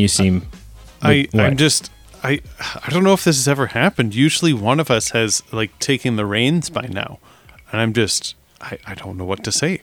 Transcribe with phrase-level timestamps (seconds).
[0.00, 0.46] You seem.
[1.02, 1.44] I what?
[1.44, 1.90] I'm just
[2.24, 4.14] I I don't know if this has ever happened.
[4.14, 7.18] Usually one of us has like taken the reins by now.
[7.70, 9.82] And I'm just I, I don't know what to say.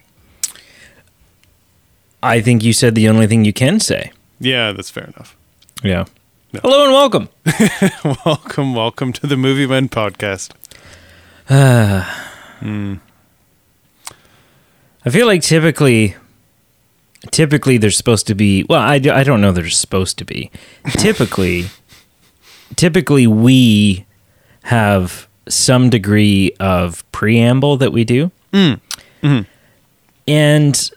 [2.24, 4.12] I think you said the only thing you can say.
[4.40, 5.38] Yeah, that's fair enough.
[5.84, 6.06] Yeah.
[6.52, 6.62] No.
[6.64, 7.30] Hello and welcome.
[8.26, 10.52] welcome, welcome to the Movie Men podcast.
[12.58, 12.96] Hmm.
[15.06, 16.16] I feel like typically,
[17.32, 18.64] typically there's supposed to be.
[18.64, 19.52] Well, I, I don't know.
[19.52, 20.52] There's supposed to be.
[20.92, 21.66] Typically,
[22.76, 24.06] typically we
[24.64, 28.80] have some degree of preamble that we do, mm.
[29.22, 29.42] mm-hmm.
[30.28, 30.92] and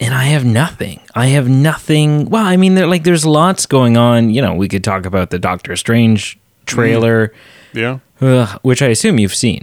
[0.00, 1.00] and I have nothing.
[1.14, 2.28] I have nothing.
[2.28, 4.30] Well, I mean, there like there's lots going on.
[4.30, 7.32] You know, we could talk about the Doctor Strange trailer, mm.
[7.74, 7.98] Yeah.
[8.20, 9.62] ugh, which I assume you've seen.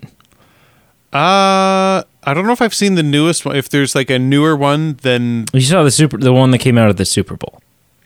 [1.11, 3.55] Uh I don't know if I've seen the newest one.
[3.55, 6.77] If there's like a newer one, then You saw the super, the one that came
[6.77, 7.61] out of the Super Bowl.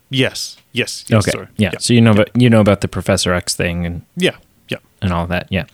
[0.10, 0.58] yes.
[0.72, 1.06] Yes.
[1.08, 1.32] yes Okay.
[1.32, 1.48] sorry.
[1.58, 1.72] Yeah.
[1.80, 4.36] So you know about you know about the Professor X thing and Yeah.
[4.70, 4.78] Yeah.
[5.04, 5.48] and all that.
[5.52, 5.66] Yeah.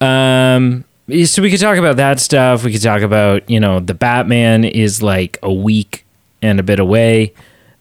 [0.00, 0.84] Um.
[1.24, 2.64] So we could talk about that stuff.
[2.64, 6.04] We could talk about you know the Batman is like a week
[6.42, 7.32] and a bit away.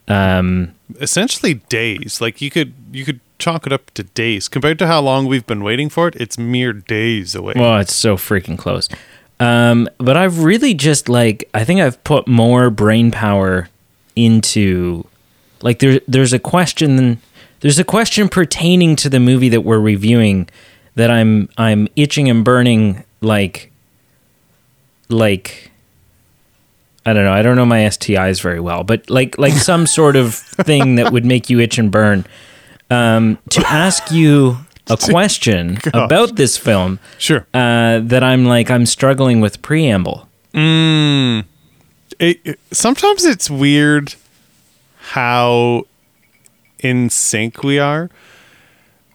[0.07, 0.73] Um.
[0.99, 2.19] Essentially days.
[2.21, 4.47] Like you could you could chalk it up to days.
[4.47, 7.53] Compared to how long we've been waiting for it, it's mere days away.
[7.55, 8.87] Well, it's so freaking close.
[9.39, 9.89] Um.
[9.97, 13.69] But I've really just like I think I've put more brain power
[14.15, 15.05] into
[15.61, 15.99] like there.
[16.07, 17.19] There's a question.
[17.61, 20.47] There's a question pertaining to the movie that we're reviewing
[20.95, 23.71] that I'm I'm itching and burning like
[25.09, 25.71] like
[27.05, 27.33] I don't know.
[27.33, 31.11] I don't know my STIs very well, but like like some sort of thing that
[31.13, 32.25] would make you itch and burn.
[32.89, 34.57] Um, to ask you
[34.89, 37.47] a question about this film sure.
[37.53, 40.27] uh, that I'm like I'm struggling with preamble.
[42.19, 44.15] It, it- sometimes it's weird
[44.99, 45.83] how
[46.79, 48.09] in sync we are.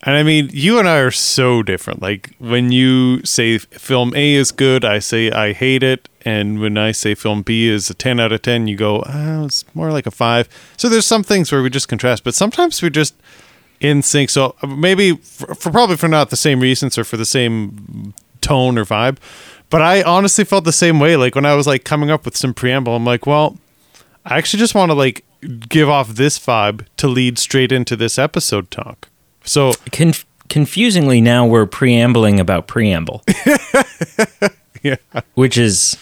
[0.02, 2.00] And I mean, you and I are so different.
[2.00, 6.78] Like when you say film A is good, I say I hate it, and when
[6.78, 9.92] I say film B is a 10 out of 10, you go, "Oh, it's more
[9.92, 10.48] like a 5."
[10.78, 13.14] So there's some things where we just contrast, but sometimes we're just
[13.80, 14.30] in sync.
[14.30, 18.14] So uh, maybe for, for probably for not the same reasons or for the same
[18.40, 19.18] tone or vibe.
[19.70, 21.16] But I honestly felt the same way.
[21.16, 23.56] Like when I was like coming up with some preamble, I'm like, well,
[24.24, 25.24] I actually just want to like
[25.68, 29.08] give off this vibe to lead straight into this episode talk.
[29.44, 33.22] So Conf- confusingly, now we're preambling about preamble,
[34.82, 34.96] yeah,
[35.34, 35.96] which is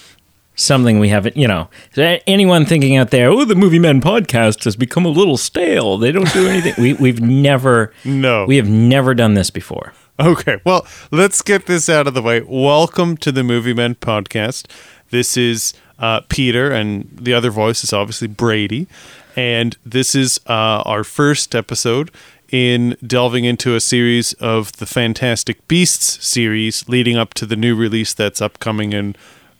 [0.58, 1.36] something we haven't.
[1.36, 5.36] You know, anyone thinking out there, oh, the Movie Men podcast has become a little
[5.36, 5.96] stale.
[5.96, 6.74] They don't do anything.
[6.78, 8.44] we we've never No.
[8.44, 9.92] we have never done this before.
[10.20, 12.40] Okay, well, let's get this out of the way.
[12.40, 14.66] Welcome to the Movie Men podcast.
[15.10, 18.88] This is uh, Peter, and the other voice is obviously Brady.
[19.36, 22.10] And this is uh, our first episode
[22.50, 27.76] in delving into a series of the Fantastic Beasts series leading up to the new
[27.76, 29.14] release that's upcoming in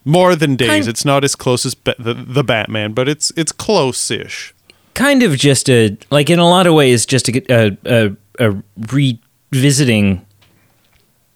[0.05, 0.69] more than days.
[0.69, 4.53] Kind- it's not as close as ba- the, the Batman, but it's it's close-ish.
[4.93, 8.51] Kind of just a like in a lot of ways, just a a, uh, a,
[8.51, 10.25] a revisiting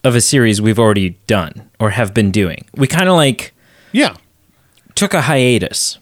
[0.04, 2.66] of a series we've already done or have been doing.
[2.76, 3.54] We kind of like
[3.94, 4.16] Yeah.
[4.96, 5.98] took a hiatus.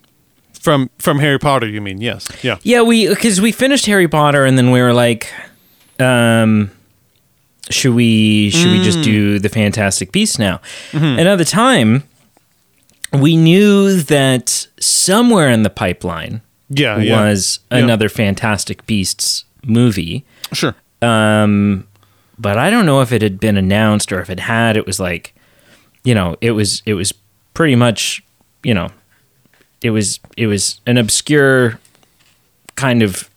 [0.59, 2.01] From from Harry Potter, you mean?
[2.01, 2.27] Yes.
[2.43, 2.57] Yeah.
[2.63, 5.31] Yeah, we because we finished Harry Potter and then we were like,
[5.99, 6.71] um,
[7.69, 9.03] should we should we just mm.
[9.03, 10.57] do the Fantastic Beasts now?
[10.91, 11.19] Mm-hmm.
[11.19, 12.03] And at the time,
[13.13, 17.21] we knew that somewhere in the pipeline Yeah, yeah.
[17.25, 17.79] was Yeah.
[17.79, 20.23] another Fantastic Beasts movie.
[20.53, 20.75] Sure.
[21.01, 21.87] Um,
[22.39, 24.77] but I don't know if it had been announced or if it had.
[24.77, 25.33] It was like,
[26.03, 27.13] you know, it was it was
[27.53, 28.23] pretty much,
[28.63, 28.89] you know,
[29.81, 31.79] it was it was an obscure
[32.75, 33.29] kind of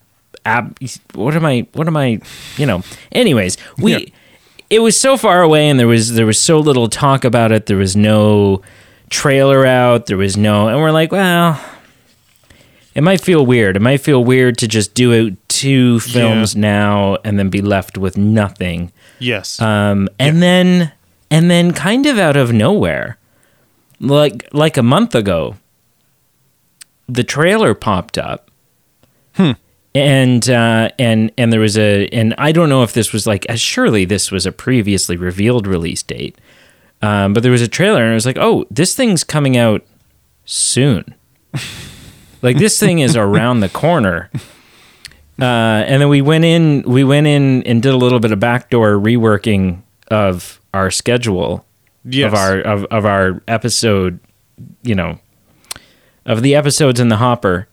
[0.47, 0.79] ab.
[1.15, 1.67] What am I?
[1.75, 2.21] What am I?
[2.57, 2.83] You know.
[3.13, 3.93] Anyways, we.
[3.93, 3.99] Yeah.
[4.71, 7.67] It was so far away, and there was there was so little talk about it.
[7.67, 8.63] There was no
[9.15, 10.07] trailer out.
[10.07, 11.61] There was no, and we're like, well,
[12.95, 13.77] it might feel weird.
[13.77, 18.17] It might feel weird to just do two films now and then be left with
[18.17, 18.93] nothing.
[19.19, 19.61] Yes.
[19.61, 20.93] Um, and then
[21.31, 23.19] and then kind of out of nowhere,
[24.01, 25.57] like like a month ago,
[27.09, 28.51] the trailer popped up.
[29.35, 29.53] Hmm.
[29.95, 33.47] And uh, and and there was a and I don't know if this was like
[33.49, 36.37] uh, surely this was a previously revealed release date,
[37.05, 39.85] um, but there was a trailer and it was like oh this thing's coming out
[40.45, 41.15] soon,
[42.43, 44.31] like this thing is around the corner.
[45.41, 48.39] Uh, and then we went in we went in and did a little bit of
[48.39, 51.67] backdoor reworking of our schedule
[52.05, 52.29] yes.
[52.29, 54.21] of our of, of our episode
[54.83, 55.19] you know,
[56.27, 57.69] of the episodes in the hopper,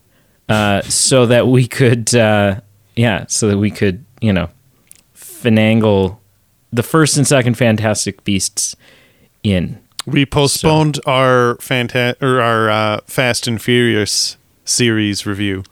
[0.50, 2.60] uh, so that we could, uh,
[2.96, 4.50] yeah, so that we could, you know,
[5.16, 6.18] finagle
[6.72, 8.76] the first and second Fantastic Beasts
[9.44, 9.80] in.
[10.06, 15.64] We postponed our fanta- or our uh, Fast and Furious series review.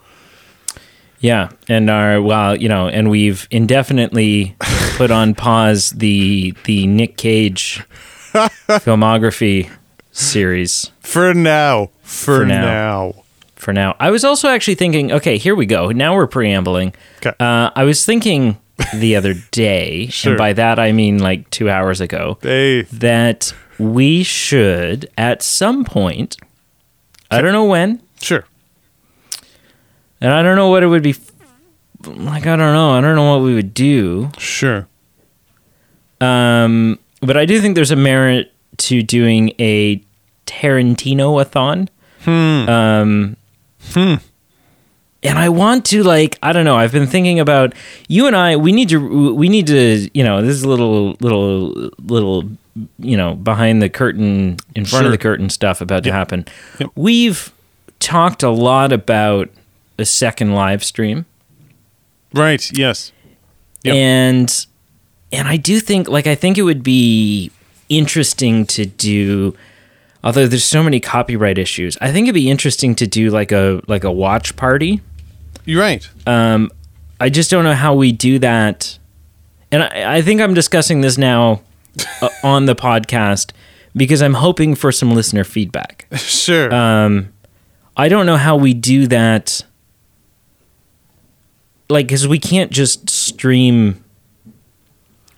[1.19, 4.55] Yeah, and our well, you know, and we've indefinitely
[4.95, 7.83] put on pause the the Nick Cage
[8.33, 9.69] filmography
[10.11, 11.89] series For now.
[12.03, 12.61] For, For now.
[12.65, 13.13] now.
[13.55, 13.95] for now.
[13.99, 15.91] I was also actually thinking, okay, here we go.
[15.91, 16.93] Now we're preambling.
[17.21, 17.33] 'Kay.
[17.39, 18.57] Uh, I was thinking
[18.95, 20.31] the other day, Sure.
[20.33, 22.83] and by that I mean like two hours ago, Hey.
[22.83, 26.37] that we should at some point,
[27.31, 28.45] I don't know when, Sure.
[30.21, 31.15] and I don't know what it would be.
[32.05, 32.91] Like I don't know.
[32.91, 34.29] I don't know what we would do.
[34.37, 34.87] Sure.
[36.21, 40.01] Um, but I do think there's a merit to doing a
[40.45, 41.89] Tarantino-a-thon.
[42.23, 42.69] Hmm.
[42.69, 43.37] Um,
[45.21, 46.77] And I want to like I don't know.
[46.77, 47.73] I've been thinking about
[48.07, 48.55] you and I.
[48.55, 52.43] We need to we need to you know this is a little little little
[52.99, 56.15] you know behind the curtain in front of the curtain stuff about to Yep.
[56.15, 56.45] happen.
[56.79, 56.89] Yep.
[56.95, 57.51] We've
[57.99, 59.49] talked a lot about
[59.97, 61.25] a second live stream.
[62.33, 62.71] Right.
[62.71, 63.11] Yes.
[63.83, 63.95] Yep.
[63.95, 64.65] and
[65.33, 67.51] and I do think like I think it would be
[67.89, 69.55] interesting to do
[70.23, 73.81] although there's so many copyright issues I think it'd be interesting to do like a
[73.87, 75.01] like a watch party
[75.69, 76.09] You're right.
[76.25, 76.71] um
[77.19, 78.97] I just don't know how we do that
[79.71, 81.61] and I, I think I'm discussing this now
[82.21, 83.51] uh, on the podcast
[83.95, 86.73] because I'm hoping for some listener feedback sure.
[86.73, 87.33] um,
[87.99, 89.61] I don't know how we do that.
[91.89, 94.01] Like, because we can't just stream.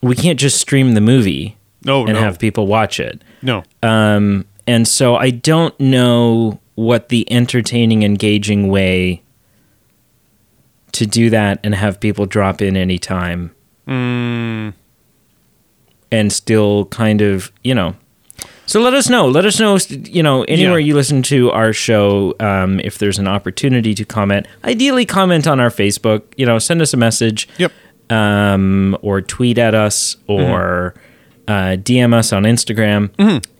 [0.01, 2.19] We can't just stream the movie no, and no.
[2.19, 3.23] have people watch it.
[3.41, 3.63] no.
[3.81, 9.20] Um, and so I don't know what the entertaining, engaging way
[10.93, 13.51] to do that and have people drop in anytime
[13.87, 14.73] Mm,
[16.11, 17.95] and still kind of, you know.
[18.65, 19.27] So let us know.
[19.27, 20.85] Let us know, you know, anywhere Yeah.
[20.87, 24.45] you listen to our show, um, if there's an opportunity to comment.
[24.63, 26.21] Ideally, comment on our Facebook.
[26.37, 27.49] You know, send us a message.
[27.57, 27.71] Yep.
[28.09, 30.93] Um, or tweet at us or
[31.47, 33.09] uh, DM us on Instagram,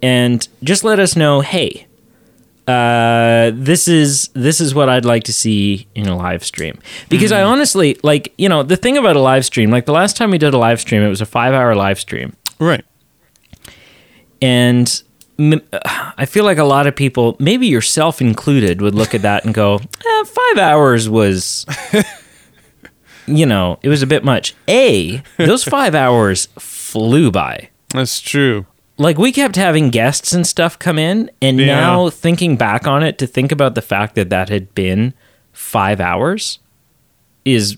[0.01, 1.39] and just let us know.
[1.41, 1.87] Hey,
[2.71, 6.79] uh, this is this is what I'd like to see in a live stream.
[7.09, 9.69] Because I honestly like, you know, the thing about a live stream.
[9.71, 12.35] Like the last time we did a live stream, it was a five-hour live stream
[12.59, 12.85] Right.
[14.41, 15.03] and
[15.39, 19.53] I feel like a lot of people, maybe yourself included, would look at that and
[19.55, 19.75] go,
[20.05, 21.65] eh, five hours was,
[23.27, 24.53] you know, it was a bit much.
[24.67, 27.69] A, those five hours flew by.
[27.89, 28.65] That's true.
[29.01, 31.65] Like we kept having guests and stuff come in, and Yeah.
[31.65, 35.13] now thinking back on it, to think about the fact that that had been
[35.53, 36.59] five hours
[37.43, 37.77] is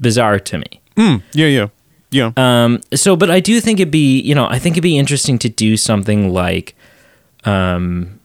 [0.00, 0.80] bizarre to me.
[0.96, 1.46] Mm, yeah.
[1.46, 1.66] Yeah.
[2.10, 2.32] Yeah.
[2.36, 5.38] Um, so, but I do think it'd be, you know, I think it'd be interesting
[5.40, 6.74] to do something like,
[7.44, 8.18] um,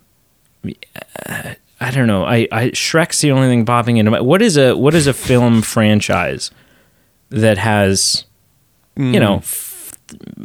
[1.82, 2.24] I don't know.
[2.26, 4.22] I, I Shrek's the only thing popping into my.
[4.22, 6.50] What is a what is a film franchise
[7.30, 8.26] that has,
[8.96, 9.75] you know, f-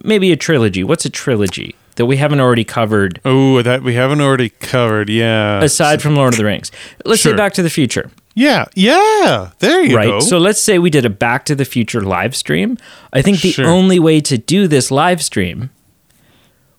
[0.05, 0.85] maybe a trilogy?
[0.85, 5.09] What's a trilogy that we haven't already covered oh, that we haven't already covered.
[5.11, 5.63] Yeah.
[5.63, 6.71] aside from Lord of the Rings?
[7.05, 8.11] Let's say Back to the Future.
[8.35, 8.65] yeah.
[8.75, 9.51] Yeah.
[9.59, 10.07] There you right?
[10.07, 10.15] go.
[10.15, 10.23] Right.
[10.23, 12.79] So let's say we did a Back to the Future live stream.
[13.13, 13.67] I think the Sure.
[13.67, 15.71] only way to do this live stream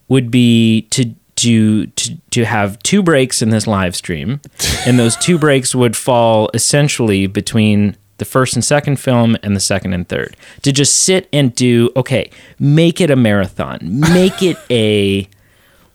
[0.07, 4.41] would be to do to, to have two breaks in this live stream,
[4.85, 9.60] and those two breaks would fall essentially between the first and second film and the
[9.60, 10.38] second and third.
[10.62, 13.80] To just sit and do okay, make it a marathon,
[14.13, 15.28] make it a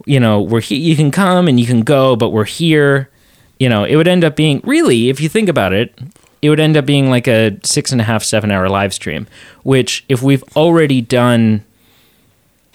[0.07, 0.79] you know, we're here.
[0.79, 3.11] You can come and you can go, but we're here.
[3.59, 5.99] You know, it would end up being really, if you think about it,
[6.43, 9.27] it would end up being like a six and a half, seven hour live stream.
[9.63, 11.65] Which, if we've already done,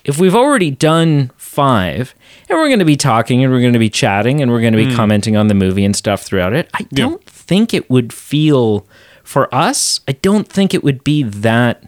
[0.03, 2.13] if we've already done five,
[2.49, 4.73] and we're going to be talking and we're going to be chatting and we're going
[4.73, 4.95] to be mm.
[4.95, 6.87] commenting on the movie and stuff throughout it, I Yeah.
[6.91, 8.85] don't think it would feel
[9.31, 10.01] for us.
[10.09, 11.83] I don't think it would be that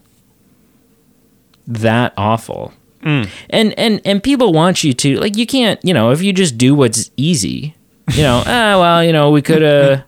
[1.68, 2.74] that awful.
[3.04, 6.58] And and and people want you to like you can't you know if you just
[6.58, 7.76] do what's easy
[8.14, 10.02] you know ah well you know we could uh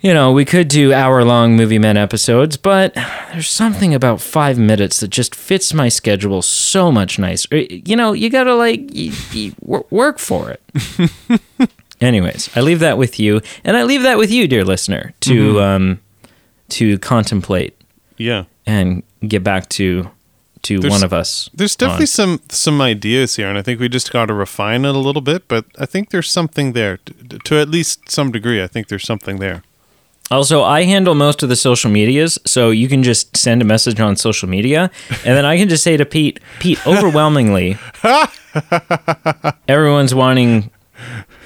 [0.00, 2.94] you know we could do hour long movie men episodes but
[3.32, 7.56] there's something about five minutes that just fits my schedule so much nicer.
[7.56, 9.54] You know you gotta like you, you
[9.90, 10.62] work for it
[12.00, 15.60] anyways i leave that with you and i leave that with you dear listener to
[15.60, 16.00] um
[16.68, 17.76] to contemplate
[18.16, 18.44] yeah.
[18.66, 20.10] and get back to
[20.62, 21.48] to There's- one of us.
[21.54, 22.06] There's definitely on.
[22.06, 25.22] some some ideas here, and I think we just got to refine it a little
[25.22, 25.48] bit.
[25.48, 28.62] But I think there's something there to, to at least some degree.
[28.62, 29.62] I think there's something there.
[30.30, 33.98] Also, I handle most of the social medias, so you can just send a message
[33.98, 34.90] on social media,
[35.24, 37.78] and then I can just say to Pete, Pete, overwhelmingly,
[39.66, 40.70] everyone's wanting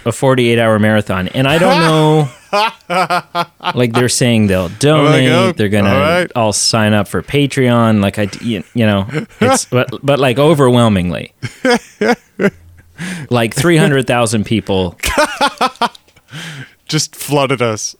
[0.04, 2.28] a 48 hour marathon, and I don't know.
[3.74, 6.32] like they're saying they'll donate, oh, they're gonna all right.
[6.36, 8.00] all sign up for Patreon.
[8.00, 9.06] Like I, you know,
[9.40, 11.32] it's but but like overwhelmingly,
[13.30, 14.96] like 300,000 people
[16.86, 17.96] Just flooded us.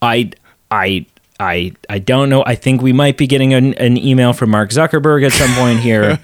[0.00, 0.32] I
[0.70, 1.06] I
[1.38, 2.42] I I don't know.
[2.46, 5.80] I think we might be getting an, an email from Mark Zuckerberg at some point
[5.80, 6.18] here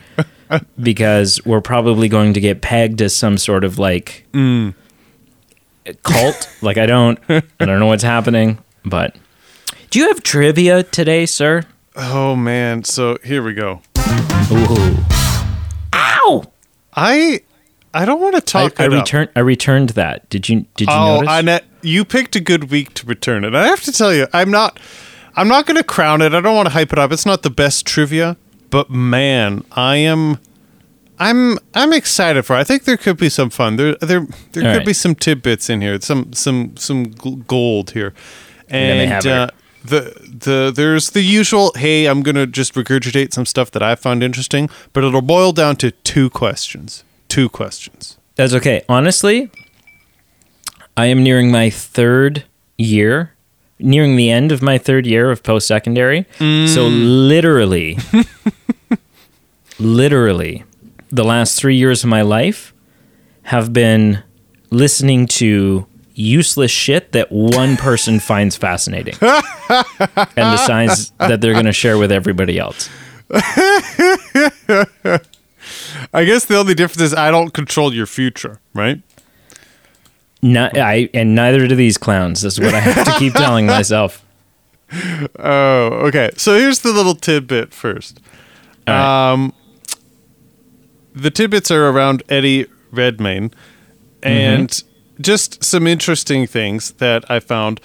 [0.80, 4.74] because we're probably going to get pegged as some sort of like mm.
[6.02, 6.48] Cult.
[6.62, 9.14] Like I don't I don't know what's happening, but
[9.90, 11.62] do you have trivia today, sir?
[11.94, 12.82] Oh man!
[12.84, 13.80] So here we go.
[14.50, 14.96] Ooh.
[15.94, 16.44] Ow!
[16.96, 17.40] I
[17.94, 18.80] I don't want to talk.
[18.80, 19.00] I it up.
[19.00, 20.28] returned I returned that.
[20.30, 21.28] Did you did you Oh, notice?
[21.30, 23.54] Annette, you picked a good week to return it.
[23.54, 24.78] I have to tell you, I'm not.
[25.36, 26.34] I'm not going to crown it.
[26.34, 27.12] I don't want to hype it up.
[27.12, 28.36] It's not the best trivia,
[28.70, 30.38] but man, I am.
[31.18, 32.56] I'm I'm excited for.
[32.56, 32.60] It.
[32.60, 33.76] I think there could be some fun.
[33.76, 34.86] There there there All could right.
[34.86, 36.00] be some tidbits in here.
[36.00, 37.10] Some some some
[37.46, 38.14] gold here,
[38.68, 39.48] and have uh,
[39.84, 41.72] the the there's the usual.
[41.76, 45.76] Hey, I'm gonna just regurgitate some stuff that I found interesting, but it'll boil down
[45.76, 47.04] to two questions.
[47.28, 48.16] Two questions.
[48.36, 48.84] That's okay.
[48.88, 49.50] Honestly,
[50.96, 52.44] I am nearing my third
[52.76, 53.32] year,
[53.78, 56.26] nearing the end of my third year of post secondary.
[56.38, 57.98] So, literally,
[59.78, 60.64] literally,
[61.10, 62.74] the last three years of my life
[63.42, 64.22] have been
[64.70, 71.72] listening to useless shit that one person finds fascinating and decides that they're going to
[71.72, 72.90] share with everybody else.
[76.12, 79.00] I guess the only difference is I don't control your future, right?
[80.40, 82.42] Not, I, and neither do these clowns.
[82.42, 84.24] This is what I have to keep telling myself.
[85.38, 86.30] Oh, okay.
[86.36, 88.20] So here's the little tidbit first.
[88.86, 89.32] Right.
[89.32, 89.52] Um,
[91.22, 93.50] the tidbits are around Eddie Redmayne,
[94.22, 94.82] and
[95.20, 97.80] just some interesting things that I found.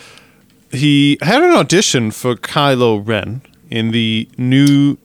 [0.72, 4.98] He had an audition for Kylo Ren in the new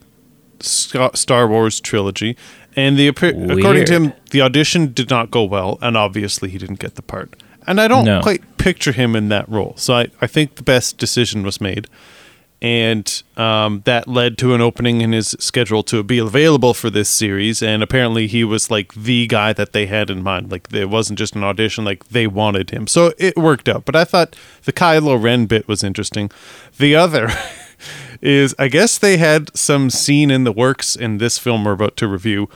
[0.61, 2.37] Star Wars trilogy,
[2.75, 6.58] and the appa- according to him, the audition did not go well, and obviously he
[6.58, 7.37] didn't get the part.
[7.66, 8.20] And I don't No.
[8.23, 11.87] quite picture him in that role, so I, I think the best decision was made
[12.61, 17.09] and um, that led to an opening in his schedule to be available for this
[17.09, 17.62] series.
[17.62, 20.50] And apparently, he was like the guy that they had in mind.
[20.50, 23.85] Like it wasn't just an audition; like they wanted him, so it worked out.
[23.85, 26.31] But I thought the Kylo Ren bit was interesting.
[26.79, 27.31] The other
[28.21, 31.97] is, I guess they had some scene in the works in this film we're about
[31.99, 32.49] to review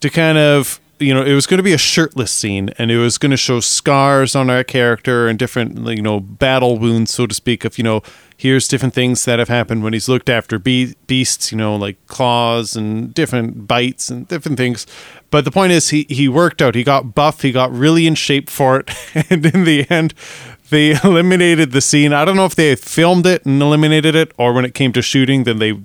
[0.00, 2.98] to kind of you know it was going to be a shirtless scene and it
[2.98, 7.26] was going to show scars on our character and different you know battle wounds so
[7.26, 8.02] to speak of you know
[8.40, 11.96] here's different things that have happened when he's looked after be- beasts you know like
[12.06, 14.86] claws and different bites and different things.
[15.30, 16.74] But the point is he he worked out.
[16.74, 17.42] He got buff.
[17.42, 18.90] He got really in shape for it.
[19.30, 20.14] And in the end
[20.70, 22.12] they eliminated the scene.
[22.12, 25.02] I don't know if they filmed it and eliminated it or when it came to
[25.02, 25.78] shooting then they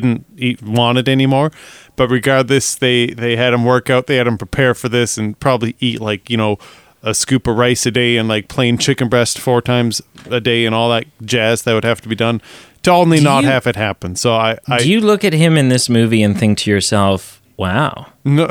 [0.00, 1.50] didn't eat, want it anymore.
[1.96, 4.06] But regardless, they they had him work out.
[4.06, 6.56] They had him prepare for this and probably eat like you know
[7.02, 10.64] a scoop of rice a day and like plain chicken breast four times a day
[10.66, 12.40] and all that jazz that would have to be done
[12.84, 14.14] to only Do not you- have it happen.
[14.16, 17.42] So I, I Do you look at him in this movie and think to yourself,
[17.56, 18.46] "Wow, no,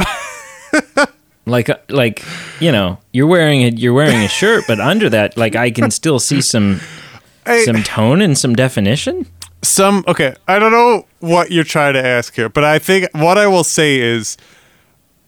[1.45, 2.23] like uh, like
[2.59, 5.89] you know, you're wearing a you're wearing a shirt, but under that, like I can
[5.91, 6.79] still see some
[7.45, 9.25] I- some tone and some definition."
[9.63, 13.37] Some okay i don't know what you're trying to ask here but i think what
[13.37, 14.37] i will say is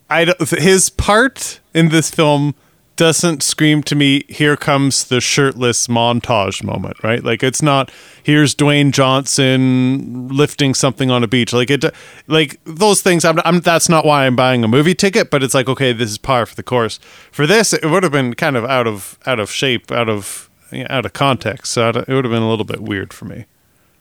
[0.09, 2.55] i don't, his part in this film
[2.95, 7.23] doesn't scream to me here comes the shirtless montage moment right?
[7.23, 11.53] Like it's not here's dwayne johnson lifting something on a beach.
[11.53, 11.83] Like it
[12.27, 15.53] like those things I'm, I'm that's not why i'm buying a movie ticket but it's
[15.53, 16.99] like okay this is par for the course.
[17.31, 20.49] For this it would have been kind of out of out of shape out of
[20.89, 23.45] out of context so it would have been a little bit weird for me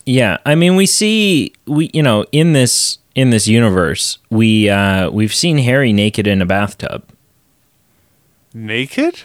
[0.04, 5.10] Yeah, I mean, we see we you know in this in this universe we uh,
[5.10, 7.04] we've seen Harry naked in a bathtub.
[8.54, 9.22] naked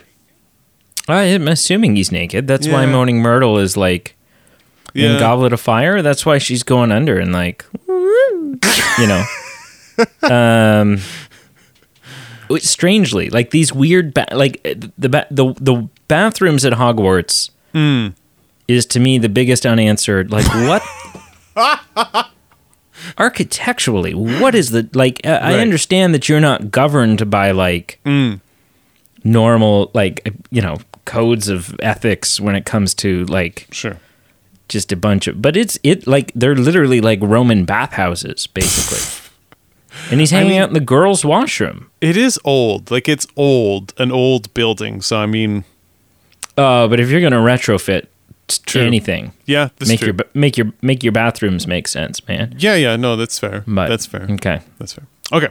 [1.09, 2.47] I'm assuming he's naked.
[2.47, 4.15] That's why Moaning Myrtle is like
[4.93, 6.01] in Goblet of Fire.
[6.01, 9.23] That's why she's going under and like, you know,
[10.29, 10.99] um,
[12.59, 14.61] strangely, like these weird, ba- like
[14.97, 17.51] the ba- the the bathrooms at Hogwarts
[18.67, 20.31] is to me the biggest unanswered.
[20.31, 20.83] Like what?
[23.17, 25.21] architecturally, what is the like?
[25.25, 28.41] I I understand that you're not governed by like Mm.
[29.23, 33.97] normal like you know codes of ethics when it comes to like Sure.
[34.67, 38.99] just a bunch of, but it's it like they're literally like Roman bathhouses basically.
[40.11, 41.89] And he's hanging mean- out in the girls' washroom.
[42.01, 42.91] It is old.
[42.91, 45.01] Like it's old, an old building.
[45.01, 45.63] So I mean,
[46.55, 48.05] Uh, but if you're gonna retrofit
[48.49, 48.81] True.
[48.81, 50.07] anything, yeah, make true.
[50.07, 52.55] your make your make your bathrooms make sense, man.
[52.57, 52.95] yeah, yeah.
[52.95, 53.63] No, that's fair.
[53.67, 54.23] But that's fair.
[54.31, 54.61] Okay.
[54.79, 55.05] That's fair.
[55.33, 55.49] Okay.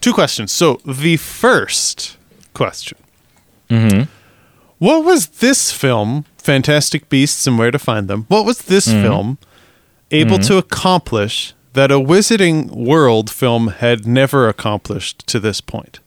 [0.00, 0.50] Two questions.
[0.50, 2.16] So the first
[2.54, 2.98] question.
[3.70, 4.02] Mm-hmm.
[4.78, 8.24] What was this film, Fantastic Beasts and Where to Find Them?
[8.28, 9.02] What was this Mm-hmm.
[9.02, 9.38] film
[10.10, 16.00] able to accomplish that a Wizarding World film had never accomplished to this point?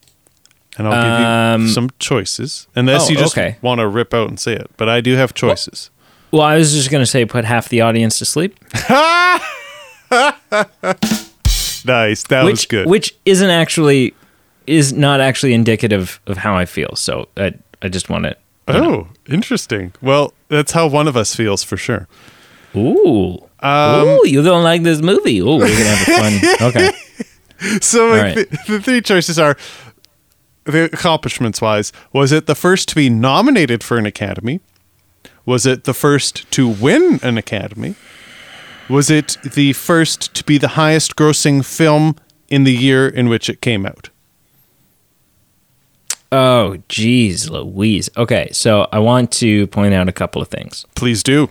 [0.78, 3.56] And I'll give Um, you some choices, unless oh, you just okay.
[3.62, 4.70] want to rip out and say it.
[4.76, 5.88] But I do have choices.
[5.95, 5.95] Well,
[6.32, 8.58] I was just gonna say put half the audience to sleep,
[11.84, 12.24] Nice.
[12.24, 12.86] That was which good.
[12.88, 14.14] which isn't actually
[14.66, 16.96] is not actually indicative of how I feel.
[16.96, 18.36] So I I just want to.
[18.68, 19.92] oh, interesting.
[20.02, 22.08] Well, that's how one of us feels for sure.
[22.74, 23.38] Ooh.
[23.60, 25.38] Um, Ooh, you don't like this movie?
[25.38, 26.56] Ooh, we're gonna have a fun.
[26.68, 26.90] Okay.
[27.80, 28.50] So like, right.
[28.50, 29.56] the, the three choices are
[30.64, 31.90] the accomplishments wise.
[32.12, 34.60] Was it the first to be nominated for an Academy?
[35.46, 37.94] Was it the first to win an Academy?
[38.88, 42.16] Was it the first to be the highest grossing film
[42.48, 44.10] in the year in which it came out?
[46.32, 48.10] Oh, geez, Louise.
[48.16, 50.84] Okay, so I want to point out a couple of things.
[50.94, 51.48] Please do.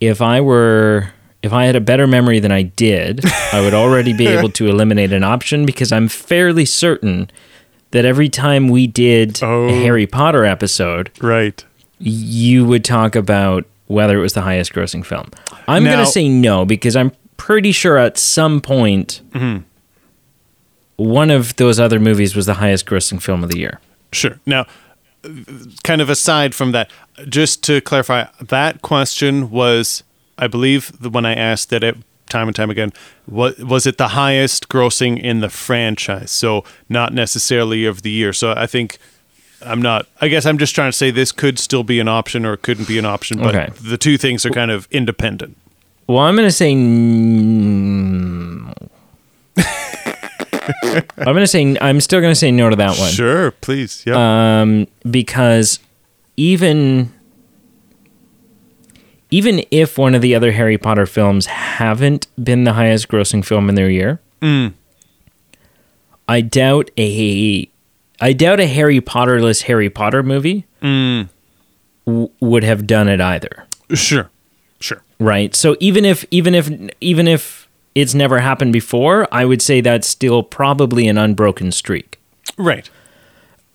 [0.00, 1.10] If I were,
[1.42, 4.66] if I had a better memory than I did, I would already be able to
[4.68, 7.30] eliminate an option because I'm fairly certain
[7.92, 9.68] that every time we did Oh.
[9.68, 11.64] a Harry Potter episode, Right.
[11.98, 15.30] You would talk about whether it was the highest grossing film.
[15.68, 19.62] I'm going to say no because I'm pretty sure at some point Mm-hmm.
[20.96, 23.80] one of those other movies was the highest grossing film of the year.
[24.12, 24.40] Sure.
[24.46, 24.66] Now,
[25.84, 26.90] kind of aside from that,
[27.28, 30.02] just to clarify, that question was,
[30.38, 31.96] I believe, the when I asked that it
[32.28, 32.92] time and time again,
[33.26, 36.30] what was it the highest grossing in the franchise?
[36.30, 38.32] So not necessarily of the year.
[38.32, 38.98] So I think
[39.64, 40.06] I'm not.
[40.20, 42.62] I guess I'm just trying to say this could still be an option or it
[42.62, 43.72] couldn't be an option, but Okay.
[43.82, 45.56] the two things are kind of independent.
[46.06, 48.72] Well, I'm going to say no.
[51.18, 53.10] I'm going to say I'm still going to say no to that one.
[53.10, 54.02] Sure, please.
[54.06, 54.60] Yeah.
[54.62, 55.78] um, because
[56.36, 57.12] even
[59.30, 63.68] even if one of the other Harry Potter films haven't been the highest grossing film
[63.68, 64.20] in their year,
[66.28, 67.68] I doubt a
[68.20, 71.28] I doubt a Harry Potterless Harry Potter movie w-
[72.40, 73.66] would have done it either.
[73.94, 74.30] sure.
[74.80, 75.02] Sure.
[75.18, 75.54] Right.
[75.54, 80.06] So even if even if even if it's never happened before, I would say that's
[80.06, 82.18] still probably an unbroken streak.
[82.58, 82.88] Right.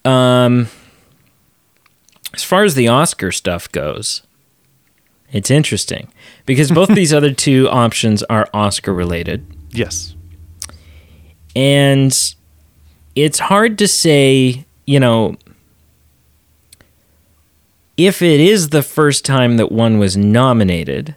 [0.05, 0.67] Um.
[2.33, 4.21] As far as the Oscar stuff goes,
[5.31, 6.07] it's interesting
[6.45, 9.45] because both these other two options are Oscar related.
[9.71, 10.15] Yes.
[11.55, 12.15] And
[13.15, 15.35] it's hard to say, you know,
[17.97, 21.15] if it is the first time that one was nominated,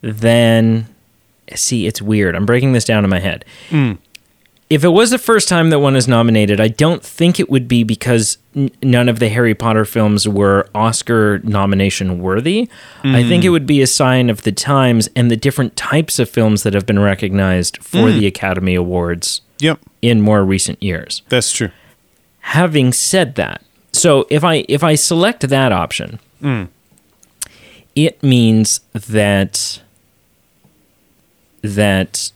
[0.00, 0.86] then
[1.54, 2.34] see, it's weird.
[2.34, 3.44] I'm breaking this down in my head.
[3.70, 3.92] Hmm.
[4.68, 7.68] If it was the first time that one is nominated, I don't think it would
[7.68, 12.68] be because n- none of the Harry Potter films were Oscar nomination worthy.
[13.04, 13.52] I think it mm.
[13.52, 16.84] would be a sign of the times and the different types of films that have
[16.84, 18.18] been recognized for mm.
[18.18, 19.78] the Academy Awards Yep.
[20.02, 21.22] in more recent years.
[21.28, 21.70] That's true.
[22.40, 26.68] Having said that, so if I if I select that option, mm.
[27.94, 29.80] it means that
[31.62, 32.30] that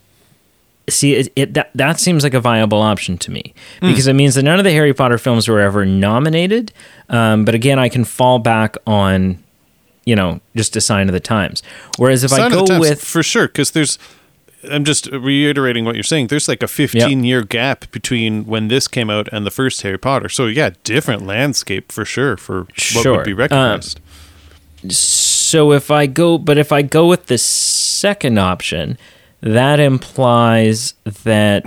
[0.89, 4.35] see it, it that that seems like a viable option to me because it means
[4.35, 6.71] that none of the Harry Potter films were ever nominated.
[7.09, 9.41] Um, but again, I can fall back on
[10.05, 11.61] you know just a sign of the times.
[11.97, 13.97] Whereas if I Sign of go with for sure because there's
[14.71, 18.87] i'm just reiterating what you're saying there's like a 15 year gap between when this
[18.87, 22.79] came out and the first harry potter so yeah different landscape for sure for what
[22.79, 23.15] Sure.
[23.17, 23.99] would be recognized
[24.87, 28.97] So if I go, but if I go with the second option,
[29.41, 31.65] that implies that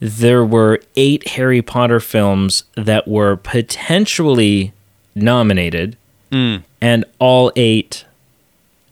[0.00, 4.72] there were eight Harry Potter films that were potentially
[5.14, 5.96] nominated,
[6.30, 6.56] hmm.
[6.80, 8.04] and all eight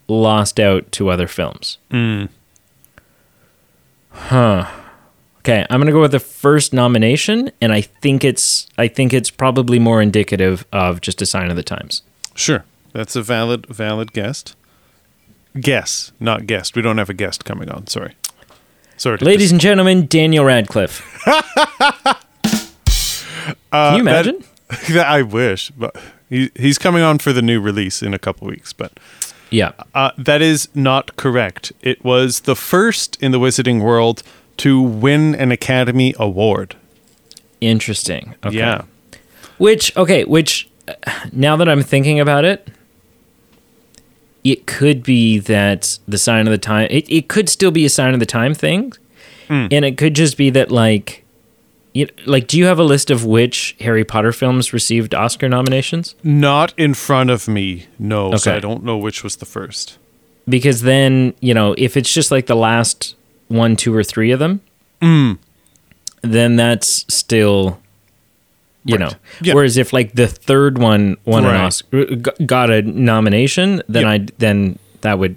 [0.08, 1.78] lost out to other films.
[1.90, 2.24] Hmm.
[4.10, 4.70] Huh.
[5.38, 9.30] Okay, I'm gonna go with the first nomination, and I think it's I think it's
[9.30, 12.02] probably more indicative of just a sign of the times.
[12.34, 14.42] sure that's a valid valid guess
[15.60, 16.76] Guess, not guest.
[16.76, 17.86] We don't have a guest coming on.
[17.86, 18.14] Sorry.
[18.96, 19.18] Sorry.
[19.18, 21.02] Ladies and gentlemen, Daniel Radcliffe.
[23.72, 24.44] Can you imagine?
[24.68, 24.98] that- imagine?
[24.98, 25.96] I wish, but
[26.28, 28.72] he, he's coming on for the new release in a couple weeks.
[28.72, 28.98] But
[29.50, 29.72] yeah.
[29.94, 31.72] uh, that is not correct.
[31.82, 34.22] It was the first in the wizarding world
[34.58, 36.76] to win an Academy Award.
[37.60, 38.34] Interesting.
[38.44, 38.56] Okay.
[38.56, 38.82] Yeah.
[39.58, 40.92] Which okay, which uh,
[41.32, 42.68] now that I'm thinking about it,
[44.52, 46.88] it could be that the sign of the time.
[46.90, 48.92] It it could still be a sign of the time thing,
[49.48, 49.66] Hmm.
[49.70, 51.24] and it could just be that like,
[51.94, 56.14] you, like, do you have a list of which Harry Potter films received Oscar nominations?
[56.22, 58.36] Not in front of me, no.
[58.36, 59.98] So I don't know which was the first.
[60.48, 63.14] Because then you know if it's just like the last
[63.48, 64.60] one, two, or three of them,
[65.02, 65.32] Hmm.
[66.22, 67.78] then that's still.
[68.86, 69.10] You know,
[69.42, 69.54] Yeah.
[69.54, 72.04] whereas if like the third one won an Oscar,
[72.46, 74.10] got a nomination, then Yep.
[74.20, 75.36] I then that would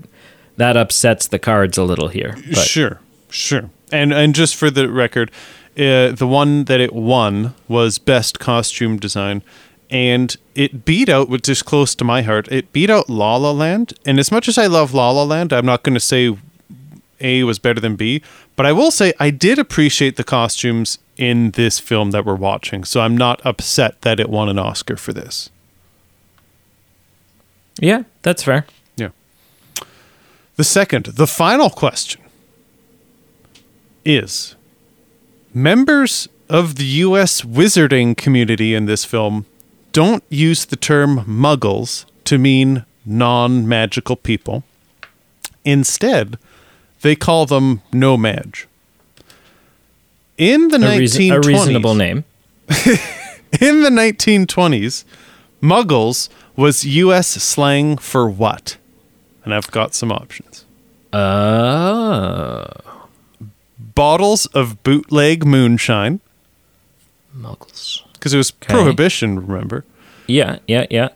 [0.58, 2.38] that upsets the cards a little here.
[2.50, 3.70] But Sure, sure.
[3.92, 5.32] And and just for the record,
[5.78, 9.42] uh, the one that it won was best costume design,
[9.90, 12.48] and it beat out, which is close to my heart.
[12.52, 13.94] It beat out La La Land.
[14.06, 16.36] And as much as I love La La Land, I'm not going to say
[17.22, 18.22] A was better than B,
[18.56, 22.86] but I will say I did appreciate the costumes in this film that we're watching.
[22.86, 25.50] So I'm not upset that it won an Oscar for this.
[27.82, 28.66] yeah, that's fair.
[28.96, 29.10] Yeah.
[30.56, 32.22] The second, the final question
[34.06, 34.56] is
[35.54, 39.46] members of the US wizarding community in this film
[39.92, 44.64] don't use the term muggles to mean non magical people.
[45.66, 46.38] Instead,
[47.02, 48.69] they call them no-maj.
[50.40, 52.24] In the A, reason, 1920s, a reasonable name.
[52.70, 55.04] in the 1920s,
[55.62, 58.78] muggles was US slang for what?
[59.44, 60.66] And I've got some options.
[61.12, 62.66] Uh,
[63.96, 66.22] Bottles of bootleg moonshine,
[67.36, 68.04] muggles.
[68.14, 69.84] because it was prohibition, remember?
[70.28, 71.10] Yeah, yeah, yeah.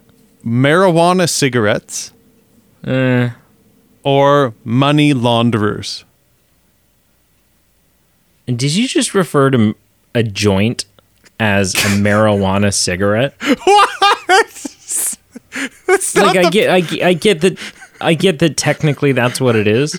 [0.45, 2.11] Marijuana cigarettes,
[2.85, 3.29] Uh,
[4.03, 6.03] or money launderers.
[8.45, 9.75] Did you just refer to
[10.15, 10.85] a joint
[11.39, 13.33] as a marijuana cigarette?
[15.87, 17.57] That's like I the- get, I, get- I get that,
[18.01, 19.97] I get that technically that's what it is.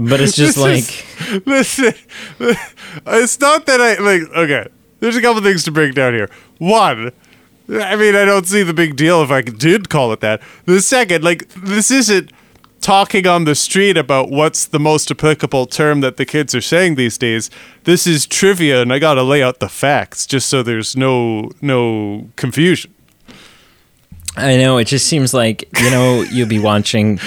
[0.00, 0.78] But it's just This like
[1.32, 1.92] is- listen,
[3.06, 4.22] it's not that I like.
[4.32, 4.68] Okay,
[5.00, 6.30] there's a couple things to break down here.
[6.58, 7.10] One,
[7.68, 10.40] I mean, I don't see the big deal if I did call it that.
[10.66, 12.30] The second, like, this isn't
[12.88, 16.94] talking on the street about what's the most applicable term that the kids are saying
[16.94, 17.50] these days.
[17.84, 21.50] This is trivia, and I got to lay out the facts just so there's no
[21.60, 22.94] no confusion.
[24.38, 27.20] I know it just seems like you know you'll be watching,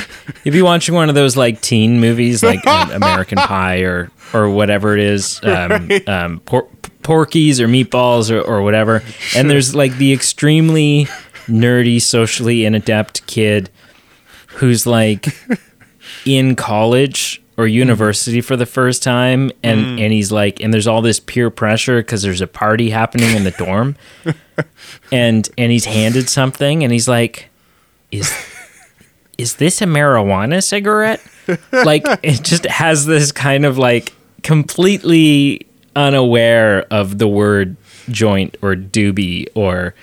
[0.43, 4.49] you'll be watching one of those like teen movies like um, American Pie or or
[4.49, 6.69] whatever it is, um, um, por-
[7.03, 9.03] Porky's or Meatballs or, or whatever,
[9.35, 11.05] and there's like the extremely
[11.47, 13.69] nerdy, socially inadept kid
[14.55, 15.27] who's like
[16.25, 20.01] in college or university for the first time and mm.
[20.03, 23.43] and he's like and there's all this peer pressure because there's a party happening in
[23.43, 23.95] the dorm.
[25.11, 27.49] And and he's handed something and he's like
[28.11, 28.31] is
[29.37, 31.21] is this a marijuana cigarette?
[31.71, 37.75] Like it just has this kind of like completely unaware of the word
[38.09, 39.95] joint or doobie or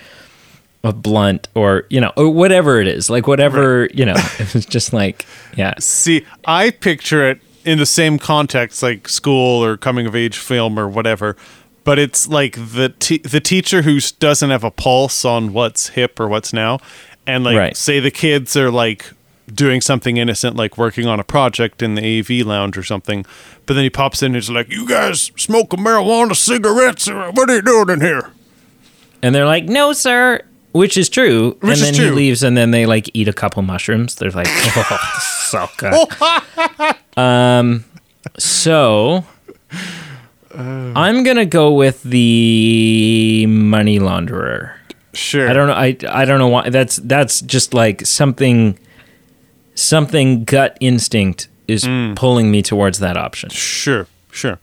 [0.83, 4.93] a blunt or you know or whatever it is like whatever you know it's just
[4.93, 5.25] like
[5.57, 10.37] yeah See, I picture it in the same context, like school or coming of age
[10.37, 11.35] film or whatever.
[11.83, 16.19] But it's like the te- the teacher who doesn't have a pulse on what's hip
[16.19, 16.79] or what's now,
[17.27, 17.77] and like Right.
[17.77, 19.11] say the kids are like
[19.53, 23.25] doing something innocent, like working on a project in the AV lounge or something.
[23.65, 27.07] But then he pops in and is like, "You guys smoking marijuana cigarettes?
[27.09, 28.31] What are you doing in here?"
[29.21, 32.11] and they're like no sir which is true Which and then he true.
[32.11, 34.99] leaves and then they like eat a couple mushrooms they're like oh
[35.49, 36.07] so good
[37.17, 37.83] um
[38.37, 39.23] so
[40.55, 44.73] i'm gonna go with the money launderer
[45.11, 45.49] Sure.
[45.49, 45.73] I don't know.
[45.73, 46.69] I I don't know why.
[46.69, 48.77] That's that's just like something.
[49.73, 52.15] Something gut instinct is Mm.
[52.15, 53.49] pulling me towards that option.
[53.49, 54.59] Sure, sure.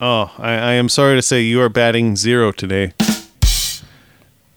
[0.00, 2.94] Oh, I, I am sorry to say you are batting zero today.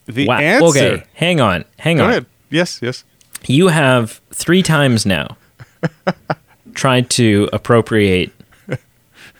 [0.09, 0.39] The Wow.
[0.39, 0.65] answer.
[0.79, 2.09] Okay, hang on, hang Go on.
[2.09, 2.25] ahead.
[2.49, 3.03] Yes, yes.
[3.47, 5.37] You have three times now
[6.73, 8.31] tried to appropriate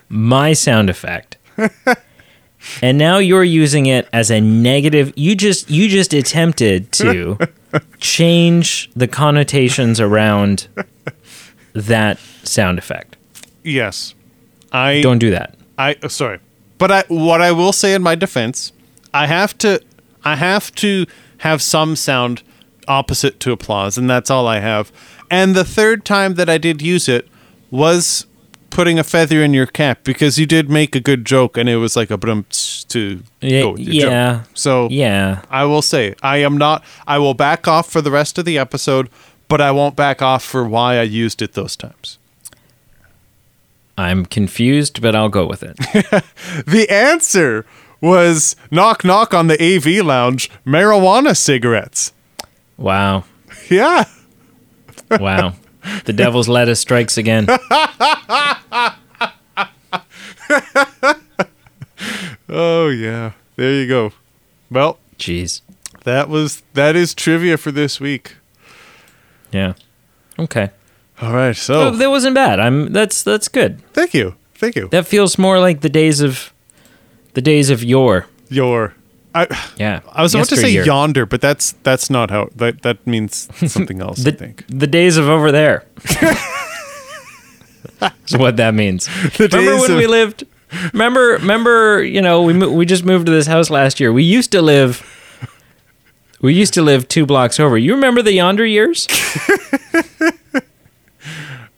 [0.10, 1.38] my sound effect,
[2.82, 5.12] and now you're using it as a negative.
[5.16, 7.38] You just you just attempted to
[8.00, 10.68] change the connotations around
[11.74, 13.18] that sound effect.
[13.64, 14.14] Yes.
[14.72, 15.56] I Don't do that.
[15.80, 16.40] I uh, sorry,
[16.78, 18.72] but I what I will say in my defense,
[19.14, 19.82] I have to
[20.30, 21.08] I have to
[21.40, 22.44] have some sound
[22.88, 24.92] opposite to applause, and that's all I have.
[25.32, 27.28] And the third time that I did use it
[27.72, 28.28] was
[28.70, 31.78] putting a feather in your cap because you did make a good joke, and it
[31.78, 32.46] was like a brum
[32.90, 34.48] to Yeah, go with your yeah, joke.
[34.54, 35.42] So yeah.
[35.50, 36.84] I will say I am not.
[37.08, 39.10] I will back off for the rest of the episode,
[39.48, 42.20] but I won't back off for why I used it those times.
[43.98, 45.78] I'm confused, but I'll go with it.
[46.66, 47.66] The answer
[48.02, 52.14] was knock knock on the AV lounge, marijuana cigarettes.
[52.78, 53.26] Wow,
[53.70, 54.06] Yeah.
[55.12, 55.54] wow.
[56.06, 57.48] The devil's lettuce strikes again.
[62.48, 63.34] Oh yeah.
[63.56, 64.12] There you go.
[64.72, 65.62] Well, Jeez.
[66.04, 68.36] that was that is trivia for this week.
[69.52, 69.74] Yeah.
[70.38, 70.70] Okay.
[71.22, 71.50] All right.
[71.50, 72.60] Oh, So that wasn't bad.
[72.60, 72.92] I'm.
[72.92, 73.82] That's that's good.
[73.94, 74.36] thank you.
[74.56, 74.88] Thank you.
[74.90, 76.52] That feels more like the days of
[77.34, 78.26] the days of yore.
[78.50, 78.94] Your
[79.36, 79.46] I
[79.78, 80.00] Yeah.
[80.12, 80.86] I was about to say Yesteryear.
[80.86, 84.64] yonder, but that's that's not how that that means something else, I think.
[84.68, 85.86] the days of over there.
[88.28, 89.08] Is what that means.
[89.38, 90.44] The remember days when of- we lived?
[90.94, 92.04] Remember, remember?
[92.04, 94.14] You know, we mo- we just moved to this house last year.
[94.14, 95.02] We used to live.
[96.42, 97.78] We used to live two blocks over.
[97.78, 99.08] You remember the yonder years?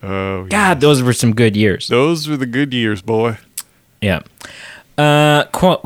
[0.03, 0.45] Oh.
[0.49, 1.87] God, those were some good years.
[1.87, 3.37] those were the good years, boy.
[4.01, 4.21] Yeah.
[4.97, 5.77] Uh, qu-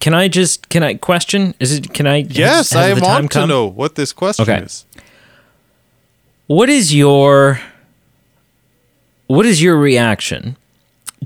[0.00, 1.54] can I just can I question?
[1.60, 2.16] Is it can I?
[2.18, 4.62] Yes, has- has I want to know what this question Okay.
[4.64, 4.84] is.
[6.46, 7.60] What is your
[9.26, 10.56] what is your reaction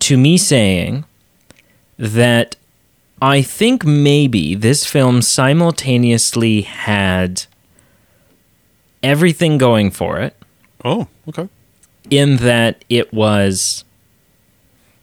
[0.00, 1.04] to me saying
[1.98, 2.56] that
[3.22, 7.46] I think maybe this film simultaneously had
[9.02, 10.36] everything going for it
[10.84, 11.48] Oh, okay.
[12.10, 13.84] in that it was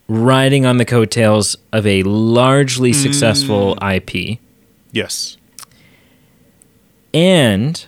[0.08, 4.38] riding on the coattails of a largely successful IP
[4.92, 5.36] Yes.
[7.14, 7.86] and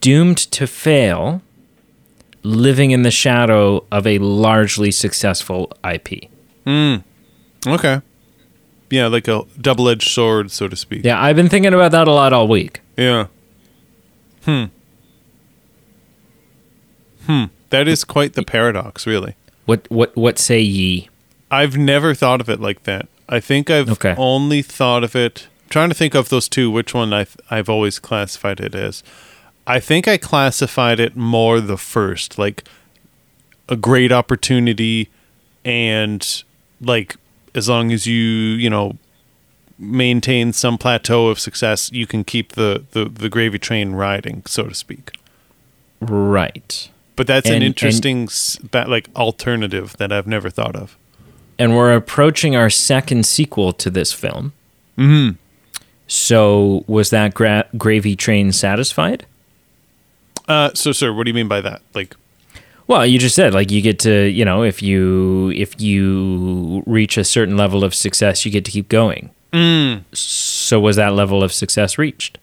[0.00, 1.42] doomed to fail
[2.42, 6.28] living in the shadow of a largely successful IP.
[7.66, 8.00] Okay.
[8.90, 11.04] Yeah, like a double-edged sword, so to speak.
[11.04, 12.80] Yeah, I've been thinking about that a lot all week.
[12.96, 13.26] Yeah.
[14.44, 14.64] Hmm.
[17.26, 17.44] Hmm.
[17.68, 19.34] That is quite the paradox, really.
[19.66, 21.08] What what what say ye?
[21.50, 23.08] I've never thought of it like that.
[23.28, 24.14] I think I've Okay.
[24.16, 25.46] only thought of it.
[25.64, 29.02] I'm trying to think of those two, which one I've I've always classified it as.
[29.66, 32.64] I think I classified it more the first, like
[33.68, 35.08] a great opportunity,
[35.64, 36.42] and
[36.80, 37.16] like
[37.54, 38.96] as long as you you know
[39.78, 44.64] maintain some plateau of success, you can keep the the, the gravy train riding, so
[44.64, 45.12] to speak.
[46.00, 46.88] Right.
[47.16, 48.28] But that's And- an interesting
[48.70, 50.96] ba- like alternative that I've never thought of.
[51.60, 54.54] And we're approaching our second sequel to this film.
[54.96, 55.36] Mm-hmm.
[56.06, 59.26] So was that gra- gravy train satisfied?
[60.48, 61.82] Uh, so, sir, what do you mean by that?
[61.92, 62.16] Like,
[62.86, 67.18] Well, you just said like you get to, you know, if you if you reach
[67.18, 69.28] a certain level of success, you get to keep going.
[69.52, 70.04] Mm.
[70.16, 72.38] So was that level of success reached?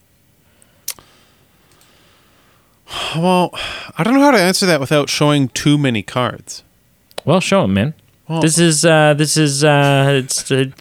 [3.16, 3.50] well,
[3.98, 6.64] I don't know how to answer that without showing too many cards.
[7.26, 7.94] Well, show them, man.
[8.30, 10.72] Well- this is uh this is uh it's a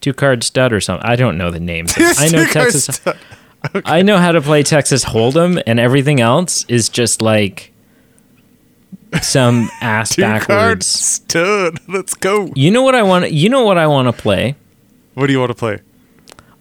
[0.00, 1.08] two card stud or something.
[1.08, 1.94] I don't know the names.
[1.98, 3.00] I know Texas.
[3.84, 7.72] I know how to play Texas Hold'em, and everything else is just like
[9.22, 10.86] some ass Two cards backwards.
[10.86, 11.80] stud.
[11.88, 12.50] Let's go.
[12.54, 13.32] You know what I want?
[13.32, 14.54] You know what I want to play?
[15.14, 15.80] What do you want to play?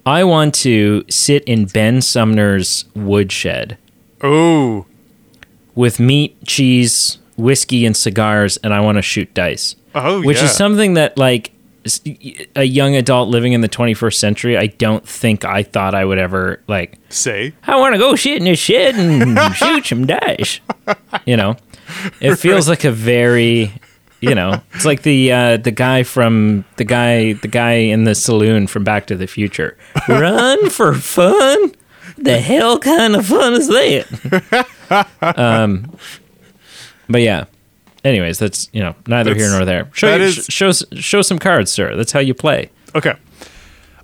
[0.06, 3.78] I want to sit in Ben Sumner's woodshed
[4.24, 4.86] Oh,
[5.76, 9.76] with meat, cheese, whiskey, and cigars, and I want to shoot dice.
[9.96, 10.46] Oh, which yeah.
[10.46, 11.52] is something that like
[12.56, 16.18] a young adult living in the 21st century i don't think i thought i would
[16.18, 20.60] ever like Say, i want to go sit in the shed and shoot some dice
[21.26, 21.56] you know?
[22.20, 23.72] It feels like a very
[24.20, 28.16] you know it's like the uh, the guy from the guy the guy in the
[28.16, 29.78] saloon from back to the future.
[30.08, 31.74] Run for fun?
[32.18, 34.68] The hell kind of fun is that?
[35.38, 35.98] Um
[37.10, 37.46] but yeah
[38.04, 41.22] anyways that's you know neither here nor there show that you, is- sh- show show
[41.22, 43.16] some cards sir that's how you play okay.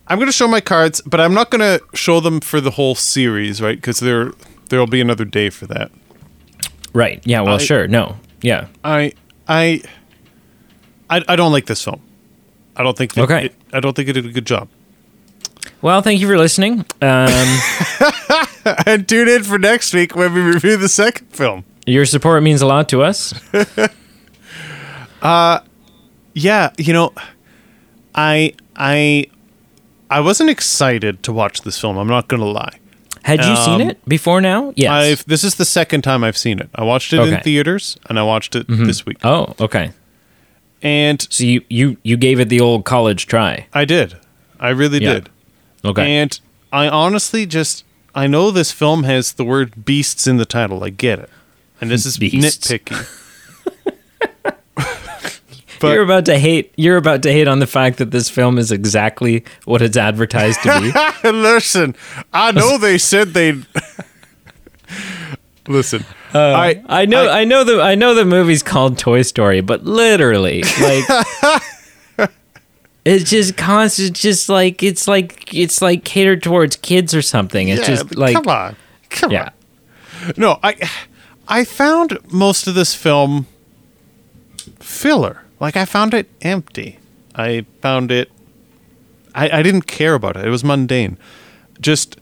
[0.06, 2.72] I'm going to show my cards, but I'm not going to show them for the
[2.72, 3.78] whole series, right?
[3.78, 4.34] Because there
[4.68, 5.92] there'll be another day for that.
[6.94, 9.14] right yeah well I- sure no yeah I
[9.48, 9.82] I
[11.10, 12.02] I, I don't like this film.
[12.76, 13.14] I don't think.
[13.14, 13.46] That Okay.
[13.46, 14.68] it- I don't think it did a good job.
[15.82, 16.86] Well, thank you for listening.
[17.02, 17.60] Um,
[18.86, 21.66] and tune in for next week when we review the second film.
[21.86, 23.34] Your support means a lot to us.
[26.36, 27.14] Yeah, you know,
[28.16, 29.28] I I
[30.10, 31.98] I wasn't excited to watch this film.
[31.98, 32.80] I'm not gonna lie.
[33.24, 34.74] Had you seen Um, it before now?
[34.76, 34.92] Yes.
[34.92, 36.70] I've this is the second time I've seen it.
[36.76, 39.18] I watched it in theaters and I watched it this week.
[39.24, 39.92] oh, okay.
[40.82, 43.68] And So you you you gave it the old college try.
[43.74, 44.16] I did.
[44.60, 45.14] I really Yeah.
[45.14, 45.30] did.
[45.86, 46.16] Okay.
[46.18, 46.40] And
[46.72, 50.84] I honestly just I know this film has the word beasts in the title.
[50.84, 51.30] I get it.
[51.84, 52.66] And this is Beasts.
[52.66, 53.20] nitpicky.
[55.82, 56.74] but you're about to hate.
[56.78, 60.64] You're about to hate on the fact that this film is exactly what it's advertised
[60.64, 61.30] to be.
[61.32, 61.94] listen,
[62.32, 63.66] I know they said they'd
[65.68, 66.06] Listen.
[66.34, 67.30] I Uh, I know.
[67.30, 67.82] I, know the.
[67.82, 72.32] I know the movie's called Toy Story, but literally, like,
[73.04, 74.16] it's just constant.
[74.16, 77.68] Just like it's like it's like catered towards kids or something.
[77.68, 78.78] It's yeah, just like come on.
[79.10, 79.50] Come yeah.
[80.26, 80.34] on.
[80.38, 80.76] No, I
[81.48, 83.48] I found most of this film
[84.80, 85.44] filler.
[85.60, 87.00] Like I found it empty.
[87.36, 88.30] I found it
[89.36, 90.46] I, I didn't care about it.
[90.46, 91.18] It was mundane.
[91.80, 92.18] Just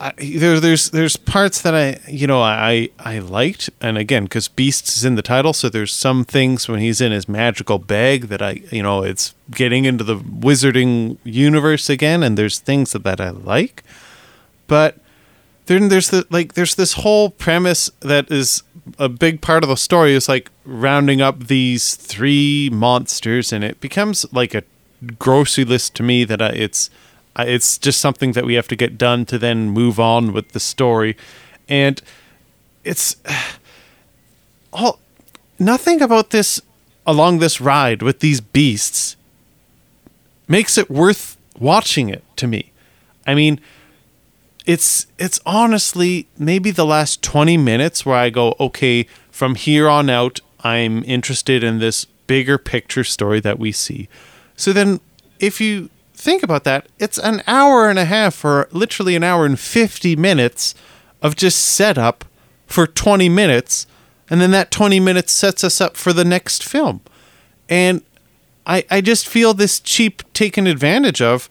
[0.00, 4.46] I, there, there's there's parts that I you know I I liked, and again because
[4.46, 8.28] Beasts is in the title, so there's some things when he's in his magical bag
[8.28, 13.02] that I you know it's getting into the wizarding universe again, and there's things that,
[13.02, 13.82] that I like,
[14.68, 14.98] but
[15.68, 18.62] then there's the like there's this whole premise that is
[18.98, 23.80] a big part of the story is like rounding up these three monsters, and it
[23.80, 24.62] becomes like a
[25.18, 26.90] grocery list to me that I, it's
[27.36, 30.52] I- it's just something that we have to get done to then move on with
[30.52, 31.16] the story,
[31.68, 32.00] and
[32.84, 33.16] it's
[34.72, 34.98] all
[35.58, 36.60] nothing about this
[37.06, 39.16] along this ride with these beasts
[40.46, 42.72] makes it worth watching it to me.
[43.26, 43.60] I mean,
[44.68, 50.10] it's it's honestly maybe the last 20 minutes where I go, okay, from here on
[50.10, 54.10] out, I'm interested in this bigger picture story that we see.
[54.56, 55.00] So then,
[55.40, 59.46] if you think about that, it's an hour and a half, or literally an hour
[59.46, 60.74] and 50 minutes
[61.22, 62.26] of just setup
[62.66, 63.86] for 20 minutes,
[64.28, 67.00] and then that 20 minutes sets us up for the next film.
[67.70, 68.02] And
[68.66, 71.48] I, I just feel this cheap taken advantage of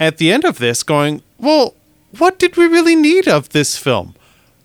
[0.00, 1.74] at the end of this, going, well,
[2.18, 4.14] what did we really need of this film?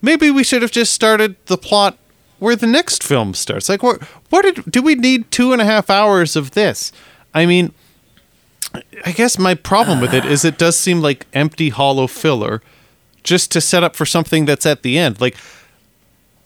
[0.02, 1.98] Maybe we should have just started the plot
[2.40, 3.70] where the next film starts.
[3.70, 6.92] Like, what, what did do we need two and a half hours of this?
[7.34, 7.74] I mean,
[9.06, 12.62] I guess my problem with it is it does seem like empty, hollow filler,
[13.24, 15.22] just to set up for something that's at the end.
[15.22, 15.38] Like,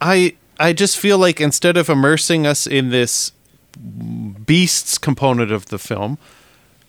[0.01, 3.31] I I just feel like instead of immersing us in this
[4.45, 6.17] beasts component of the film,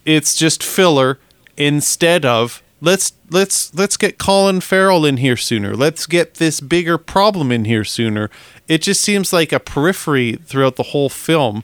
[0.04, 1.18] it's just filler
[1.56, 5.74] instead of let's let's let's get Colin Farrell in here sooner.
[5.74, 8.30] Let's get this bigger problem in here sooner.
[8.68, 11.62] It just seems like a periphery throughout the whole film,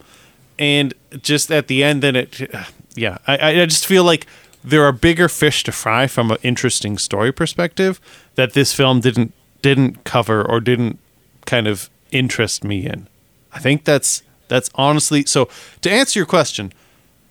[0.58, 2.50] and just at the end, then it,
[2.94, 4.26] yeah, I I just feel like
[4.64, 8.00] there are bigger fish to fry from an interesting story perspective
[8.36, 10.98] that this film didn't didn't cover or didn't
[11.46, 13.08] kind of interest me in.
[13.52, 15.48] I think that's that's honestly so.
[15.82, 16.72] To answer your question,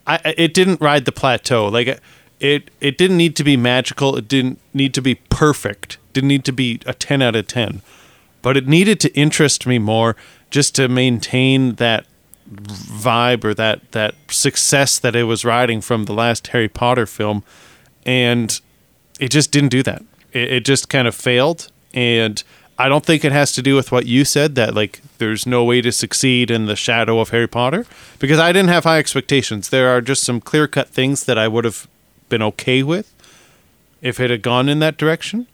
[0.06, 1.68] I it didn't ride the plateau.
[1.68, 2.00] Like
[2.42, 4.18] it it didn't need to be magical.
[4.18, 5.98] It didn't need to be perfect.
[6.12, 7.82] Didn't need to be a ten out of ten.
[8.42, 10.16] But it needed to interest me more
[10.50, 12.06] just to maintain that
[12.52, 17.44] vibe or that that success that it was riding from the last Harry Potter film,
[18.06, 18.60] and
[19.20, 20.04] it just didn't do that.
[20.34, 22.44] It, it just kind of failed, and
[22.80, 25.64] I don't think it has to do with what you said that like there's no
[25.64, 27.86] way to succeed in the shadow of Harry Potter
[28.18, 29.70] because I didn't have high expectations.
[29.70, 31.88] There are just some clear cut things that I would have
[32.32, 33.14] been okay with
[34.02, 35.46] if it had gone in that direction.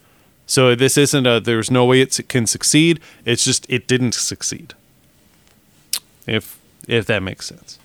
[0.45, 3.01] So this isn't a there's no way it can succeed.
[3.25, 4.75] It's just it didn't succeed.
[6.25, 6.57] If
[6.88, 7.80] if that makes sense.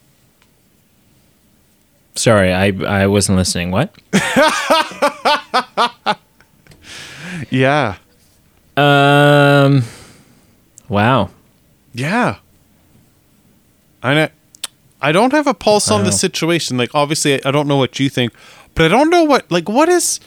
[2.14, 3.72] Sorry, I I wasn't listening.
[3.72, 3.92] What?
[7.50, 7.96] Yeah.
[8.76, 9.84] Um.
[10.88, 11.30] Wow.
[11.94, 12.36] Yeah.
[14.02, 14.28] I know.
[15.00, 16.76] I don't have a pulse on the situation.
[16.76, 18.32] Like obviously I, I don't know what you think,
[18.74, 20.20] but I don't know what like what is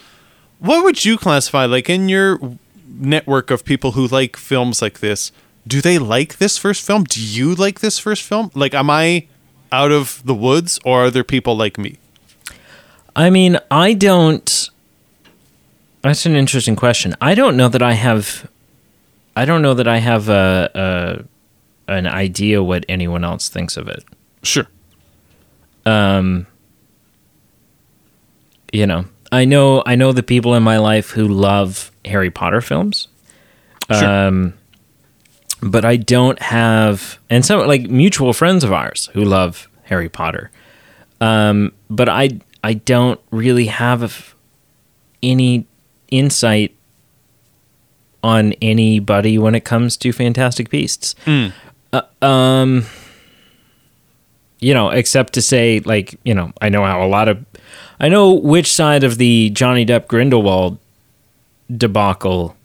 [0.60, 2.40] what would you classify like in your
[2.88, 5.32] network of people who like films like this?
[5.68, 7.04] Do they like this first film?
[7.04, 8.52] Do you like this first film?
[8.54, 9.28] Like am I
[9.72, 11.98] out of the woods or are there people like me?
[13.16, 14.70] I mean, I don't.
[16.02, 17.16] That's an interesting question.
[17.22, 18.50] I don't know that I have.
[19.36, 21.26] I don't know that I have a,
[21.88, 24.04] a an idea what anyone else thinks of it.
[24.44, 24.68] Sure.
[25.86, 26.48] Um,
[28.76, 32.62] you know, I know I know the people in my life who love Harry Potter
[32.62, 33.08] films.
[33.92, 34.08] Sure.
[34.28, 34.54] Um
[35.62, 40.52] but I don't have and some like mutual friends of ours who love Harry Potter.
[41.22, 44.36] Um but I I don't really have
[45.24, 45.66] any
[46.12, 46.76] insight
[48.24, 51.16] on anybody when it comes to Fantastic Beasts.
[51.94, 52.86] Uh, um
[54.60, 57.46] you know, except to say, like, you know, I know how a lot of,
[58.00, 60.78] I know which side of the Johnny Depp Grindelwald
[61.76, 62.56] debacle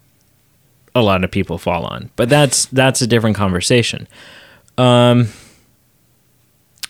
[0.94, 4.08] a lot of people fall on, but that's that's a different conversation.
[4.76, 5.28] Um,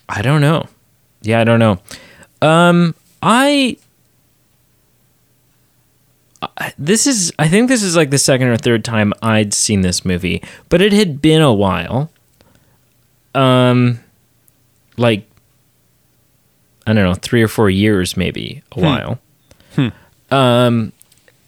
[0.09, 0.69] I don't know.
[1.23, 1.79] Yeah, I don't know.
[2.41, 3.77] Um, I.
[6.79, 10.07] This is, I think this is like the second or third time I'd seen this
[10.07, 12.11] movie, but it had been a while.
[13.35, 14.01] Um,
[14.97, 15.30] like
[16.91, 19.19] I don't know, three or four years, maybe a while.
[20.31, 20.93] Um,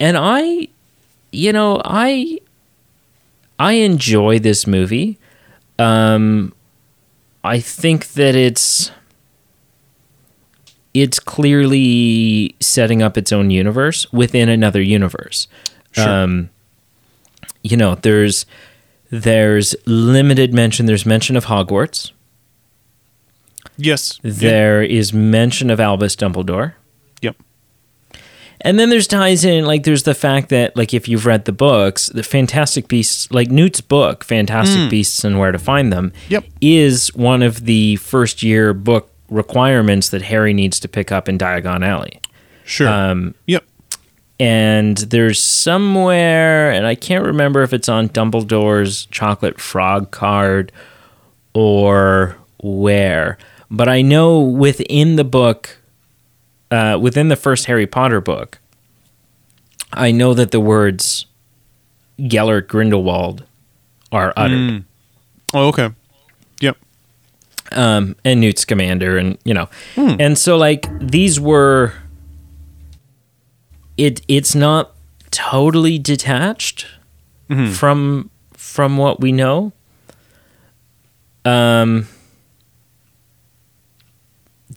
[0.01, 0.69] and I,
[1.33, 2.39] you know, I,
[3.59, 5.19] I enjoy this movie.
[5.79, 6.53] Um,
[7.45, 8.91] I think that it's,
[10.95, 15.49] it's clearly setting up its own universe within another universe.
[15.93, 16.09] Sure.
[16.09, 16.51] Um,
[17.63, 18.47] you know, there's,
[19.11, 20.87] there's limited mention.
[20.87, 22.13] There's mention of Hogwarts.
[23.77, 24.19] Yes.
[24.23, 26.75] There is mention of Albus Dumbledore.
[27.23, 27.37] Yep.
[28.61, 31.53] And then there's ties in like there's the fact that like if you've read the
[31.53, 36.45] books, the Fantastic Beasts like Newt's book, Fantastic Beasts and Where to Find Them, Yep.
[36.61, 41.39] is one of the first year book requirements that Harry needs to pick up in
[41.39, 42.21] Diagon Alley.
[42.65, 42.89] Sure.
[42.89, 43.65] Um, yep.
[44.39, 50.71] and there's somewhere, and I can't remember if it's on Dumbledore's chocolate frog card
[51.55, 53.37] or where,
[53.71, 55.79] but I know within the book,
[56.71, 58.59] uh, within the first Harry Potter book,
[59.93, 61.27] I know that the words
[62.27, 63.45] Gellert Grindelwald
[64.11, 64.85] are uttered.
[65.53, 65.91] Oh, okay.
[66.61, 66.77] Yep.
[67.73, 71.93] um, and Newt Scamander, and you know, and so like these were.
[73.99, 74.93] It it's not
[75.31, 76.87] totally detached
[77.75, 79.73] from from what we know.
[81.45, 82.09] Um.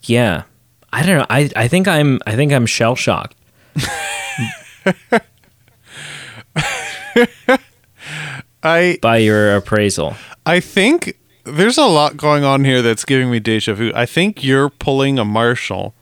[0.07, 0.43] Yeah,
[0.93, 1.25] I don't know.
[1.29, 3.35] I I think I'm I think I'm shell shocked.
[8.63, 10.15] I by your appraisal.
[10.45, 13.91] I think there's a lot going on here that's giving me deja vu.
[13.95, 15.93] I think you're pulling a Marshall,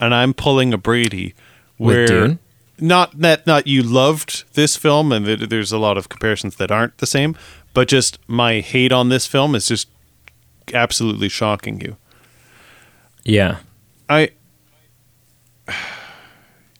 [0.00, 1.34] and I'm pulling a Brady.
[1.76, 2.38] Where
[2.78, 6.70] not that not you loved this film, and that there's a lot of comparisons that
[6.70, 7.36] aren't the same,
[7.74, 9.88] but just my hate on this film is just
[10.72, 11.96] absolutely shocking you.
[13.26, 13.58] Yeah.
[14.08, 14.30] I,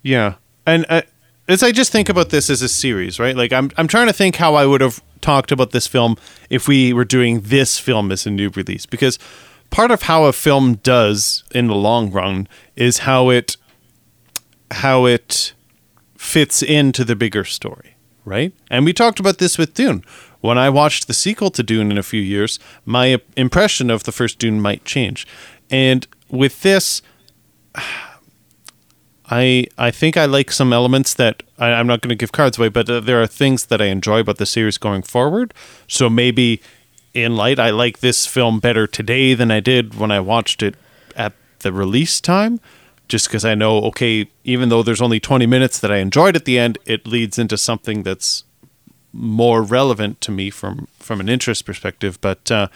[0.03, 0.35] yeah,
[0.65, 1.03] and uh,
[1.49, 3.37] as I just think about this as a series, right?
[3.37, 6.17] Like I'm, I'm trying to think how I would have talked about this film
[6.49, 9.19] if we were doing this film as a new release, because
[9.71, 13.57] part of how a film does in the long run is how it,
[14.71, 15.53] how it
[16.17, 18.55] fits into the bigger story, right?
[18.71, 20.05] And we talked about this with Dune.
[20.43, 24.13] When I watched the sequel to Dune in a few years, my impression of the
[24.13, 25.27] first Dune might change.
[25.71, 27.03] And with this,
[29.29, 32.59] I I think I like some elements that I, I'm not going to give cards
[32.59, 35.53] away, but uh, there are things that I enjoy about the series going forward.
[35.89, 36.61] So maybe
[37.13, 40.75] in light, I like this film better today than I did when I watched it
[41.17, 42.61] at the release time.
[43.09, 46.45] Just because I know, okay, even though there's only 20 minutes that I enjoyed at
[46.45, 48.43] the end, it leads into something that's
[49.13, 52.21] more relevant to me from from an interest perspective.
[52.21, 52.69] But uh,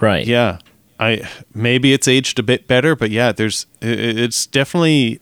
[0.00, 0.26] Right.
[0.26, 0.58] yeah,
[1.00, 5.20] I maybe it's aged a bit better, but yeah, there's it's definitely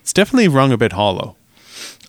[0.00, 1.36] it's definitely rung a bit hollow.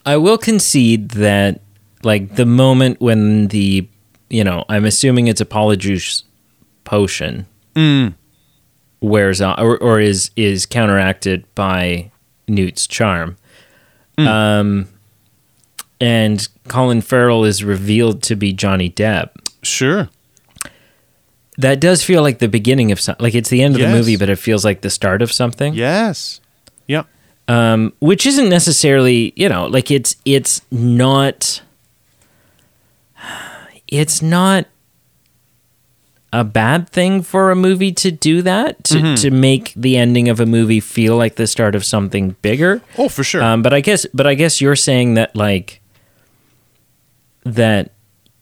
[0.06, 1.62] I will concede that,
[2.04, 3.88] like, the moment when the,
[4.30, 6.24] you know, I'm assuming it's a polyjuice
[6.86, 7.46] potion
[9.02, 12.12] wears out or, or is is counteracted by
[12.48, 13.38] Newt's charm.
[14.18, 14.88] Um,
[16.02, 19.30] and Colin Farrell is revealed to be Johnny Depp.
[19.64, 20.10] Sure.
[21.60, 23.22] That does feel like the beginning of something.
[23.24, 23.92] Like it's the end of Yes.
[23.92, 25.74] the movie, but it feels like the start of something.
[25.74, 26.40] Yes.
[26.88, 27.06] Yep.
[27.48, 31.62] um, which isn't necessarily you know like it's it's not
[33.88, 34.66] it's not
[36.32, 40.40] a bad thing for a movie to do that to, to make the ending of
[40.40, 43.42] a movie feel like the start of something bigger Oh, for sure.
[43.42, 45.82] um, but i guess but i guess you're saying that like
[47.44, 47.92] that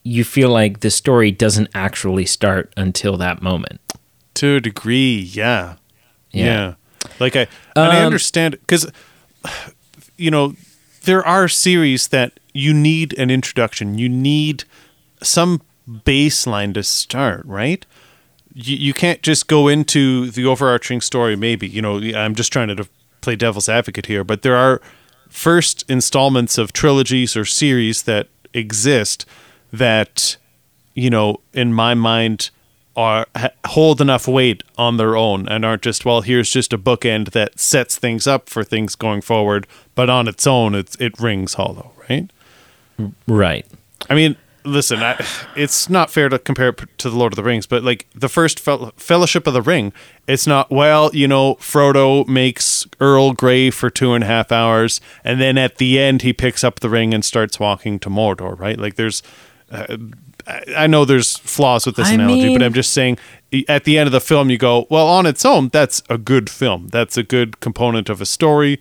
[0.07, 3.79] you feel like the story doesn't actually start until that moment
[4.35, 5.75] to a degree, yeah.
[6.31, 6.45] Yeah.
[6.45, 6.73] Yeah.
[7.19, 8.85] Like I and I Um, understand cuz
[10.17, 10.55] you know,
[11.03, 13.97] there are series that you need an introduction.
[13.97, 14.63] You need
[15.23, 17.85] some baseline to start, right?
[18.53, 21.67] You, you can't just go into the overarching story, maybe.
[21.67, 22.87] You know, I'm just trying to
[23.21, 24.81] play devil's advocate here, but there are
[25.29, 29.25] first installments of trilogies or series that exist
[29.71, 30.37] that,
[30.93, 32.49] you know, in my mind,
[32.97, 33.27] are
[33.67, 37.59] hold enough weight on their own and aren't just well here's just a bookend that
[37.59, 41.91] sets things up for things going forward but on its own it's it rings hollow
[42.09, 42.31] right?
[43.27, 43.67] Right.
[44.09, 45.23] I mean listen I,
[45.55, 48.27] it's not fair to compare it to the lord of the rings but like the
[48.27, 49.93] first fel- fellowship of the ring
[50.27, 54.99] it's not well you know frodo makes earl grey for two and a half hours
[55.23, 58.59] and then at the end he picks up the ring and starts walking to mordor
[58.59, 58.79] right?
[58.79, 59.21] Like there's
[59.71, 59.97] uh,
[60.77, 63.17] I know there's flaws with this I analogy, mean- but I'm just saying
[63.67, 66.49] at the end of the film, you go, well, on its own, that's a good
[66.49, 66.87] film.
[66.89, 68.79] That's a good component of a story.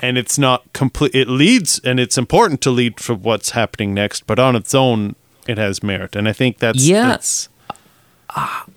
[0.00, 1.12] And it's not complete.
[1.14, 5.16] It leads, and it's important to lead for what's happening next, but on its own,
[5.48, 6.14] it has merit.
[6.14, 7.06] And I think that's, Yeah.
[7.08, 7.48] that's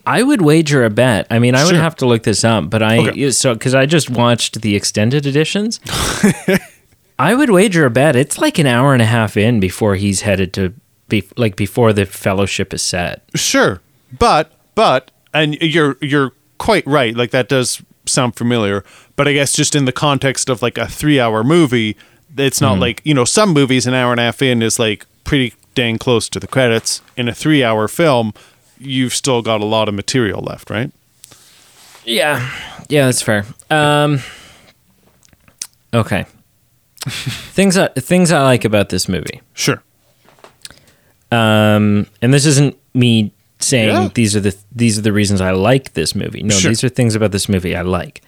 [0.07, 1.27] I would wager a bet.
[1.29, 3.31] I mean, I would have to look this up, but I Okay.
[3.31, 5.79] so because I just watched the extended editions.
[7.19, 8.15] I would wager a bet.
[8.15, 10.73] It's like an hour and a half in before he's headed to
[11.11, 13.21] be like before the fellowship is set.
[13.35, 13.81] Sure,
[14.17, 17.15] but but and you're you're quite right.
[17.15, 18.83] Like that does sound familiar,
[19.15, 21.95] but I guess just in the context of like a three-hour movie,
[22.37, 25.05] it's not like you know some movies an hour and a half in is like
[25.23, 27.01] pretty dang close to the credits.
[27.15, 28.33] In a three-hour film,
[28.79, 30.91] you've still got a lot of material left, right?
[32.03, 32.49] Yeah,
[32.89, 33.45] yeah, that's fair.
[33.69, 34.19] Um,
[35.93, 36.25] okay,
[37.05, 39.41] things I, things I like about this movie.
[39.53, 39.83] Sure.
[41.31, 44.09] Um, and this isn't me saying Yeah.
[44.13, 46.43] these are the these are the reasons I like this movie.
[46.43, 46.69] No, Sure.
[46.69, 48.21] these are things about this movie I like.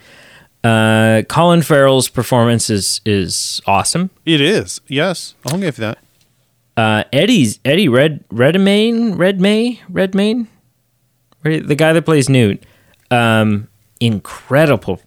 [0.63, 4.09] Uh, Colin Farrell's performance is is awesome.
[4.25, 4.79] It is.
[4.87, 5.97] Yes, I'll give you that.
[6.77, 10.47] Uh, Eddie's Eddie Red Redmayne Redmay Redmayne,
[11.43, 12.63] the guy that plays Newt.
[13.11, 13.67] Um,
[13.99, 15.01] incredible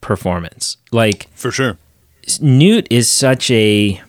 [0.00, 0.76] performance.
[0.90, 1.78] Like For sure.
[2.40, 4.02] Newt is such a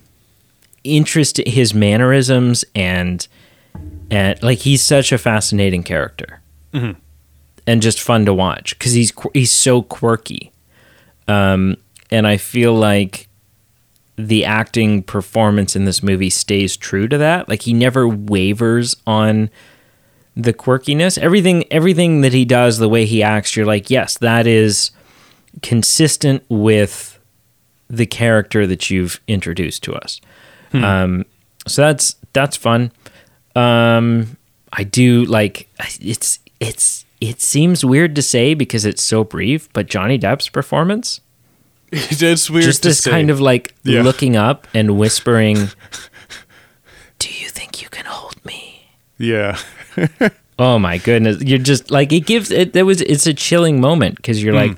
[0.86, 3.28] interest his mannerisms and
[4.12, 6.42] and like he's such a fascinating character.
[7.68, 10.52] And just fun to watch because he's he's so quirky.
[11.28, 11.78] Um
[12.12, 13.28] and i feel like
[14.18, 17.50] the acting performance in this movie stays true to that.
[17.50, 19.50] Like he never wavers on
[20.36, 21.18] the quirkiness.
[21.18, 24.92] Everything everything that he does the way he acts you're like yes that is
[25.62, 27.18] consistent with
[27.90, 30.20] the character that you've introduced to us.
[30.84, 31.26] Um,
[31.68, 32.92] so that's that's fun.
[33.56, 34.38] Um,
[34.74, 35.70] I do like
[36.02, 41.22] it's it's it seems weird to say because it's so brief, but Johnny Depp's performance,
[41.92, 43.12] it's weird just this say.
[43.12, 44.02] kind of like Yeah.
[44.02, 45.56] looking up and whispering,
[47.20, 49.58] "Do you think you can hold me?" yeah.
[50.58, 51.42] Oh my goodness!
[51.42, 52.72] You're just like it gives it.
[52.72, 54.78] There was it's a chilling moment because you're like,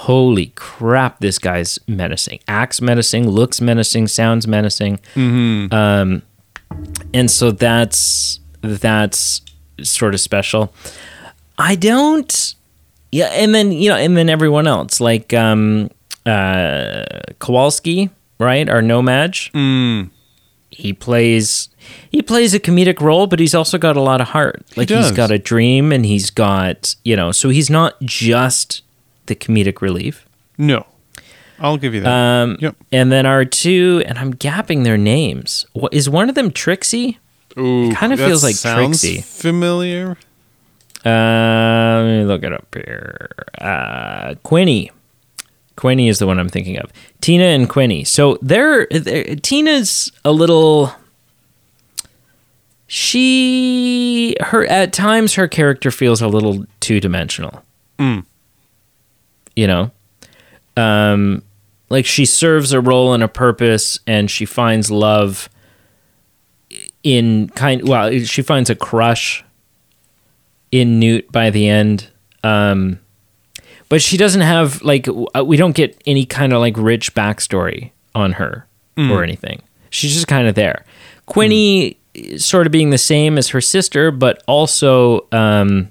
[0.00, 1.20] holy crap!
[1.20, 2.40] This guy's menacing.
[2.48, 4.98] Acts menacing, looks menacing, sounds menacing.
[5.72, 6.22] Um,
[7.12, 9.42] and so that's that's
[9.82, 10.72] sort of special.
[11.58, 12.54] I don't.
[13.12, 15.90] Yeah, and then you know, and then everyone else like um,
[16.24, 17.04] uh,
[17.38, 18.68] Kowalski, right?
[18.68, 19.50] Our No-Maj.
[20.72, 21.68] He plays
[22.10, 24.62] he plays a comedic role, but he's also got a lot of heart.
[24.76, 25.08] Like does.
[25.08, 28.82] he's got a dream, and he's got you know, so he's not just
[29.30, 30.26] the comedic relief.
[30.58, 30.84] No,
[31.58, 32.10] I'll give you that.
[32.10, 32.76] Um, Yep.
[32.92, 35.64] And then our two, and I'm gapping their names.
[35.72, 36.50] What is one of them?
[36.50, 37.18] Trixie.
[37.58, 39.22] Ooh, kinda that feels like sounds Trixie.
[39.22, 40.16] Familiar.
[41.04, 43.30] Uh, let me look it up here.
[43.58, 44.90] Uh, Queenie.
[45.76, 46.92] Queenie is the one I'm thinking of.
[47.22, 48.04] Tina and Queenie.
[48.04, 50.92] So they're, they're Tina's a little.
[52.86, 57.64] She her at times her character feels a little two dimensional.
[57.98, 58.24] Mm.
[59.56, 59.90] You know,
[60.76, 61.42] um,
[61.88, 65.48] like she serves a role and a purpose, and she finds love
[67.02, 67.86] in kind.
[67.88, 69.44] Well, she finds a crush
[70.70, 72.08] in Newt by the end.
[72.42, 73.00] Um,
[73.88, 77.90] but she doesn't have like uh, we don't get any kind of like rich backstory
[78.14, 78.66] on her
[79.10, 79.62] or anything.
[79.90, 80.84] She's just kind of there.
[81.26, 85.88] Queenie is sort of being the same as her sister, but also um,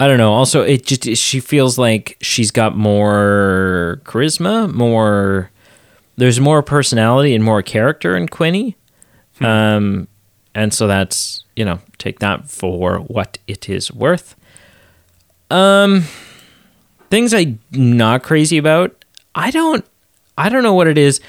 [0.00, 0.32] I don't know.
[0.32, 5.50] Also, it just she feels like she's got more charisma, more.
[6.16, 8.78] There's more personality and more character in Queenie,
[9.40, 10.08] um,
[10.54, 14.36] and so that's you know take that for what it is worth.
[15.50, 16.04] Um,
[17.10, 19.04] things I'm not crazy about.
[19.34, 19.84] I don't
[20.38, 21.20] I don't know what it is.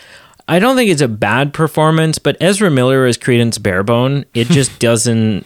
[0.48, 4.80] I don't think it's a bad performance, but Ezra Miller as Credence Barebone, it just
[4.80, 5.46] doesn't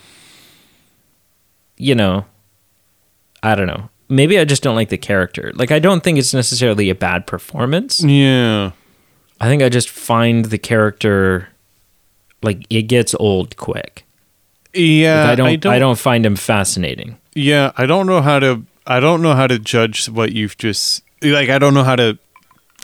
[1.78, 2.26] you know,
[3.46, 3.90] I don't know.
[4.10, 5.52] Maybe I just don't like the character.
[5.56, 8.04] Like I don't think it's necessarily a bad performance.
[8.04, 8.72] Yeah.
[9.40, 11.50] I think I just find the character
[12.42, 14.04] like it gets old quick.
[14.74, 15.22] Yeah.
[15.22, 17.18] Like, I don't I don't find him fascinating.
[17.36, 21.04] Yeah, I don't know how to I don't know how to judge what you've just
[21.22, 22.18] like I don't know how to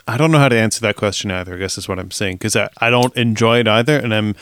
[0.06, 1.54] I don't know how to answer that question either.
[1.54, 4.34] I guess is what I'm saying because I, I don't enjoy it either, and I'm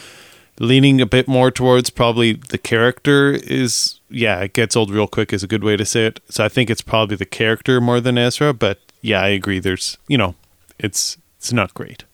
[0.60, 5.32] leaning a bit more towards probably the character is yeah it gets old real quick
[5.32, 6.20] is a good way to say it.
[6.28, 9.58] So I think it's probably the character more than Ezra, but yeah, I agree.
[9.58, 10.36] There's you know
[10.78, 12.04] it's it's not great.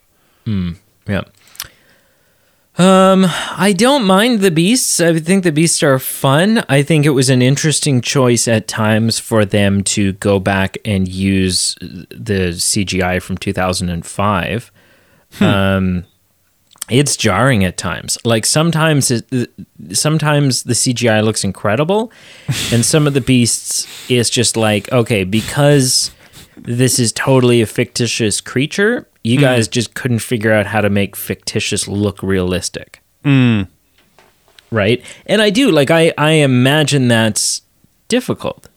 [1.06, 1.24] Yeah.
[2.78, 3.24] Um,
[3.56, 5.00] I don't mind the beasts.
[5.00, 6.62] I think the beasts are fun.
[6.68, 11.08] I think it was an interesting choice at times for them to go back and
[11.08, 14.70] use the CGI from 2005.
[15.40, 16.04] Um,
[16.90, 18.18] it's jarring at times.
[18.24, 19.46] Like sometimes, it, uh,
[19.92, 22.12] sometimes the CGI looks incredible,
[22.72, 26.10] and some of the beasts is just like okay because
[26.56, 29.08] this is totally a fictitious creature.
[29.22, 29.42] You hmm.
[29.42, 33.02] guys just couldn't figure out how to make fictitious look realistic.
[33.24, 33.62] Hmm.
[34.70, 35.04] Right?
[35.26, 37.62] And I do, like I I imagine that's
[38.08, 38.68] difficult.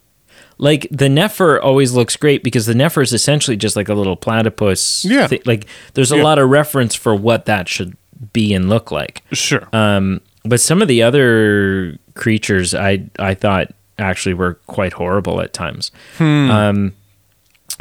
[0.60, 4.16] Like the Niffler always looks great because the Niffler is essentially just like a little
[4.18, 5.04] platypus.
[5.06, 5.26] Yeah.
[5.28, 6.24] thi- like there's a Yeah.
[6.24, 7.96] lot of reference for what that should
[8.34, 9.24] be and look like.
[9.32, 9.68] Sure.
[9.74, 15.54] Um, but some of the other creatures I I thought actually were quite horrible at
[15.54, 15.92] times.
[16.20, 16.94] Um,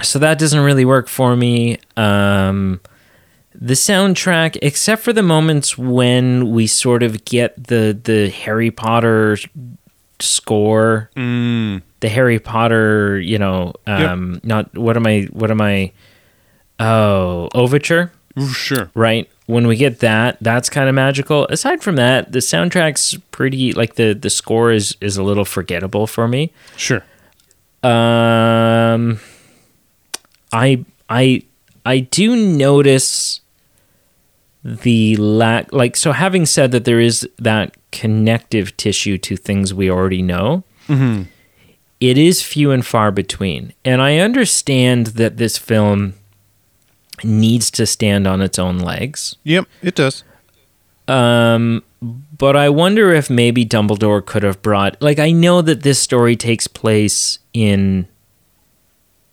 [0.03, 1.79] so that doesn't really work for me.
[1.97, 2.81] Um,
[3.61, 9.37] the soundtrack, except for the moments when we sort of get the the Harry Potter
[10.21, 11.83] score, Mm.
[12.01, 15.29] The Harry Potter, you know, um, not what am I?
[15.33, 15.93] What am I?
[16.81, 18.13] Oh, overture
[18.53, 18.89] Sure.
[18.95, 19.29] right?
[19.47, 21.47] When we get that, that's kind of magical.
[21.47, 26.07] Aside from that, the soundtrack's pretty like the the score is is a little forgettable
[26.07, 26.53] for me.
[26.77, 27.03] Sure.
[27.83, 29.19] Um
[30.53, 31.43] I I
[31.85, 33.41] I do notice
[34.63, 39.91] the lack like so having said that there is that connective tissue to things we
[39.91, 40.63] already know.
[42.01, 43.73] It is few and far between.
[43.85, 46.15] And I understand that this film
[47.25, 49.37] needs to stand on its own legs.
[49.45, 50.25] Yep, it does.
[51.09, 55.99] Um, but I wonder if maybe Dumbledore could have brought like I know that this
[55.99, 58.07] story takes place in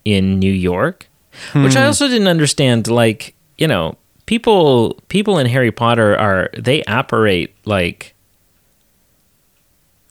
[0.03, 1.07] in New York,
[1.53, 2.87] which I also didn't understand.
[2.87, 8.14] Like you know, people people in Harry Potter are they operate like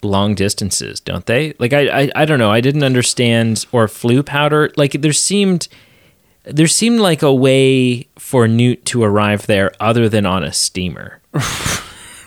[0.05, 1.53] long distances, don't they?
[1.59, 2.51] Like I, I I don't know.
[2.51, 4.71] I didn't understand or Floo powder.
[4.77, 5.67] Like there seemed
[6.43, 11.21] there seemed like a way for Newt to arrive there other than on a steamer.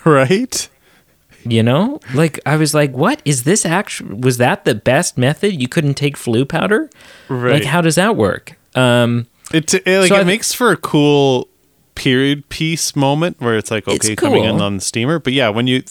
[0.05, 0.69] Right?
[1.43, 3.65] You know, like I was like, "What is this?
[3.65, 5.59] Actually, was that the best method?
[5.61, 6.89] You couldn't take Floo powder?
[7.27, 7.53] Right.
[7.55, 11.47] Like, how does that work?" Um, It, it like So it makes for a cool
[11.95, 15.49] period piece moment where it's like It's okay coming in on the steamer, but yeah,
[15.49, 15.83] when you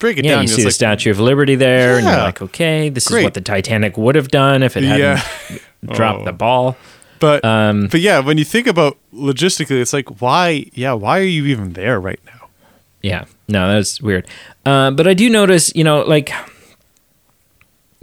[0.00, 2.42] break it yeah, down, you see the like, Statue of Liberty there, and you're like,
[2.42, 3.20] "Okay, this Great.
[3.20, 5.58] is what the Titanic would have done if it hadn't Yeah.
[5.94, 6.24] dropped Oh.
[6.24, 6.76] the ball."
[7.20, 10.66] But Um, but yeah, when you think about logistically, it's like why?
[10.74, 12.48] Yeah, why are you even there right now?
[13.02, 14.26] Yeah, no, that's weird.
[14.66, 16.32] Uh, but I do notice, you know, like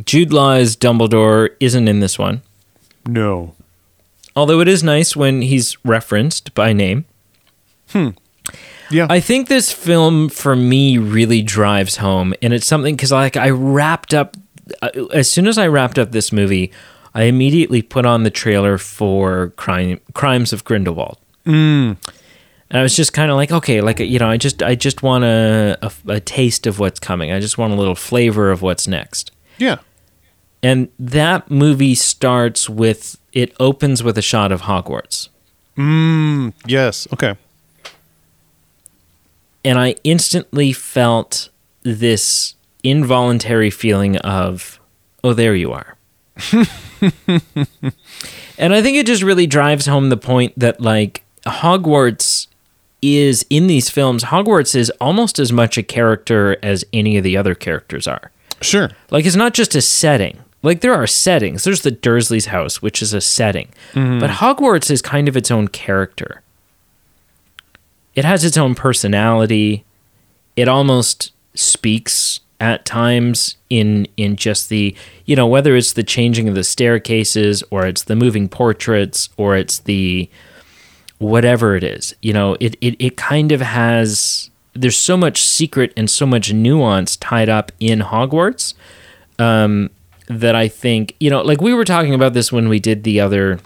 [0.06, 2.42] Jude Law's Dumbledore isn't in this one.
[3.06, 3.54] No.
[4.36, 7.06] Although it is nice when he's referenced by name.
[8.90, 9.08] Yeah.
[9.10, 13.50] I think this film for me really drives home, and it's something because like I
[13.50, 14.38] wrapped up
[14.82, 16.72] uh, as soon as I wrapped up this movie,
[17.14, 21.18] I immediately put on the trailer for Crime Crimes of Grindelwald.
[22.70, 25.02] And I was just kind of like, okay, like you know, I just I just
[25.04, 27.32] want a, a a taste of what's coming.
[27.32, 29.32] I just want a little flavor of what's next.
[29.58, 29.78] yeah.
[30.64, 35.30] And that movie starts with it opens with a shot of Hogwarts.
[35.78, 37.08] Mm, yes.
[37.14, 37.36] Okay.
[39.68, 41.50] And I instantly felt
[41.84, 44.80] this involuntary feeling of,
[45.26, 45.98] oh, there you are.
[48.58, 52.48] and I think it just really drives home the point that, like, Hogwarts
[53.02, 57.36] is in these films, Hogwarts is almost as much a character as any of the
[57.36, 58.32] other characters are.
[58.62, 58.90] Sure.
[59.12, 60.40] Like, it's not just a setting.
[60.64, 61.66] Like, there are settings.
[61.66, 63.68] There's the Dursley's house, which is a setting.
[63.92, 64.20] Mm-hmm.
[64.20, 66.42] But Hogwarts is kind of its own character.
[68.18, 69.86] It has its own personality.
[70.56, 74.96] It almost speaks at times in in just the
[75.26, 79.56] you know whether it's the changing of the staircases or it's the moving portraits or
[79.56, 80.28] it's the
[81.20, 85.94] whatever it is you know it it, it kind of has there's so much secret
[85.96, 88.74] and so much nuance tied up in hogwarts
[89.38, 89.92] um,
[90.28, 93.20] that i think you know like we were talking about this when we did the
[93.20, 93.60] other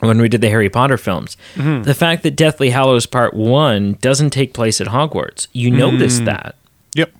[0.00, 1.82] when we did the harry potter films mm-hmm.
[1.82, 5.76] the fact that deathly hallows part one doesn't take place at hogwarts you mm.
[5.78, 6.54] notice that
[6.94, 7.12] Yep.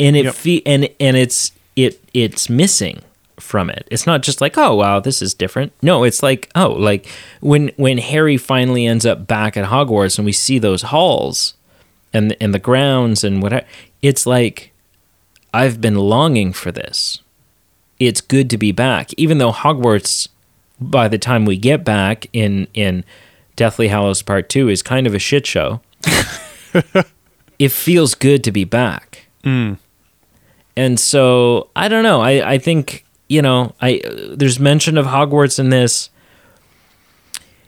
[0.00, 0.34] and it Yep.
[0.34, 3.02] fe- and and it's it it's missing
[3.40, 3.86] from it.
[3.90, 5.72] It's not just like oh wow this is different.
[5.82, 7.08] No, it's like oh like
[7.40, 11.54] when when Harry finally ends up back at Hogwarts and we see those halls
[12.12, 13.66] and and the grounds and whatever.
[14.02, 14.72] It's like
[15.52, 17.20] I've been longing for this.
[18.00, 20.28] It's good to be back, even though Hogwarts
[20.80, 23.04] by the time we get back in in
[23.56, 25.80] Deathly Hallows Part Two is kind of a shit show.
[27.58, 29.26] it feels good to be back.
[30.76, 32.20] And so I don't know.
[32.20, 36.10] I, I think you know I uh, there's mention of Hogwarts in this,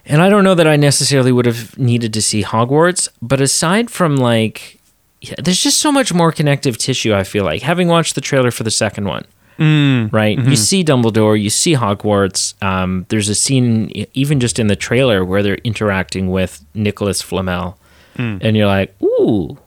[0.04, 3.08] and I don't know that I necessarily would have needed to see Hogwarts.
[3.22, 4.80] But aside from like,
[5.20, 7.14] yeah, there's just so much more connective tissue.
[7.14, 9.24] I feel like having watched the trailer for the second one.
[9.58, 12.54] Right, you see Dumbledore, you see Hogwarts.
[12.62, 17.76] Um, there's a scene, even just in the trailer, where they're interacting with Nicholas Flamel,
[18.16, 19.58] and you're like, "Ooh,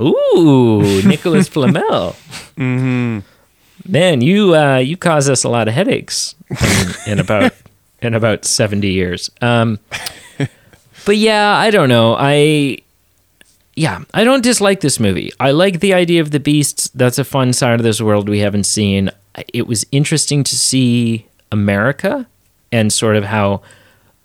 [0.00, 2.16] Ooh, Nicholas Flamel.
[3.86, 7.52] Man, you uh, you cause us a lot of headaches in, in about
[8.02, 9.30] in about seventy years.
[9.40, 9.78] Um,
[11.06, 12.16] but yeah, I don't know.
[12.18, 12.78] I
[13.76, 15.30] yeah, I don't dislike this movie.
[15.40, 16.88] I like the idea of the beasts.
[16.94, 19.10] That's a fun side of this world we haven't seen.
[19.54, 22.26] It was interesting to see America
[22.72, 23.62] and sort of how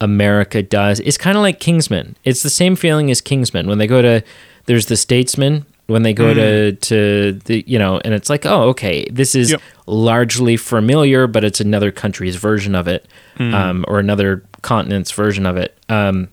[0.02, 1.00] America does.
[1.02, 2.18] It's kind of like Kingsman.
[2.24, 4.24] It's the same feeling as Kingsman when they go to
[4.66, 8.64] there's the statesman when they go to to the you know and it's like oh
[8.70, 9.62] okay this is Yep.
[9.86, 13.08] largely familiar but it's another country's version of it
[13.40, 16.30] um, or another continent's version of it um,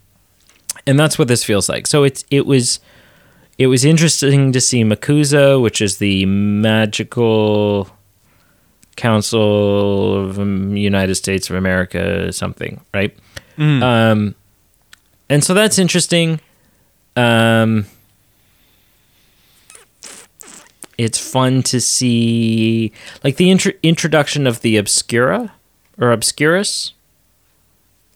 [0.87, 2.81] and that's what this feels like so it's it was
[3.59, 7.89] it was interesting to see MACUSA which is the magical
[8.97, 10.39] council of
[10.77, 13.17] United States of America something right
[13.83, 14.35] um,
[15.29, 16.41] and so that's interesting.
[17.17, 17.87] Um,
[20.99, 22.93] it's fun to see,
[23.25, 25.53] like the intro- introduction of the Obscura
[25.99, 26.93] or Obscurus,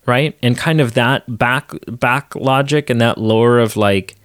[0.05, 0.37] right?
[0.43, 4.17] And kind of that back back logic and that lore of like,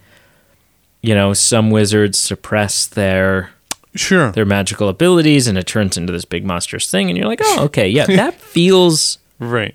[1.02, 3.50] you know, some wizards suppress their
[3.94, 4.32] Sure.
[4.32, 7.64] their magical abilities, and it turns into this big monstrous thing, and you're like, oh,
[7.64, 9.74] okay, yeah, that feels Right.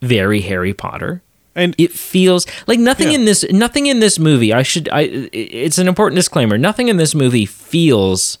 [0.00, 1.20] very Harry Potter.
[1.56, 3.16] And It feels like nothing Yeah.
[3.18, 4.52] in this nothing in this movie.
[4.54, 6.56] I should I i- it's an important disclaimer.
[6.56, 8.38] Nothing in this movie feels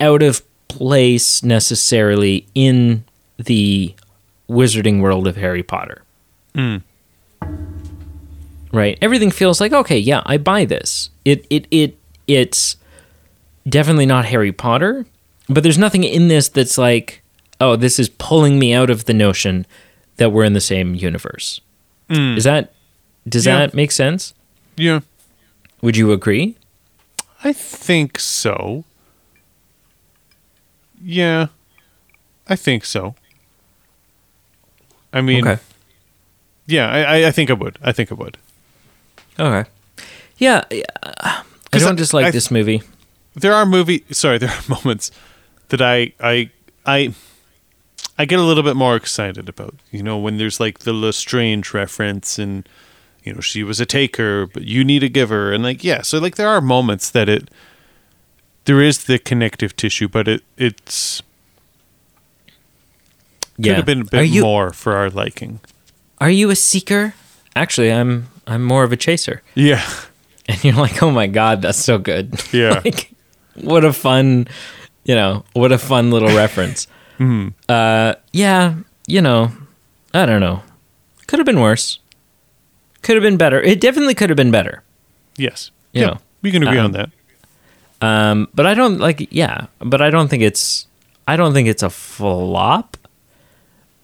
[0.00, 3.02] out of place necessarily in
[3.38, 3.92] the
[4.48, 6.02] wizarding world of Harry Potter.
[6.54, 6.76] Hmm.
[8.72, 8.98] Right?
[9.00, 11.10] Everything feels like okay, yeah, I buy this.
[11.24, 12.76] It it it it's
[13.68, 15.06] definitely not Harry Potter,
[15.48, 17.22] but there's nothing in this that's like,
[17.60, 19.66] oh, this is pulling me out of the notion
[20.16, 21.60] that we're in the same universe.
[22.10, 22.36] Mm.
[22.36, 22.72] Is that
[23.28, 23.58] does Yeah.
[23.58, 24.34] that make sense?
[24.76, 25.00] yeah,
[25.82, 26.56] Would you agree?
[27.44, 28.84] I think so.
[31.02, 31.46] Yeah,
[32.48, 33.14] I think so.
[35.12, 35.44] I mean,
[36.66, 37.78] yeah, I, I- I think I would.
[37.82, 38.36] I think I would.
[39.38, 39.68] Okay.
[40.38, 40.64] Yeah,
[41.02, 42.82] uh, I 'Cause don't I- dislike I- this movie.
[43.34, 44.04] There are movie.
[44.10, 45.10] Sorry, there are moments
[45.68, 46.50] that I I
[46.86, 47.12] I
[48.18, 49.74] I get a little bit more excited about.
[49.92, 52.68] You know, when there's like the Lestrange reference and
[53.24, 56.18] you know she was a taker, but you need a giver, and like yeah, so
[56.18, 57.48] like there are moments that it
[58.64, 61.22] there is the connective tissue, but it it's
[63.56, 63.74] could Yeah.
[63.74, 65.60] have been a bit you more for our liking.
[66.20, 67.14] are you a seeker?
[67.56, 69.42] Actually, I'm I'm more of a chaser.
[69.54, 69.84] Yeah,
[70.48, 72.80] And you're like, "Oh my god, that's so good." Yeah.
[72.84, 73.10] like
[73.54, 74.48] what a fun,
[75.04, 76.86] you know, what a fun little reference.
[77.18, 77.48] Mm-hmm.
[77.68, 78.74] Uh yeah,
[79.08, 79.50] you know,
[80.14, 80.62] I don't know.
[81.26, 81.98] Could have been worse.
[83.02, 83.60] Could have been better.
[83.60, 84.84] It definitely could have been better.
[85.36, 87.10] yes, You yeah, know, we can agree um, on that.
[88.00, 90.86] Um, but I don't like, yeah, but I don't think it's,
[91.26, 92.96] I don't think it's a flop.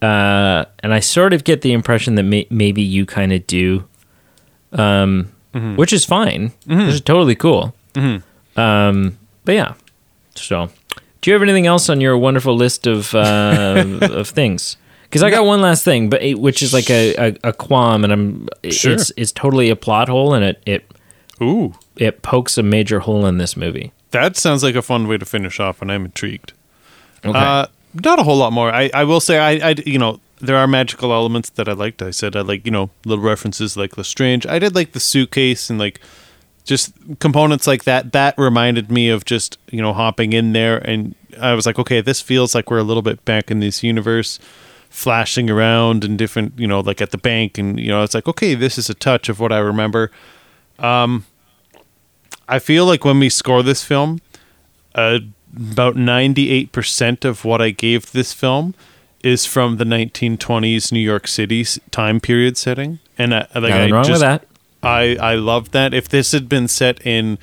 [0.03, 3.85] Uh, and I sort of get the impression that may- maybe you kind of do,
[4.75, 5.33] um,
[5.77, 7.75] which is fine, which is totally cool.
[8.57, 9.75] Um, but yeah,
[10.35, 10.71] so
[11.21, 14.77] do you have anything else on your wonderful list of uh, of things?
[15.05, 18.03] Because I got one last thing, but it, which is like a, a, a qualm,
[18.05, 18.93] and I'm Sure.
[18.93, 20.91] it's it's totally a plot hole, and it it
[21.41, 23.93] Ooh, it pokes a major hole in this movie.
[24.11, 26.53] that sounds like a fun way to finish off, and I'm intrigued.
[27.25, 27.39] Okay.
[27.39, 27.67] Uh,
[28.03, 28.71] not a whole lot more.
[28.73, 32.03] I, I will say I, I you know there are magical elements that I liked.
[32.03, 34.47] I said I like you know little references like Lestrange.
[34.47, 36.01] I did like the suitcase and like
[36.65, 38.13] just components like that.
[38.13, 42.01] That reminded me of just you know hopping in there, and I was like, okay,
[42.01, 44.39] this feels like we're a little bit back in this universe,
[44.89, 48.29] flashing around and different you know like at the bank, and you know it's like
[48.29, 50.11] okay, this is a touch of what I remember.
[50.79, 51.27] Um,
[52.49, 54.21] I feel like when we score this film,
[54.95, 55.21] uh,
[55.57, 58.75] about 98% of what I gave this film
[59.25, 62.99] is from the 1920s New York City time period setting.
[63.17, 64.47] And I, like, Nothing I wrong just, with that.
[64.83, 65.95] I, I love that.
[65.95, 67.39] If this had been set in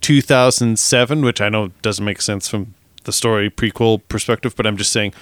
[0.00, 4.92] 2007, which I know doesn't make sense from the story prequel perspective, but I'm just
[4.92, 5.14] saying,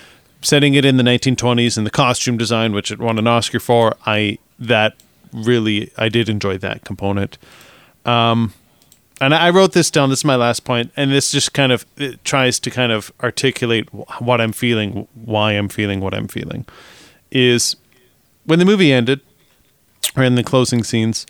[0.42, 3.96] setting it in the 1920s and the costume design, which it won an Oscar for,
[4.07, 4.94] I that
[5.32, 7.38] really I did enjoy that component.
[8.05, 8.55] Um,
[9.20, 10.10] and I wrote this down.
[10.10, 11.84] This is my last point, and this just kind of
[12.24, 16.66] tries to kind of articulate what I'm feeling, why I'm feeling what I'm feeling.
[17.30, 17.76] Is
[18.44, 19.20] when the movie ended,
[20.16, 21.26] or in the closing scenes,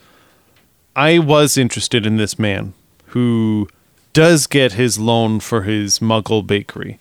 [0.95, 2.75] I was interested in this man
[3.07, 3.69] who
[4.13, 6.99] does get his loan for his Muggle bakery,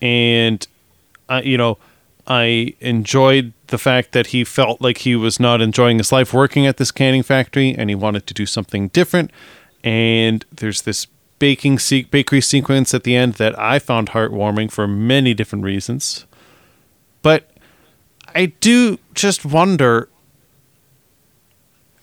[0.00, 0.66] and
[1.28, 1.78] I, you know,
[2.26, 6.66] I enjoyed the fact that he felt like he was not enjoying his life working
[6.66, 9.30] at this canning factory, and he wanted to do something different.
[9.82, 11.06] And there's this
[11.38, 16.26] baking se- bakery sequence at the end that I found heartwarming for many different reasons.
[17.22, 17.50] But
[18.34, 20.08] I do just wonder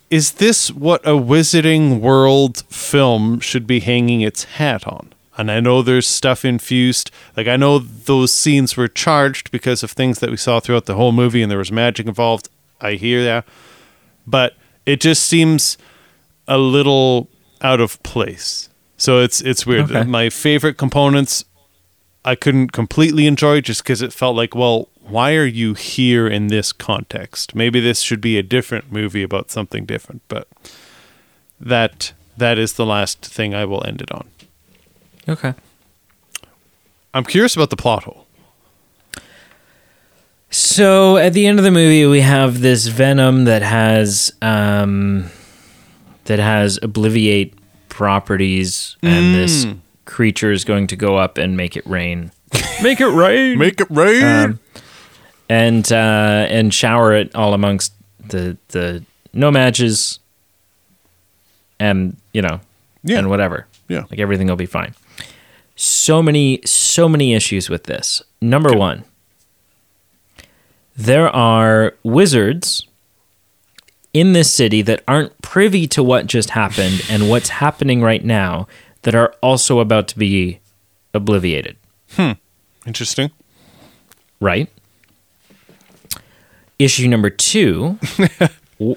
[0.09, 5.13] is this what a Wizarding World film should be hanging its hat on?
[5.37, 7.11] And I know there's stuff infused.
[7.35, 10.95] Like, I know those scenes were charged because of things that we saw throughout the
[10.95, 12.49] whole movie and there was magic involved.
[12.81, 13.45] I hear that.
[14.25, 14.55] But
[14.85, 15.77] it just seems
[16.47, 17.29] a little
[17.61, 18.69] out of place.
[18.97, 19.91] So it's it's weird.
[19.91, 20.03] Okay.
[20.03, 21.45] My favorite components
[22.27, 26.47] I couldn't completely enjoy just because it felt like, well, why are you here in
[26.47, 27.55] this context?
[27.55, 30.23] Maybe this should be a different movie about something different.
[30.27, 30.49] But
[31.57, 34.27] that that is the last thing I will end it on.
[35.29, 35.53] Okay.
[37.13, 38.27] I'm curious about the plot hole.
[40.49, 45.29] So at the end of the movie, we have this venom that has um,
[46.27, 47.53] that has obliviate
[47.89, 49.65] properties, and this
[50.05, 52.31] creature is going to go up and make it rain.
[52.81, 53.57] make it rain.
[53.57, 54.23] Make it rain.
[54.23, 54.59] um,
[55.49, 57.93] and uh, and shower it all amongst
[58.29, 59.03] the the
[59.33, 60.19] No-Majs,
[61.79, 62.59] and you know,
[63.03, 63.17] Yeah.
[63.19, 63.65] and whatever.
[63.89, 64.03] Yeah.
[64.09, 64.93] like everything will be fine.
[65.75, 68.23] So many, so many issues with this.
[68.41, 69.03] Number one,
[70.95, 72.86] there are wizards
[74.17, 78.67] in this city that aren't privy to what just happened and what's happening right now
[79.03, 80.59] that are also about to be
[81.13, 81.75] obliviated
[82.11, 82.31] hmm.
[82.85, 83.31] Interesting.
[84.39, 84.69] right?
[86.79, 87.99] Issue number two,
[88.79, 88.95] w-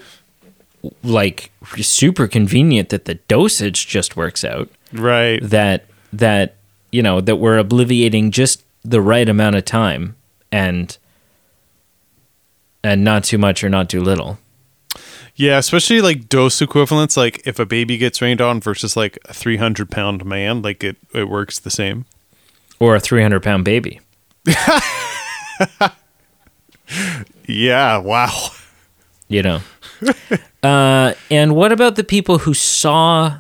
[1.03, 4.69] like super convenient that the dosage just works out.
[4.93, 5.41] Right.
[5.43, 6.57] That that
[6.93, 10.17] you know that we're obliviating just the right amount of time
[10.53, 10.97] and
[12.85, 14.39] and not too much or not too little.
[15.41, 17.17] Yeah, especially like dose equivalents.
[17.17, 20.99] Like if a baby gets rained on versus like a 300 pound man, like it,
[21.15, 22.05] it works the same.
[22.79, 24.01] Or a three hundred pound baby.
[27.47, 27.99] Yeah.
[27.99, 28.51] Wow.
[29.29, 29.61] you know.
[30.63, 33.39] uh, and what about the people who saw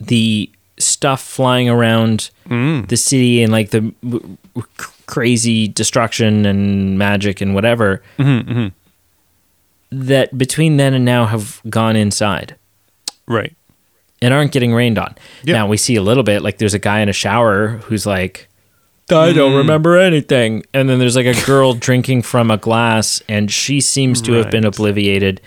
[0.00, 2.88] the stuff flying around mm.
[2.88, 4.72] the city and like the w- w-
[5.06, 8.68] crazy destruction and magic and whatever mm-hmm, mm-hmm.
[9.92, 12.56] That between then and now have gone inside
[13.26, 13.54] Right.
[14.20, 15.14] and aren't getting rained on.
[15.44, 18.48] Now we see a little bit like there's a guy in a shower who's like,
[19.10, 19.58] I don't mm.
[19.58, 20.64] remember anything.
[20.72, 24.50] And then there's like a girl drinking from a glass and she seems to have
[24.50, 24.72] been Right.
[24.72, 25.40] obliviated,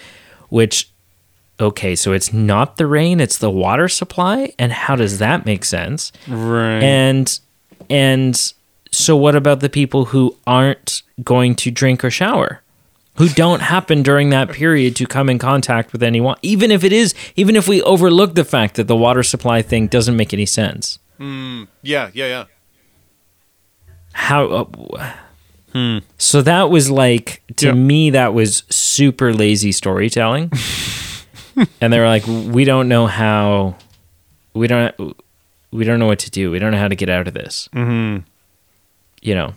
[0.49, 0.89] which,
[1.59, 4.53] okay, so it's not the rain, it's the water supply.
[4.59, 6.11] And how does that make sense?
[6.27, 6.83] Right.
[6.83, 7.39] And,
[7.89, 8.53] and
[8.91, 12.61] so what about the people who aren't going to drink or shower?
[13.15, 16.91] Who don't happen during that period to come in contact with anyone, even if it
[16.91, 20.45] is, even if we overlook the fact that the water supply thing doesn't make any
[20.45, 20.99] sense.
[21.19, 21.65] yeah.
[21.81, 22.09] Yeah.
[22.13, 22.45] Yeah.
[24.13, 24.67] how
[25.73, 27.73] uh, so that was like to Yeah.
[27.73, 30.49] me that was super lazy storytelling
[31.81, 33.75] and they were like we don't know how
[34.53, 34.95] we don't
[35.71, 37.67] we don't know what to do we don't know how to get out of this
[37.73, 38.23] mm-hmm.
[39.21, 39.53] you know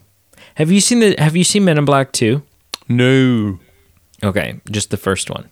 [0.57, 2.43] have you seen the have you seen men in black 2
[2.89, 3.59] No.
[4.23, 5.49] okay just the first one.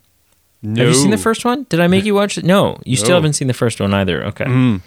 [0.62, 0.84] No.
[0.84, 1.64] have you seen the first one?
[1.68, 2.44] Did i make you watch it?
[2.44, 3.14] No you still No.
[3.16, 4.24] haven't seen the first one either.
[4.26, 4.80] Okay.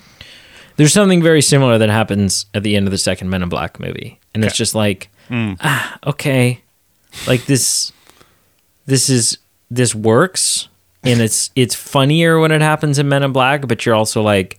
[0.77, 3.79] There's something very similar that happens at the end of the second Men in Black
[3.81, 6.61] movie, and it's just like, ah, okay,
[7.27, 7.91] like this,
[8.85, 9.37] this is
[9.69, 10.69] this works,
[11.03, 14.57] and it's it's funnier when it happens in Men in Black, but you're also like,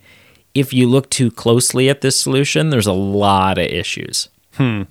[0.53, 4.29] if you look too closely at this solution, there's a lot of issues.
[4.57, 4.83] Hmm.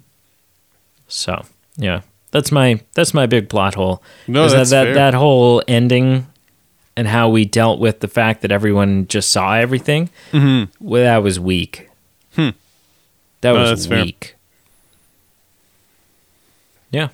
[1.08, 1.45] So
[1.78, 2.02] yeah,
[2.32, 4.02] that's my that's my big plot hole.
[4.28, 4.94] No, that's that, that fair.
[4.96, 6.28] that whole ending
[6.96, 10.10] and how we dealt with the fact that everyone just saw everything.
[10.32, 10.72] Mm-hmm.
[10.86, 11.90] Well, that was weak.
[12.36, 12.50] Hmm.
[13.42, 14.04] That No, was that's fair.
[14.04, 14.36] weak.
[16.92, 17.10] Yeah.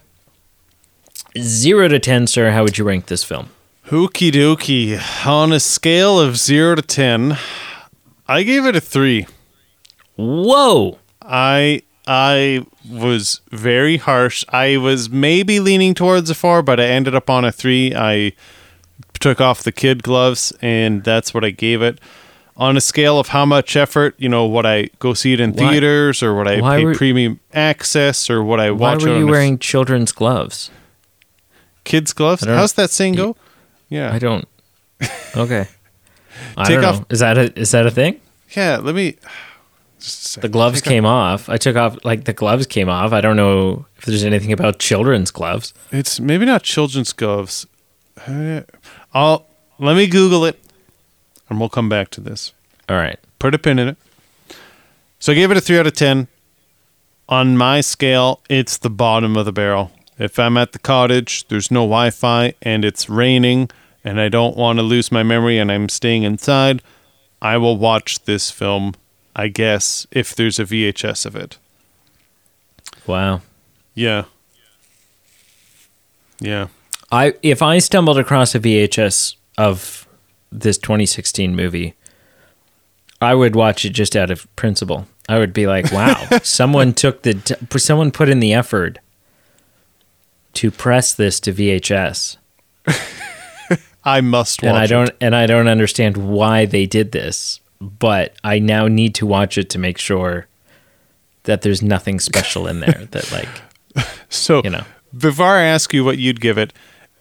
[1.37, 2.51] Zero to ten, sir.
[2.51, 3.49] How would you rank this film?
[3.87, 4.99] Hookie dookie.
[5.27, 7.37] On a scale of zero to ten,
[8.27, 9.27] I gave it a three.
[10.15, 10.97] Whoa!
[11.21, 14.43] I I was very harsh.
[14.49, 17.93] I was maybe leaning towards a four, but I ended up on a three.
[17.95, 18.33] I
[19.19, 21.99] took off the kid gloves, and that's what I gave it.
[22.57, 25.51] On a scale of how much effort, you know, would I go see it in
[25.53, 29.09] Why- theaters, or would I pay were- premium access, or would I Why watch were
[29.09, 30.71] it you on a wearing children's gloves?
[31.83, 32.45] kids gloves?
[32.45, 33.35] How's that saying go?
[33.89, 34.47] Yeah, I don't.
[35.37, 35.67] Okay.
[36.57, 37.05] I Take don't off- know.
[37.09, 38.21] Is that a is that a thing?
[38.55, 38.77] yeah.
[38.77, 39.17] Let me.
[40.05, 41.49] Just The gloves came off.
[41.49, 43.11] I took off like the gloves came off.
[43.11, 45.73] I don't know if there's anything about children's gloves.
[45.91, 47.65] It's maybe not children's gloves.
[49.13, 49.47] I'll
[49.79, 50.59] let me Google it,
[51.49, 52.53] and we'll come back to this.
[52.87, 53.17] All right.
[53.39, 53.97] Put a pin in it.
[55.17, 56.27] So I gave it a three out of ten.
[57.27, 59.91] On my scale, it's the bottom of the barrel.
[60.19, 63.71] If I'm at the cottage, there's no Wi-Fi, and it's raining,
[64.03, 66.83] and I don't want to lose my memory, and I'm staying inside,
[67.41, 68.93] I will watch this film.
[69.35, 71.57] I guess if there's a VHS of it.
[73.05, 73.41] Wow.
[73.93, 74.25] Yeah.
[76.39, 76.67] Yeah.
[77.11, 80.07] I if I stumbled across a VHS of
[80.51, 81.93] this 2016 movie,
[83.21, 85.07] I would watch it just out of principle.
[85.27, 88.99] I would be like, "Wow, someone took the t- someone put in the effort
[90.53, 92.37] to press this to VHS."
[94.05, 98.35] I must watch and I don't and I don't understand why they did this, but
[98.43, 100.47] I now need to watch it to make sure
[101.43, 104.83] that there's nothing special in there that like So, you know.
[105.17, 106.73] before I ask you what you'd give it,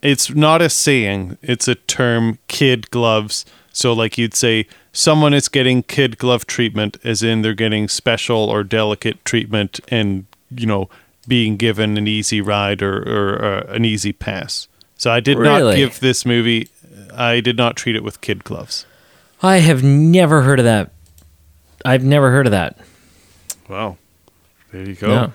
[0.02, 3.46] it's not a saying, it's a term kid gloves.
[3.72, 8.36] So, like you'd say, someone is getting kid glove treatment, as in they're getting special
[8.36, 10.88] or delicate treatment and, you know,
[11.26, 14.68] being given an easy ride or, or uh, an easy pass.
[14.96, 16.68] So, I did not give this movie,
[17.12, 18.86] I did not treat it with kid gloves.
[19.43, 20.91] I have never heard of that.
[21.85, 22.78] I've never heard of that.
[23.68, 23.99] Wow.
[24.72, 25.09] There you go.
[25.09, 25.32] No.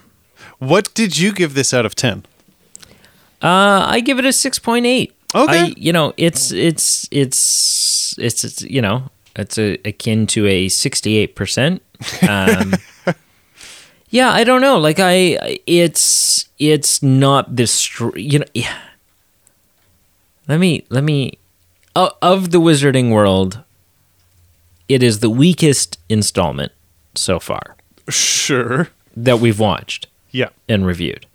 [0.58, 2.26] What did you give this out of 10?
[3.42, 5.16] Uh, I give it a six point eight.
[5.34, 5.60] Okay.
[5.60, 10.68] I, you know, it's it's it's it's, it's you know, it's a, akin to a
[10.68, 11.82] sixty eight percent.
[12.28, 12.74] Um,
[14.10, 14.78] yeah, I don't know.
[14.78, 17.72] Like I, it's it's not this.
[17.72, 18.78] Str- you know, yeah.
[20.50, 21.38] Let me let me
[21.96, 23.64] o- of the Wizarding World.
[24.90, 26.72] It is the weakest installment
[27.16, 27.78] so far
[28.10, 28.90] Sure.
[29.16, 30.50] that we've watched Yeah.
[30.68, 31.26] and reviewed.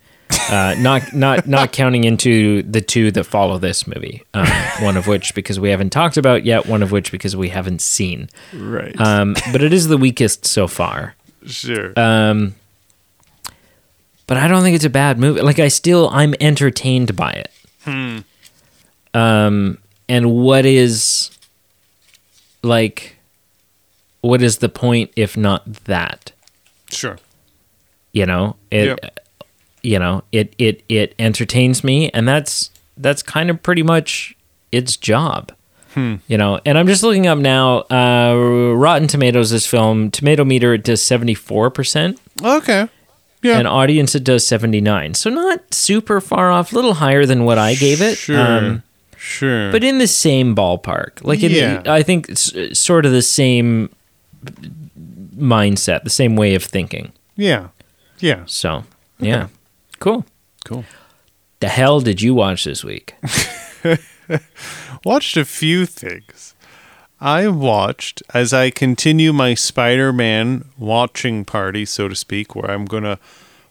[0.49, 4.21] Uh, not not not counting into the two that follow this movie.
[4.33, 4.45] Um,
[4.81, 6.65] one of which because we haven't talked about yet.
[6.67, 8.29] One of which because we haven't seen.
[8.53, 8.99] Right.
[8.99, 11.15] Um, but it is the weakest so far.
[11.47, 11.93] sure.
[11.97, 12.55] Um,
[14.27, 15.41] but I don't think it's a bad movie.
[15.41, 17.51] Like I still I'm entertained by it.
[17.83, 18.19] Hmm.
[19.13, 19.77] Um,
[20.09, 21.31] and what is
[22.63, 23.14] like,
[24.25, 26.31] what is the point if not that?
[26.91, 27.17] sure.
[28.13, 29.09] you know it Yeah.
[29.81, 34.35] you know it it it entertains me and that's that's kind of pretty much
[34.71, 35.51] its job
[36.27, 40.73] you know and i'm just looking up now uh rotten tomatoes this film tomato meter
[40.73, 42.89] it does 74% Okay.
[43.41, 43.57] Yeah.
[43.59, 47.57] and audience it does 79 so not super far off a little higher than what
[47.57, 48.37] i gave it Sure.
[48.39, 48.83] um,
[49.17, 49.71] sure.
[49.71, 51.81] but in the same ballpark like in, Yeah.
[51.87, 53.89] i think it's sort of the same
[55.37, 57.67] mindset the same way of thinking yeah.
[58.19, 58.43] Yeah.
[58.45, 58.83] so
[59.19, 59.47] yeah
[59.99, 60.25] cool
[60.65, 60.83] Cool.
[61.59, 63.13] the hell did you watch this week?
[65.05, 66.55] Watched a few things.
[67.21, 73.19] I watched as I continue my Spider-Man watching party, so to speak, where I'm gonna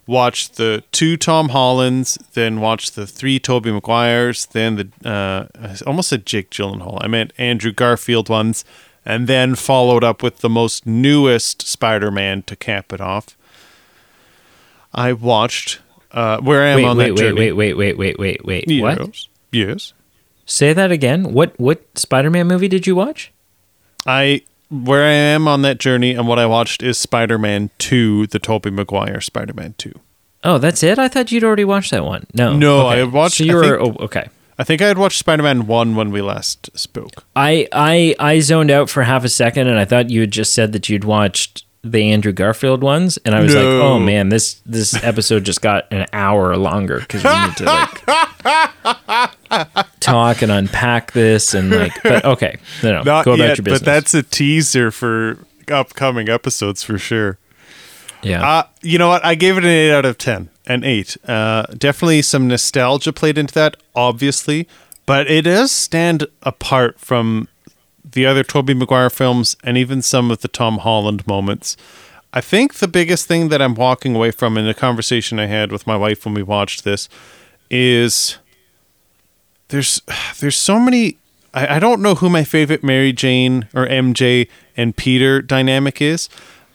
[0.06, 5.76] watch the two Tom Hollands, then watch the three Tobey Maguires, then the uh, I
[5.86, 6.98] almost said Jake Gyllenhaal.
[7.00, 8.64] I meant Andrew Garfield ones,
[9.04, 13.36] and then followed up with the most newest Spider-Man to cap it off.
[14.92, 15.80] I watched
[16.12, 17.52] uh, where I am Wait, on wait, that wait, journey.
[17.52, 18.80] wait, wait, wait, wait, wait, wait.
[18.82, 18.98] What?
[19.00, 19.28] Yes.
[19.50, 19.92] Yes.
[20.46, 21.32] Say that again.
[21.32, 23.32] What what Spider-Man movie did you watch?
[24.06, 28.26] I where I am on that journey, and what I watched is Spider Man Two,
[28.26, 29.94] the Tobey Maguire Spider Man Two.
[30.42, 30.98] Oh, that's it.
[30.98, 32.26] I thought you'd already watched that one.
[32.34, 33.00] No, No, okay.
[33.00, 34.28] I watched- So you were oh, okay.
[34.58, 37.24] I think I had watched Spider Man One when we last spoke.
[37.34, 40.54] I I I zoned out for half a second, and I thought you had just
[40.54, 44.54] said that you'd watched the Andrew Garfield ones, and I was like, oh man, this
[44.64, 49.30] this episode just got an hour longer because we need to like
[50.00, 51.92] talk and unpack this and like.
[52.02, 53.80] But okay, no, no, Not go about yet, your business.
[53.80, 55.38] but that's a teaser for
[55.70, 57.38] upcoming episodes for sure.
[58.22, 58.46] yeah.
[58.48, 59.24] Uh, you know what?
[59.24, 60.48] I gave it an 8 out of 10.
[60.66, 61.16] An 8.
[61.28, 64.66] Uh, definitely some nostalgia played into that, obviously,
[65.04, 67.48] but it does stand apart from
[68.02, 71.76] the other Tobey Maguire films and even some of the Tom Holland moments.
[72.32, 75.70] I think the biggest thing that I'm walking away from in the conversation I had
[75.70, 77.08] with my wife when we watched this
[77.70, 78.38] is
[79.68, 80.02] there's
[80.40, 81.18] there's so many
[81.54, 86.28] I, I don't know who my favorite Mary Jane or MJ and Peter dynamic is.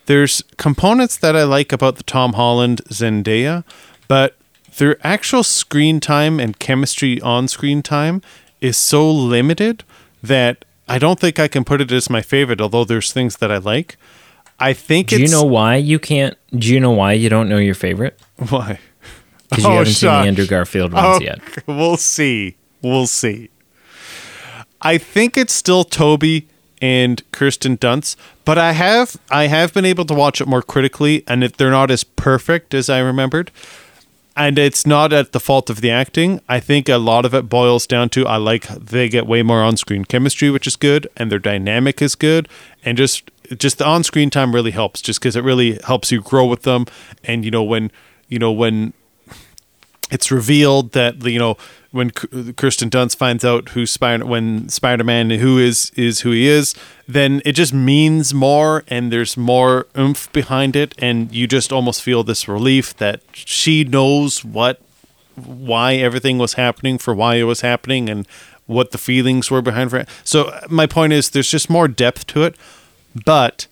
[0.09, 3.63] There's components that I like about the Tom Holland Zendaya,
[4.07, 4.35] but
[4.77, 8.23] their actual screen time and chemistry on screen time
[8.59, 9.83] is so limited
[10.23, 13.51] that I don't think I can put it as my favorite, although there's things that
[13.51, 13.97] I like.
[14.59, 16.35] I think do you know why you can't?
[16.57, 18.19] Do you know why you don't know your favorite?
[18.49, 18.79] why?
[19.49, 20.23] Because you Oh, haven't seen shucks.
[20.23, 21.39] the Andrew Garfield ones Oh, yet.
[21.67, 22.55] We'll see.
[22.81, 23.49] We'll see.
[24.81, 26.47] I think it's still Tobey
[26.81, 28.15] and Kirsten Dunst,
[28.45, 31.71] but I have I have been able to watch it more critically, and it, they're
[31.71, 33.51] not as perfect as I remembered.
[34.35, 36.39] And it's not at the fault of the acting.
[36.47, 39.61] I think a lot of it boils down to I like they get way more
[39.61, 42.47] on-screen chemistry, which is good, and their dynamic is good,
[42.85, 46.45] and just just the on-screen time really helps, just because it really helps you grow
[46.45, 46.85] with them.
[47.23, 47.91] And you know when
[48.29, 48.93] you know when
[50.09, 51.57] it's revealed that you know
[51.91, 56.47] when Kirsten Dunst finds out who Spider when Spider Man who is is who he
[56.47, 56.75] is,
[57.07, 62.01] then it just means more and there's more oomph behind it, and you just almost
[62.01, 64.81] feel this relief that she knows what
[65.35, 68.27] why everything was happening for why it was happening and
[68.65, 70.07] what the feelings were behind it.
[70.23, 72.55] So uh, my point is there's just more depth to it,
[73.25, 73.67] but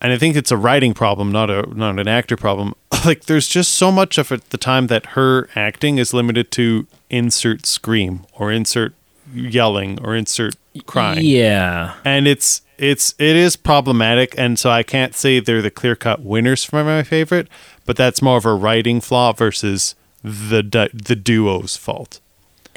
[0.00, 2.74] and I think it's a writing problem, not a not an actor problem.
[3.04, 6.86] Like there's just so much of it the time that her acting is limited to
[7.10, 8.94] insert scream or insert
[9.34, 11.18] yelling or insert crying.
[11.22, 11.96] Yeah.
[12.02, 16.64] And it's it's it is problematic and so I can't say they're the clear-cut winners
[16.64, 17.48] for my favorite,
[17.84, 22.20] but that's more of a writing flaw versus the du- the duo's fault.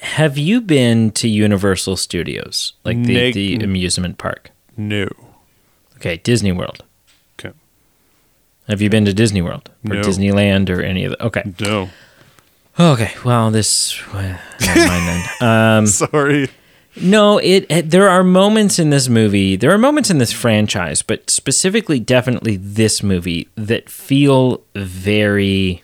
[0.02, 4.52] Have you been to Universal Studios, like the, Neg- the amusement park?
[4.76, 5.08] No.
[5.96, 6.84] Okay, Disney World.
[8.68, 10.02] Have you been to Disney World or No.
[10.02, 11.24] Disneyland or any of the?
[11.26, 11.44] Okay.
[11.60, 11.90] No.
[12.80, 13.12] Okay.
[13.24, 13.98] Well, this.
[14.14, 15.24] well, Never mind then.
[15.80, 16.50] Um, Sorry.
[17.02, 17.90] no, it, it.
[17.92, 19.56] There are moments in this movie.
[19.56, 25.84] There are moments in this franchise, but specifically, definitely this movie that feel very.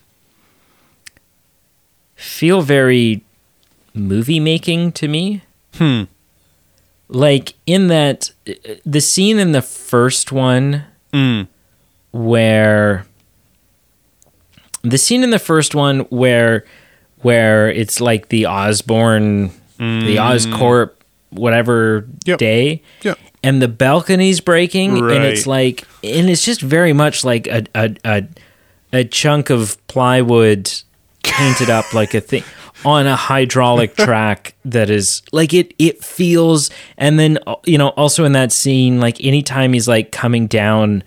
[2.15, 3.23] Feel very
[3.93, 5.41] movie making to me.
[5.75, 6.03] Hmm.
[7.09, 8.53] Like in that uh,
[8.85, 10.83] the scene in the first one
[11.13, 11.47] Mm.
[12.13, 13.05] Where
[14.83, 16.63] the scene in the first one where
[17.21, 20.91] where it's like the Osborn the Oscorp
[21.31, 22.27] whatever Mm.
[22.27, 22.37] Yep.
[22.39, 23.17] day Yep.
[23.43, 27.95] and the balcony's breaking and it's like and it's just very much like a a
[28.05, 28.23] a,
[28.93, 30.71] a chunk of plywood
[31.23, 32.43] painted up like a thing
[32.85, 37.89] on a hydraulic track that is like it it feels and then uh, you know
[37.89, 41.03] also in that scene like anytime he's like coming down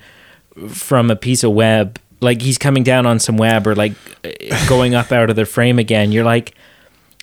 [0.68, 3.92] from a piece of web like he's coming down on some web or like
[4.24, 6.54] uh, going up out of the frame again you're like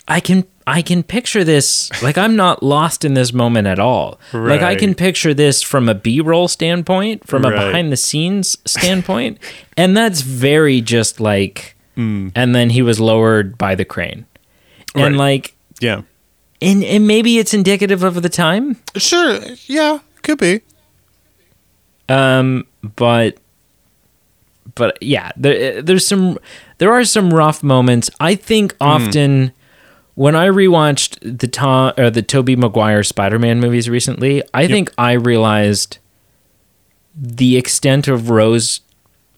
[0.07, 4.19] i can i can picture this like i'm not lost in this moment at all
[4.33, 7.65] like i can picture this from a b-roll standpoint from a Right.
[7.67, 9.39] behind the scenes standpoint
[9.75, 12.31] and that's very just like Mm.
[12.33, 14.25] and then he was lowered by the crane
[14.95, 15.35] and Right.
[15.35, 16.01] like Yeah.
[16.61, 19.39] and, and maybe it's indicative of the time Sure.
[19.67, 19.99] Yeah.
[20.23, 20.61] Could be.
[22.09, 23.37] um but
[24.75, 26.37] but yeah there, eh, there's some
[26.77, 28.83] there are some rough moments i think hmm.
[28.83, 29.51] often
[30.15, 35.13] when i rewatched the tom or the tobey maguire spider-man movies recently i think i
[35.13, 35.97] realized
[37.15, 38.81] the extent of rose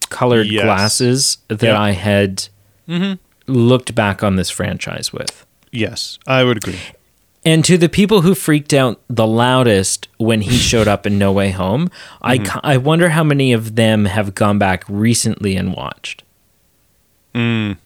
[0.08, 0.64] colored Yes.
[0.64, 1.80] glasses that Yeah.
[1.80, 2.48] i had
[2.88, 3.14] mm-hmm.
[3.46, 6.78] looked back on this franchise with Yes, I would agree.
[7.46, 11.32] And to the people who freaked out the loudest when he showed up in No
[11.32, 11.90] Way Home,
[12.20, 12.44] I, Mm-hmm.
[12.46, 16.24] ca- I wonder how many of them have gone back recently and watched.
[17.34, 17.76] Mm.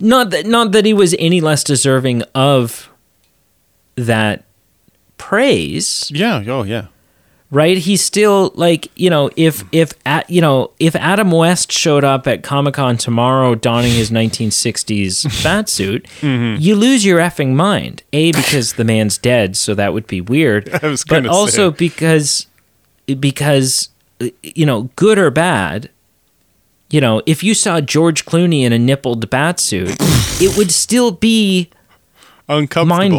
[0.00, 2.88] Not that not that he was any less deserving of
[3.96, 4.44] that
[5.18, 6.42] praise, Yeah.
[6.46, 6.86] Oh, yeah.
[7.54, 7.78] Right?
[7.78, 12.26] He's still like, you know, if if at, you know, if Adam West showed up
[12.26, 16.60] at Comic-Con tomorrow donning his 1960s bat suit, Mm-hmm.
[16.60, 18.02] you lose your effing mind.
[18.12, 20.68] A because the man's dead, so that would be weird.
[21.08, 21.76] But also say.
[21.78, 22.46] because
[23.20, 23.88] because
[24.42, 25.90] you know, good or bad,
[26.90, 29.96] you know, if you saw George Clooney in a nippled bat suit,
[30.40, 31.70] it would still be
[32.48, 33.18] Uncomfortable.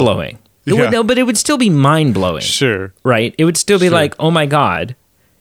[0.66, 0.82] It Yeah.
[0.82, 2.94] would, no, but it would still be mind blowing Sure.
[3.04, 3.34] right?
[3.38, 3.94] It would still be Sure.
[3.94, 4.96] like, oh my god,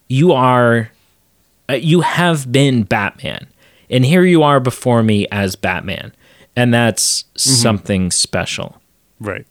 [0.09, 0.90] you are,
[1.70, 3.46] uh, you have been Batman,
[3.90, 6.12] and here you are before me as Batman,
[6.56, 7.51] and that's Mm-hmm.
[7.62, 8.80] something special,
[9.18, 9.46] Right.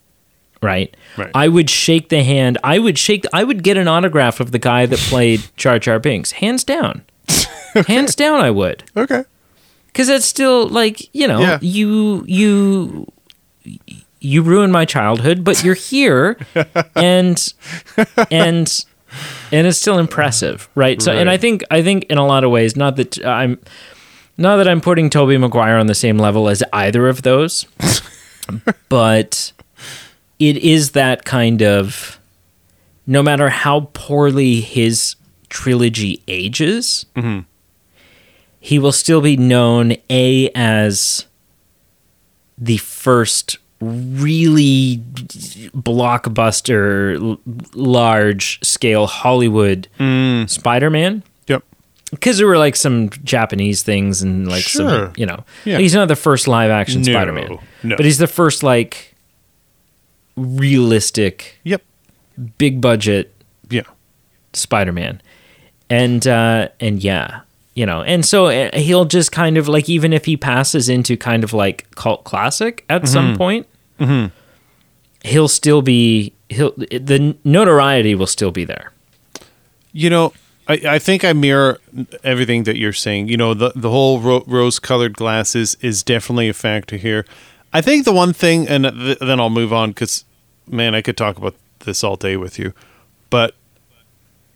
[0.62, 0.96] right?
[1.18, 1.32] Right.
[1.34, 2.58] I would shake the hand.
[2.64, 3.26] I would shake.
[3.34, 7.02] I would get an autograph of the guy that played Jar Jar Binks, hands down,
[7.88, 8.40] hands down.
[8.42, 9.24] I would, Okay.
[9.88, 11.58] because it's still like you know, Yeah.
[11.62, 13.08] you you
[14.24, 16.38] you ruined my childhood, but you're here,
[16.96, 17.54] and
[18.32, 18.86] and
[19.52, 21.02] and it's still impressive, right?
[21.02, 23.60] So, and I think I think in a lot of ways, not that I'm
[24.38, 27.68] not that I'm putting Tobey Maguire on the same level as either of those,
[28.90, 29.52] but
[30.40, 32.20] it is that kind of
[33.06, 35.18] no matter how poorly his
[35.50, 37.42] trilogy ages, mm-hmm.
[38.62, 41.26] he will still be known a as
[42.58, 44.98] the first really
[45.76, 47.38] blockbuster
[47.74, 49.88] large scale hollywood
[50.48, 51.64] spider-man Yep.
[52.12, 54.90] because there were like some japanese things and like Sure.
[55.08, 55.78] some you know Yeah.
[55.80, 57.96] he's not the first live action No, spider-man no.
[57.96, 59.14] but he's the first like
[60.36, 61.82] realistic Yep.
[62.58, 63.34] big budget
[63.70, 63.84] Yeah.
[64.54, 65.20] Spider-Man,
[65.90, 67.42] and uh, and yeah,
[67.74, 71.18] you know, and so uh, he'll just kind of like even if he passes into
[71.18, 73.66] kind of like cult classic at some point,
[74.00, 74.28] Mm-hmm.
[75.28, 78.92] he'll still be he'll the notoriety will still be there.
[79.92, 80.34] You know,
[80.68, 81.80] I, I think I mirror
[82.24, 83.28] everything that you're saying.
[83.28, 87.26] You know, the the whole ro- rose-colored glasses is definitely a factor here.
[87.72, 90.26] I think the one thing, and th- then I'll move on because,
[90.68, 92.74] man, I could talk about this all day with you,
[93.30, 93.56] but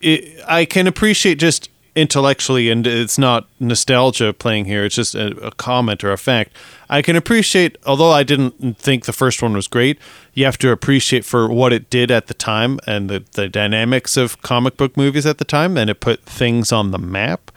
[0.00, 1.68] it, I can appreciate just
[1.98, 4.84] intellectually, and it's not nostalgia playing here.
[4.84, 6.52] It's just a, a comment or a fact.
[6.88, 9.98] I can appreciate, although I didn't think the first one was great.
[10.32, 14.16] You have to appreciate for what it did at the time and the the dynamics
[14.16, 17.50] of comic book movies at the time, and it put things on the map.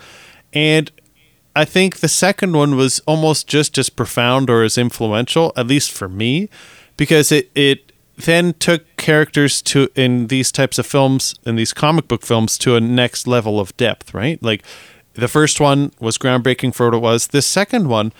[0.53, 0.91] And
[1.55, 5.91] I think the second one was almost just as profound or as influential, at least
[5.91, 6.49] for me,
[6.97, 7.90] because it it
[8.21, 12.75] then took characters to in these types of films in these comic book films to
[12.75, 14.41] a next level of depth, right?
[14.41, 14.63] Like
[15.13, 17.27] the first one was groundbreaking for what it was.
[17.27, 18.13] The second one,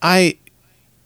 [0.00, 0.38] I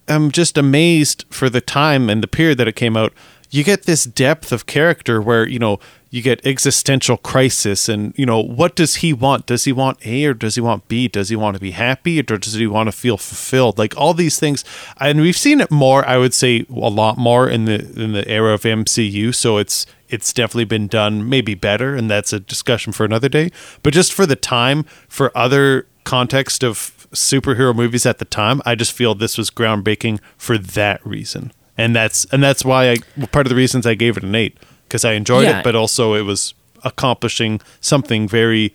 [0.09, 3.13] am just amazed for the time and the period that it came out.
[3.51, 5.79] You get this depth of character where, you know,
[6.11, 9.47] you get existential crisis and, you know, what does he want?
[9.47, 11.09] Does he want A or does he want B?
[11.09, 13.77] Does he want to be happy or does he want to feel fulfilled?
[13.79, 14.65] Like all these things.
[14.99, 18.27] And we've seen it more, I would say a lot more in the in the
[18.29, 22.93] era of MCU, so it's it's definitely been done maybe better and that's a discussion
[22.93, 23.51] for another day.
[23.83, 28.75] But just for the time for other context of superhero movies at the time, I
[28.75, 31.53] just feel this was groundbreaking for that reason.
[31.79, 32.97] And that's and that's why I
[33.33, 34.57] part of the reasons I gave it an 8
[34.89, 35.59] because I enjoyed Yeah.
[35.59, 36.55] it but also it was
[36.85, 38.75] accomplishing something very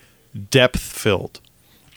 [0.49, 1.39] depth filled.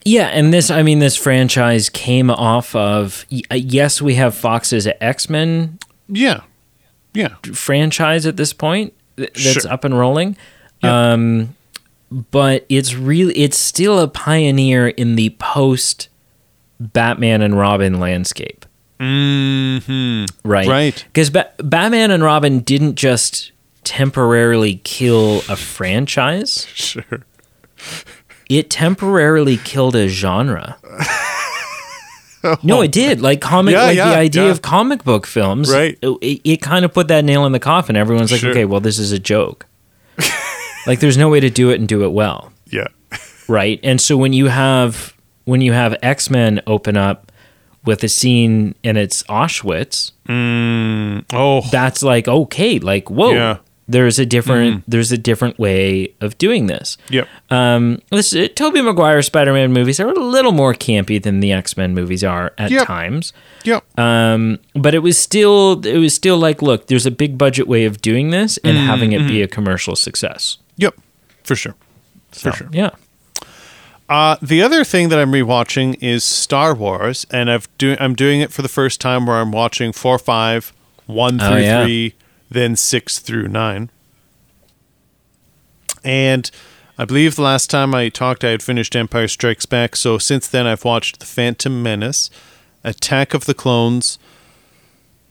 [0.06, 4.86] Yeah, and this I mean this franchise came off of uh, yes, we have Fox's
[5.01, 5.78] X-Men
[6.09, 6.40] Yeah.
[7.12, 7.35] Yeah.
[7.52, 9.70] franchise at this point that's Sure.
[9.72, 10.36] up and rolling.
[10.82, 11.12] Yeah.
[11.12, 11.55] Um,
[12.31, 16.09] but it's really it's still a pioneer in the post
[16.81, 18.66] Batman and Robin landscape,
[19.00, 20.28] Mhm.
[20.44, 20.66] right?
[20.68, 21.04] Right.
[21.08, 23.52] Because ba- Batman and Robin didn't just
[23.84, 27.04] temporarily kill a franchise; Sure.
[28.48, 30.76] it temporarily killed a genre.
[32.62, 33.22] No, it did.
[33.22, 34.50] Like comic, Yeah, like yeah, the idea yeah.
[34.50, 35.98] of comic book films, Right.
[36.02, 37.96] It, it, kind of put that nail in the coffin.
[37.96, 38.50] Everyone's like, Sure.
[38.50, 39.64] okay, well, this is a joke.
[40.86, 42.88] like, there's no way to do it and do it well, Yeah.
[43.48, 43.80] right?
[43.82, 45.14] And so when you have
[45.46, 47.32] when you have X Men open up
[47.85, 50.12] with a scene and it's Auschwitz,
[51.32, 51.62] Oh.
[51.70, 53.56] that's like okay, like whoa, Yeah.
[53.89, 56.97] there's a different there's a different way of doing this.
[57.11, 57.28] Yep.
[57.51, 61.94] Um, this uh, Tobey Maguire Spider-Man movies are a little more campy than the X-Men
[61.94, 62.86] movies are at Yep.
[62.86, 63.32] times.
[63.65, 63.85] Yep.
[63.98, 67.85] Um, but it was still it was still like, look, there's a big budget way
[67.85, 70.59] of doing this and having it be a commercial success.
[70.77, 70.94] Yep.
[71.44, 71.74] For sure.
[72.32, 72.69] For sure.
[72.73, 72.90] Yeah.
[74.09, 78.40] Uh, the other thing that I'm rewatching is Star Wars, and I've do I'm doing
[78.40, 80.72] it for the first time where I'm watching four, five,
[81.06, 81.82] one Oh, through yeah.
[81.85, 82.14] three,
[82.51, 83.90] then six through nine.
[86.05, 86.51] And
[86.98, 89.97] I believe the last time I talked, I had finished Empire Strikes Back.
[89.97, 92.28] So since then, I've watched The Phantom Menace,
[92.85, 94.18] Attack of the Clones,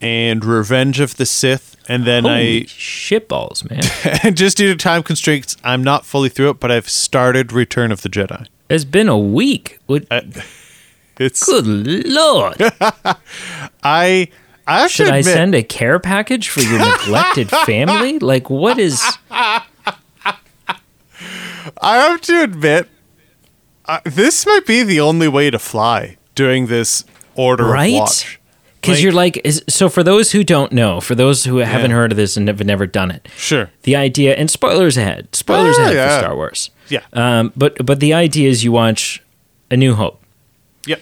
[0.04, 1.76] and Revenge of the Sith.
[1.88, 3.82] And then Holy I shitballs, man.
[4.24, 7.92] and just due to time constraints, I'm not fully through it, but I've started Return
[7.92, 8.48] of the Jedi.
[8.70, 9.80] It's been a week.
[9.88, 10.06] What,
[11.20, 11.66] It's good
[12.08, 12.56] lord.
[13.84, 14.30] I
[14.66, 18.18] I Should to I send a care package for your neglected family?
[18.20, 19.02] Like, what is.
[19.30, 19.64] I
[21.82, 22.88] have to admit,
[23.86, 27.04] uh, this might be the only way to fly during this
[27.36, 27.94] order Right?
[27.94, 28.40] of watch.
[28.84, 31.92] Because Like- you're like, is, so for those who don't know, for those who haven't
[31.92, 31.96] Yeah.
[31.98, 33.70] heard of this and have never done it, Sure.
[33.84, 36.18] the idea, and spoilers ahead, spoilers Ah, ahead yeah.
[36.18, 36.70] for Star Wars.
[36.90, 37.00] Yeah.
[37.14, 39.22] Um, but but the idea is you watch
[39.72, 40.22] A New Hope,
[40.86, 41.00] Yep.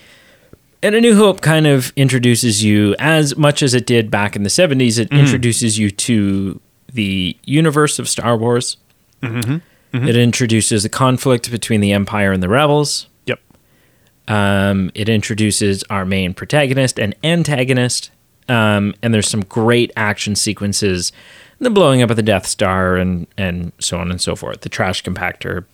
[0.84, 4.44] and A New Hope kind of introduces you as much as it did back in
[4.44, 5.00] the '70s.
[5.00, 6.60] It introduces you to
[6.94, 8.78] the universe of Star Wars.
[9.24, 13.08] It introduces the conflict between the Empire and the Rebels.
[14.32, 18.12] Um, it introduces our main protagonist and antagonist,
[18.48, 21.12] um, and there's some great action sequences,
[21.60, 24.62] the blowing up of the Death Star, and and so on and so forth.
[24.62, 25.66] The trash compactor,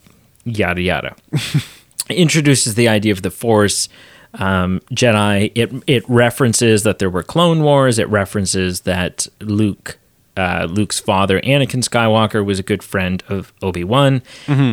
[0.43, 1.15] yada yada.
[2.09, 3.89] introduces the idea of the Force,
[4.33, 5.51] um, Jedi.
[5.53, 7.99] It it references that there were clone wars.
[7.99, 9.99] It references that Luke.
[10.35, 14.21] Uh, Luke's father, Anakin Skywalker, was a good friend of Obi Wan,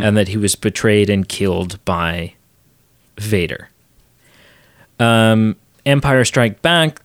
[0.04, 2.34] and that he was betrayed and killed by
[3.16, 3.70] Vader.
[5.00, 5.56] Um,
[5.86, 7.00] Empire Strike Back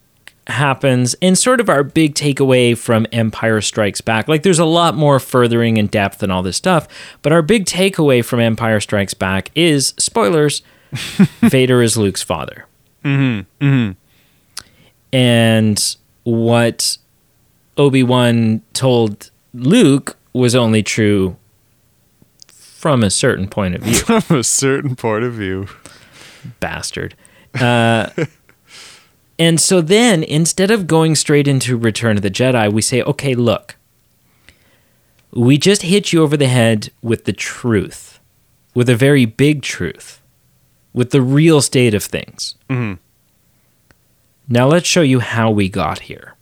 [0.48, 4.28] happens, and sort of our big takeaway from Empire Strikes Back.
[4.28, 6.88] Like, there's a lot more furthering and depth and all this stuff,
[7.22, 10.62] but our big takeaway from Empire Strikes Back is spoilers:
[11.42, 12.66] Vader is Luke's father.
[13.04, 13.92] Mm-hmm.
[15.12, 16.98] And what
[17.78, 21.38] Obi Wan told Luke was only true
[22.48, 25.68] from a certain point of view From a certain point of view.
[26.60, 27.16] bastard.
[27.60, 28.10] Uh,
[29.40, 33.36] and so then, instead of going straight into Return of the Jedi, we say, okay,
[33.36, 33.76] look,
[35.32, 38.20] we just hit you over the head with the truth,
[38.74, 40.22] with a very big truth,
[40.94, 42.56] with the real state of things.
[44.52, 46.36] Now let's show you how we got here.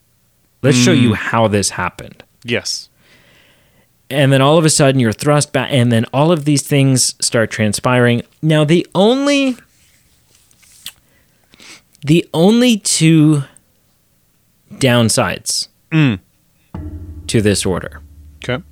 [0.63, 2.89] Let's show you how this happened Yes.
[4.09, 7.13] and then all of a sudden you're thrust back and then all of these things
[7.23, 9.55] start transpiring now the only
[12.01, 13.43] the only two
[14.73, 16.19] downsides mm.
[17.27, 18.01] to this order
[18.43, 18.63] Okay.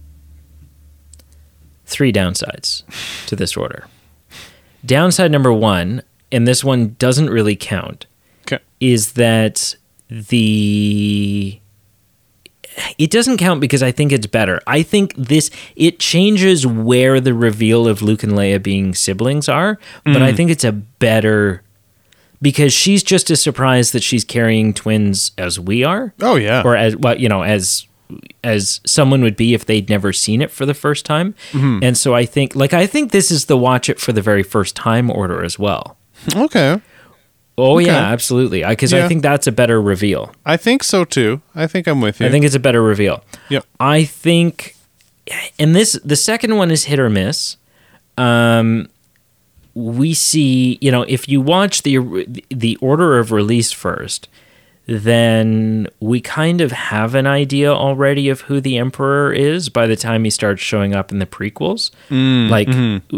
[1.85, 2.83] three downsides
[3.27, 3.87] to this order
[4.85, 8.05] downside number one and this one doesn't really count
[8.41, 8.59] Okay.
[8.79, 9.75] is that
[10.09, 11.59] the
[12.97, 14.59] it doesn't count because I think it's better.
[14.67, 19.79] I think this it changes where the reveal of Luke and Leia being siblings are,
[20.03, 20.35] but I mm.
[20.35, 21.63] think it's a better
[22.45, 26.61] because she's just as surprised that she's carrying twins as we are, Oh yeah.
[26.63, 27.87] or as well, you know, as
[28.43, 31.33] as someone would be if they'd never seen it for the first time.
[31.53, 34.43] And so I think like I think this is the watch it for the very
[34.43, 35.97] first time order as well.
[36.35, 36.79] okay.
[37.57, 37.85] Oh Okay.
[37.87, 38.63] yeah, absolutely.
[38.63, 39.07] Because I Yeah.
[39.07, 40.35] think that's a better reveal.
[40.45, 41.41] I think so too.
[41.55, 42.27] I think I'm with you.
[42.27, 43.23] I think it's a better reveal.
[43.49, 43.65] Yep.
[43.79, 44.75] I think,
[45.57, 47.57] and this the second one is hit or miss.
[48.17, 48.87] Um,
[49.75, 51.97] we see, you know, if you watch the
[52.49, 54.27] the order of release first,
[54.87, 59.95] then we kind of have an idea already of who the emperor is by the
[59.95, 61.91] time he starts showing up in the prequels.
[62.49, 62.69] like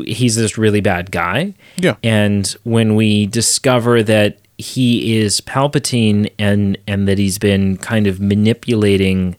[0.07, 1.53] he's this really bad guy.
[1.77, 1.95] Yeah.
[2.03, 8.19] And when we discover that he is Palpatine and and that he's been kind of
[8.19, 9.35] manipulating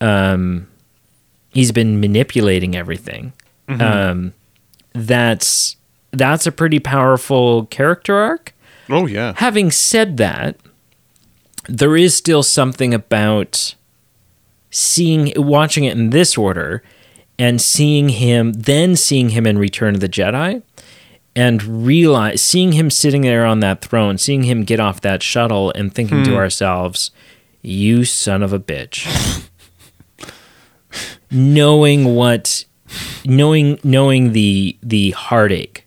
[0.00, 0.68] um
[1.50, 3.32] he's been manipulating everything.
[3.68, 4.32] Um
[4.92, 5.76] that's
[6.16, 8.54] that's a pretty powerful character arc.
[8.88, 9.34] Oh yeah.
[9.36, 10.56] Having said that,
[11.68, 13.74] there is still something about
[14.70, 16.82] seeing watching it in this order
[17.38, 20.62] and seeing him then seeing him in Return of the Jedi
[21.36, 25.72] and realize seeing him sitting there on that throne, seeing him get off that shuttle
[25.74, 26.36] and thinking to hmm.
[26.36, 27.10] ourselves,
[27.62, 29.48] you son of a bitch.
[31.30, 32.64] knowing what
[33.24, 35.83] knowing knowing the the heartache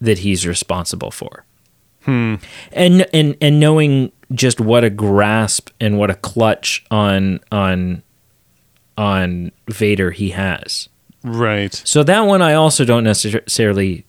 [0.00, 1.44] that he's responsible for
[2.04, 2.36] hmm.
[2.72, 8.02] and and and knowing just what a grasp and what a clutch on on
[8.96, 10.88] on Vader he has.
[11.22, 11.74] Right.
[11.84, 14.04] So that one I also don't necessarily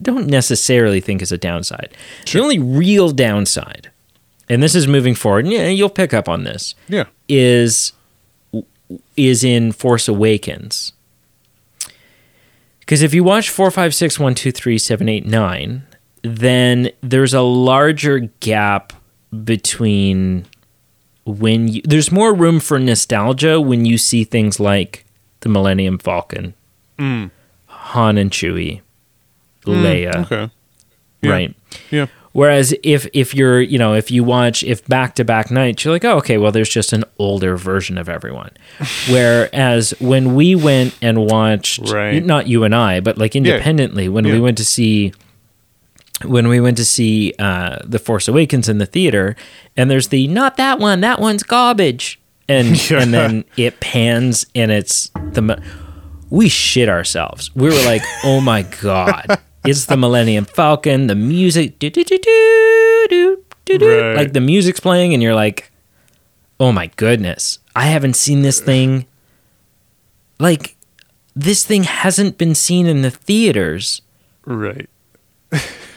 [0.00, 1.94] don't necessarily think is a downside.
[2.30, 3.90] The only real downside,
[4.48, 7.04] and this is moving forward, and yeah, you'll pick up on this, Yeah.
[7.28, 7.92] is
[9.16, 10.92] is in Force Awakens.
[12.84, 15.86] Because if you watch four, five, six, one, two, three, seven, eight, nine,
[16.22, 18.92] then there's a larger gap
[19.44, 20.46] between
[21.24, 25.04] when you there's more room for nostalgia when you see things like
[25.40, 26.54] the Millennium Falcon,
[26.98, 27.30] mm.
[27.66, 28.82] Han and Chewie,
[29.62, 30.50] mm, Leia, Okay.
[31.22, 31.30] Yeah.
[31.30, 31.56] right?
[31.90, 32.06] Yeah.
[32.34, 35.94] Whereas if if you're you know if you watch if back to back nights you're
[35.94, 38.50] like oh okay well there's just an older version of everyone.
[39.08, 42.24] Whereas when we went and watched Right.
[42.24, 45.12] not you and I but like independently when we went to see
[46.24, 49.36] when we went to see uh, the Force Awakens in the theater
[49.76, 53.00] and there's the not that one that one's garbage and Yeah.
[53.02, 55.62] and then it pans and it's the
[56.30, 57.54] we shit ourselves.
[57.54, 61.06] We were like, oh my god, it's the Millennium Falcon.
[61.06, 64.00] The music, do, do, do, do, do, do, do.
[64.02, 64.16] Right.
[64.16, 65.70] like the music's playing, and you're like,
[66.60, 69.06] oh my goodness, I haven't seen this thing.
[70.38, 70.76] Like,
[71.34, 74.02] this thing hasn't been seen in the theaters
[74.44, 74.88] Right.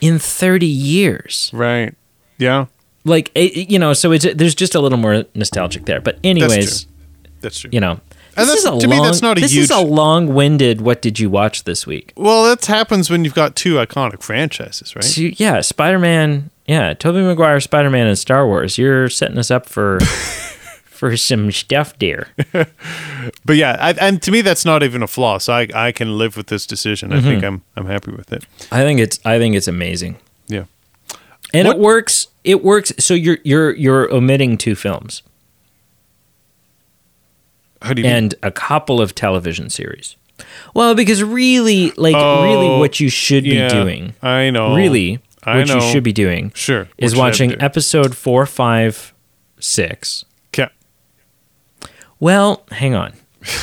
[0.01, 1.49] in 30 years.
[1.53, 1.93] Right.
[2.37, 2.65] Yeah.
[3.03, 6.01] Like, it, you know, so it's there's just a little more nostalgic there.
[6.01, 6.85] But anyways,
[7.41, 7.69] That's true.
[7.73, 7.99] you know.
[8.37, 10.81] And this that's- is to me, that's not a this is a long-winded.
[10.81, 12.13] What did you watch this week?
[12.15, 15.03] Well, that happens when you've got two iconic franchises, right?
[15.03, 16.51] So, yeah, Spider Man.
[16.67, 18.77] Yeah, Tobey Maguire, Spider Man, and Star Wars.
[18.77, 19.99] You're setting us up for
[20.85, 22.27] for some stuff, dear.
[23.45, 25.37] But yeah, I, and to me, that's not even a flaw.
[25.37, 27.11] So I, I can live with this decision.
[27.11, 27.45] I think mm-hmm.
[27.45, 28.45] I'm I'm happy with it.
[28.71, 30.65] I think it's I think it's amazing, Yeah.
[31.53, 32.27] and What- it works.
[32.43, 32.93] It works.
[32.99, 35.23] So you're you're you're omitting two films
[37.85, 37.95] You?
[37.95, 38.05] mean?
[38.05, 40.15] and a couple of television series.
[40.73, 44.75] Well, because really, like really, Oh, what you should be doing, I know.
[44.75, 46.87] really, I what you should be doing, Sure.
[46.97, 49.13] is What should I watching episode four, five,
[49.59, 50.25] six.
[50.49, 50.69] Okay.
[52.19, 53.13] Well, hang on.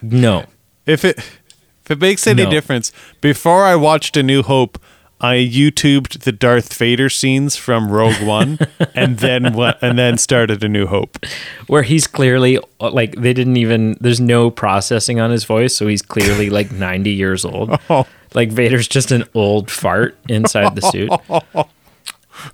[0.00, 0.44] No.
[0.86, 2.50] If it if it makes any No.
[2.50, 4.78] difference, before I watched A New Hope,
[5.20, 8.58] I YouTubed the Darth Vader scenes from Rogue One,
[8.94, 9.78] and then what?
[9.82, 11.18] And then started A New Hope.
[11.66, 16.02] where he's clearly like they didn't even there's no processing on his voice so he's
[16.02, 18.06] clearly like 90 years old Oh.
[18.34, 21.10] like vader's just an old fart inside the suit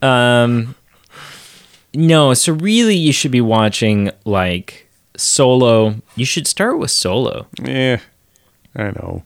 [0.03, 0.74] um
[1.95, 8.01] no so really you should be watching like solo you should start with solo Yeah,
[8.74, 9.23] I know.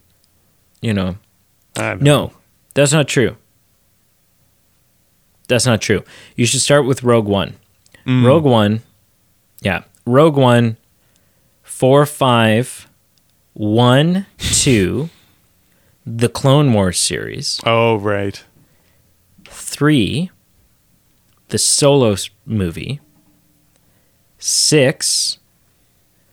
[0.82, 1.16] you know
[1.76, 2.00] I know.
[2.00, 2.32] no
[2.78, 3.36] that's not true.
[5.48, 6.04] That's not true.
[6.36, 7.56] You should start with rogue one.
[8.06, 8.24] Mm.
[8.24, 8.82] Rogue one
[9.60, 9.82] yeah.
[10.06, 10.76] Rogue one
[11.62, 12.88] four five
[13.54, 15.10] one two
[16.06, 17.60] the clone wars series.
[17.66, 18.44] Oh right.
[19.44, 20.30] three
[21.48, 22.14] the solo
[22.46, 23.00] movie.
[24.38, 25.38] Six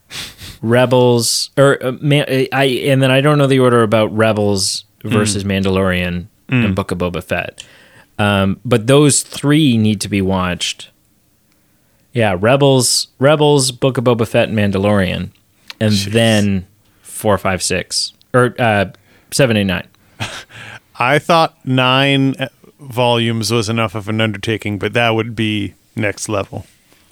[0.61, 4.85] rebels or uh, man, uh, i and then i don't know the order about rebels
[5.03, 5.11] mm.
[5.11, 7.65] versus mandalorian and book of boba fett
[8.19, 10.89] um, but those three need to be watched
[12.13, 15.29] yeah rebels rebels book of boba fett and mandalorian
[15.79, 16.65] and then
[17.01, 18.85] four five six or uh,
[19.31, 19.87] seven eight nine
[20.99, 22.47] I thought nine uh,
[22.79, 26.65] volumes was enough of an undertaking, but that would be next level.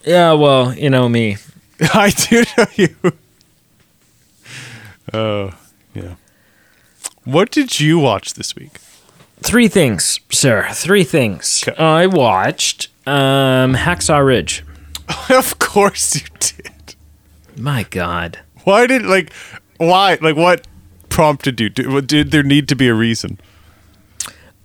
[0.06, 1.36] yeah well you know me
[1.94, 2.96] I do know you.
[5.14, 5.54] Oh
[5.94, 6.16] yeah.
[7.24, 8.80] What did you watch this week?
[9.44, 10.68] Three things, sir.
[10.72, 11.64] Three things.
[11.68, 11.82] Okay.
[11.84, 14.64] I watched um, Hacksaw Ridge.
[15.30, 16.96] of course you did.
[17.58, 18.40] My God.
[18.64, 19.34] Why did like
[19.78, 20.66] why like what
[21.10, 21.70] prompted you?
[21.70, 23.38] Did, did there need to be a reason?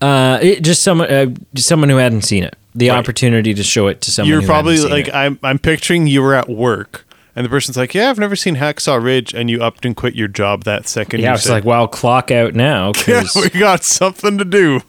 [0.00, 2.56] Uh, it, just someone, uh, just someone who hadn't seen it.
[2.74, 2.98] The Right.
[2.98, 4.30] opportunity to show it to someone.
[4.30, 5.14] You're who probably hadn't seen like it.
[5.14, 7.04] I'm I'm picturing you were at work
[7.38, 10.16] and the person's like, "Yeah, I've never seen Hacksaw Ridge," and you upped and quit
[10.16, 11.20] your job that second.
[11.20, 14.80] yeah, it's said, like, well, clock out now "Yeah, because we got something to do."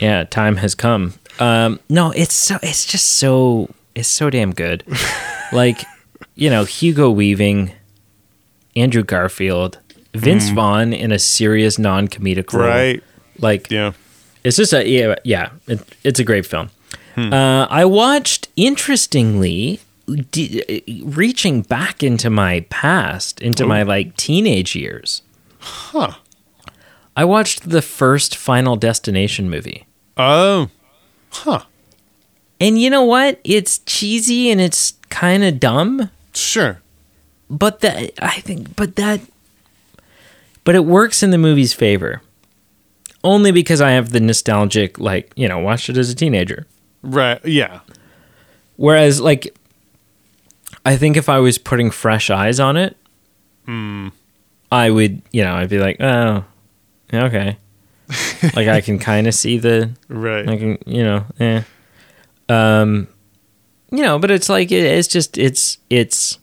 [0.00, 1.14] yeah, time has come.
[1.38, 4.82] Um, no, it's so it's just so it's so damn good.
[5.52, 5.84] like,
[6.34, 7.70] you know, Hugo Weaving,
[8.74, 9.78] Andrew Garfield,
[10.12, 12.68] Vince Vaughn in a serious non-comedic role.
[12.68, 12.74] Mm.
[12.74, 13.04] Right?
[13.38, 13.92] Like, Yeah.
[14.42, 15.50] It's just a yeah, yeah.
[15.68, 16.70] It, it's a great film.
[17.16, 19.80] Uh, I watched interestingly,
[20.30, 20.62] d-
[21.02, 23.86] uh, reaching back into my past, into my oh.
[23.86, 25.22] like teenage years.
[25.58, 26.12] Huh.
[27.16, 30.68] I watched the first Final Destination movie, Oh.
[31.30, 31.62] Huh.
[32.60, 33.40] and you know what?
[33.44, 36.80] It's cheesy and it's kind of dumb, Sure.
[37.48, 39.20] but that I think, but that,
[40.64, 42.20] but it works in the movie's favor.
[43.24, 46.66] Only because I have the nostalgic, like you know, watched it as a teenager.
[47.02, 47.44] Right.
[47.44, 47.80] Yeah.
[48.76, 49.56] Whereas, like,
[50.86, 52.96] I think if I was putting fresh eyes on it,
[53.66, 54.08] Hmm.
[54.70, 56.44] I would, you know, I'd be like, oh,
[57.12, 57.56] okay.
[58.54, 60.48] like I can kind of see the Right.
[60.48, 61.62] I can, you know, eh.
[62.48, 63.08] Um,
[63.90, 66.38] you know, but it's like it, it's just it's it's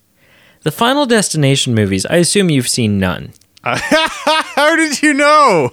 [0.64, 2.06] the Final Destination movies.
[2.06, 3.32] I assume you've seen none.
[3.64, 5.72] How did you know?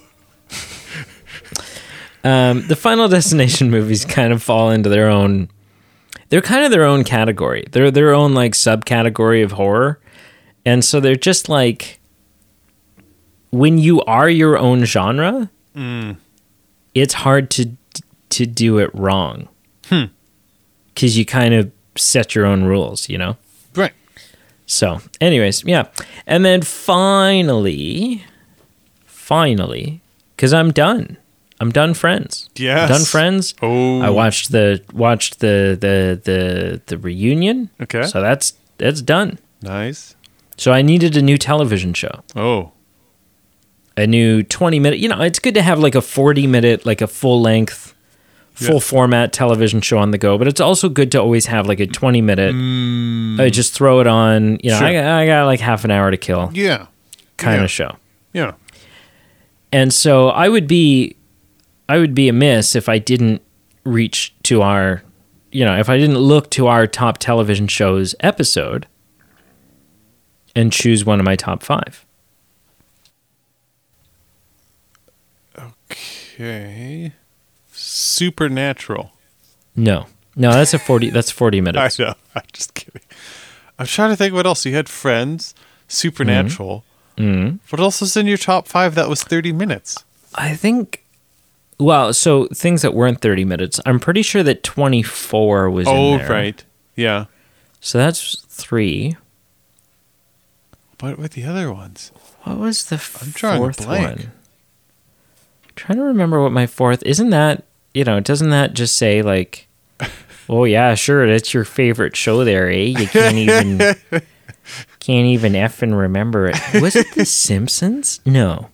[2.22, 5.48] Um, the Final Destination movies kind of fall into their own.
[6.30, 7.66] They're kind of their own category.
[7.70, 10.00] They're their own like subcategory of horror,
[10.64, 12.00] and so they're just like
[13.50, 16.16] when you are your own genre, mm.
[16.94, 17.76] it's hard to
[18.30, 19.48] to do it wrong.
[19.86, 20.04] Hmm.
[20.94, 23.36] Because you kind of set your own rules, you know.
[23.74, 23.92] Right.
[24.66, 25.88] So, anyways, yeah.
[26.26, 28.24] And then finally,
[29.04, 30.00] finally,
[30.36, 31.16] because I'm done.
[31.60, 32.48] I'm done, friends.
[32.56, 32.88] Yes.
[32.88, 33.54] Done, friends.
[33.60, 34.00] Oh.
[34.00, 37.68] I watched the watched the the the the reunion.
[37.82, 38.04] Okay.
[38.04, 39.38] So that's that's done.
[39.62, 40.16] Nice.
[40.56, 42.72] So I needed a new television show, Oh.
[43.96, 44.98] a new 20 minute.
[44.98, 47.94] You know, it's good to have like a 40 minute, like a full length,
[48.54, 48.80] full Yeah.
[48.80, 50.36] format television show on the go.
[50.38, 52.54] But it's also good to always have like a 20 minute.
[52.54, 53.40] Mm.
[53.40, 54.58] I just throw it on.
[54.62, 54.86] You know, Sure.
[54.88, 56.86] I, got, I got like half an hour to kill Yeah.
[57.36, 57.64] kind Yeah.
[57.64, 57.96] of show.
[58.32, 58.52] Yeah.
[59.72, 61.16] And so I would be
[61.90, 63.42] I would be amiss if I didn't
[63.82, 65.02] reach to our
[65.50, 68.86] you know, if I didn't look to our top television shows episode
[70.54, 72.06] and choose one of my top 5.
[75.58, 77.12] Okay.
[77.72, 79.10] Supernatural.
[79.74, 80.06] No.
[80.36, 81.98] No, that's a 40 that's 40 minutes.
[81.98, 82.14] I know.
[82.36, 83.02] I'm just kidding.
[83.80, 84.64] I'm trying to think what else.
[84.64, 85.56] You had Friends,
[85.88, 86.84] Supernatural.
[87.16, 87.56] Mm-hmm.
[87.70, 90.04] What else was in your top five that was 30 minutes?
[90.36, 91.04] I think
[91.80, 93.80] well, so things that weren't 30 minutes.
[93.86, 96.64] I'm pretty sure that 24 was in Oh, right.
[96.94, 97.24] Yeah.
[97.80, 99.16] So that's 3.
[101.00, 102.12] What were the other ones?
[102.42, 104.18] What was the I'm drawing fourth blank.
[104.18, 104.32] one?
[105.76, 109.66] trying to remember what my fourth isn't that you know doesn't that just say like
[110.50, 113.78] oh yeah sure that's your favorite show there eh you can't even
[115.00, 118.68] can't even effing remember it was it the simpsons no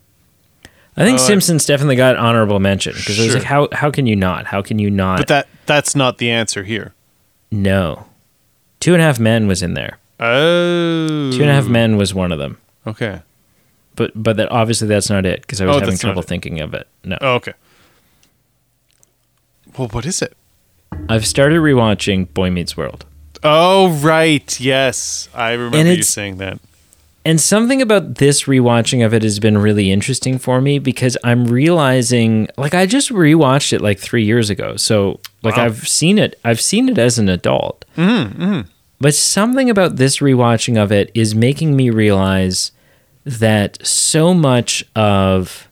[0.96, 4.06] i think I- simpsons definitely got honorable mention because it was like how how can
[4.06, 6.94] you not how can you not But that that's not the answer here.
[7.50, 8.06] no
[8.80, 11.30] two and a half men was in there Oh.
[11.32, 13.20] two and a half men was one of them Okay.
[13.96, 16.72] but but that obviously that's not it because i was Oh, having trouble thinking of
[16.74, 17.52] it no Oh, okay.
[19.76, 20.36] Well, what is it?
[21.08, 23.04] i've started rewatching boy meets world
[23.48, 24.58] Oh, right.
[24.58, 25.28] Yes.
[25.32, 26.58] I remember you saying that.
[27.26, 31.48] And something about this rewatching of it has been really interesting for me because I'm
[31.48, 34.76] realizing like I just rewatched it like 3 years ago.
[34.76, 35.64] So like Wow.
[35.64, 37.84] I've seen it I've seen it as an adult.
[37.96, 38.60] Mm-hmm, mm-hmm.
[39.00, 42.70] But something about this rewatching of it is making me realize
[43.24, 45.68] that so much of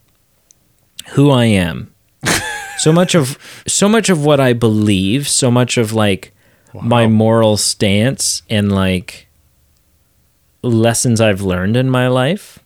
[1.11, 1.95] who I am
[2.79, 6.33] so much of so much of what I believe, so much of like
[6.83, 9.29] my moral stance and like
[10.69, 12.59] lessons I've learned in my life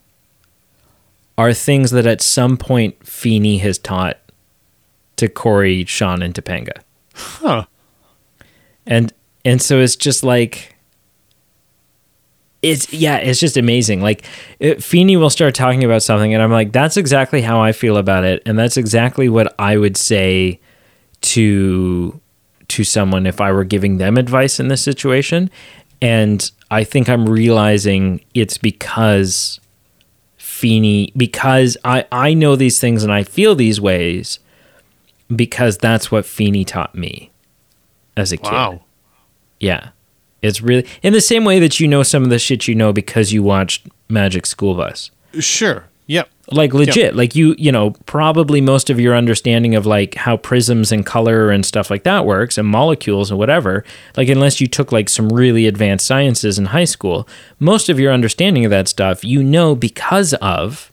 [1.37, 4.19] are things that at some point Feeney has taught
[5.17, 6.83] to Corey, Shawn, and Topanga.
[7.15, 7.67] Huh.
[8.87, 9.13] And
[9.45, 10.77] and so it's just like
[12.63, 14.01] it's yeah, it's just amazing.
[14.01, 14.25] Like
[14.59, 17.97] it, Feeney will start talking about something, and I'm like, that's exactly how I feel
[17.97, 20.61] about it, and that's exactly what I would say
[21.21, 22.21] to
[22.69, 25.51] to someone if I were giving them advice in this situation.
[26.01, 29.61] And I think I'm realizing it's because
[30.37, 34.39] Feeney, because I I know these things and I feel these ways
[35.35, 37.31] because that's what Feeney taught me
[38.17, 38.53] as a kid.
[38.53, 38.83] Wow.
[39.61, 39.91] Yeah.
[40.41, 42.93] It's really in the same way that you know some of the shit you know
[42.93, 45.11] because you watched Magic School Bus.
[45.39, 45.85] Sure.
[46.09, 46.31] Yep.
[46.51, 50.91] Like legit, like you, you know, probably most of your understanding of like how prisms
[50.91, 53.85] and color and stuff like that works and molecules and whatever,
[54.17, 57.29] like unless you took like some really advanced sciences in high school,
[57.61, 60.91] most of your understanding of that stuff you know because of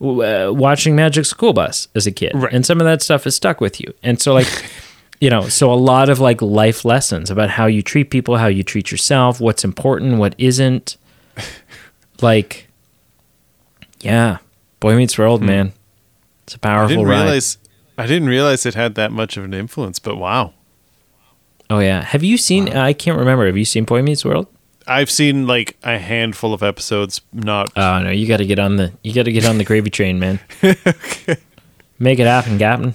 [0.00, 2.32] uh, watching Magic School Bus as a kid.
[2.34, 2.52] Right.
[2.52, 3.94] And some of that stuff is stuck with you.
[4.02, 4.48] And so like
[5.20, 8.48] you know, so a lot of like life lessons about how you treat people, how
[8.48, 10.96] you treat yourself, what's important, what isn't.
[12.22, 12.69] Like
[14.00, 14.38] yeah,
[14.80, 15.72] Boy Meets World, man.
[16.44, 16.66] It's a Hmm.
[16.66, 17.22] I powerful didn't ride.
[17.24, 17.58] realize
[17.98, 20.54] I didn't realize it had that much of an influence, but wow.
[21.68, 22.68] Oh yeah, have you seen?
[22.70, 23.46] I can't remember.
[23.46, 24.46] Have you seen Boy Meets World?
[24.86, 28.76] I've seen like a handful of episodes, not Oh no, you got to get on
[28.76, 30.40] the you got to get on the gravy train, man.
[31.98, 32.94] Make it happen, Captain.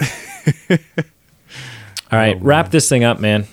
[0.70, 3.46] All right, wrap this thing up, man.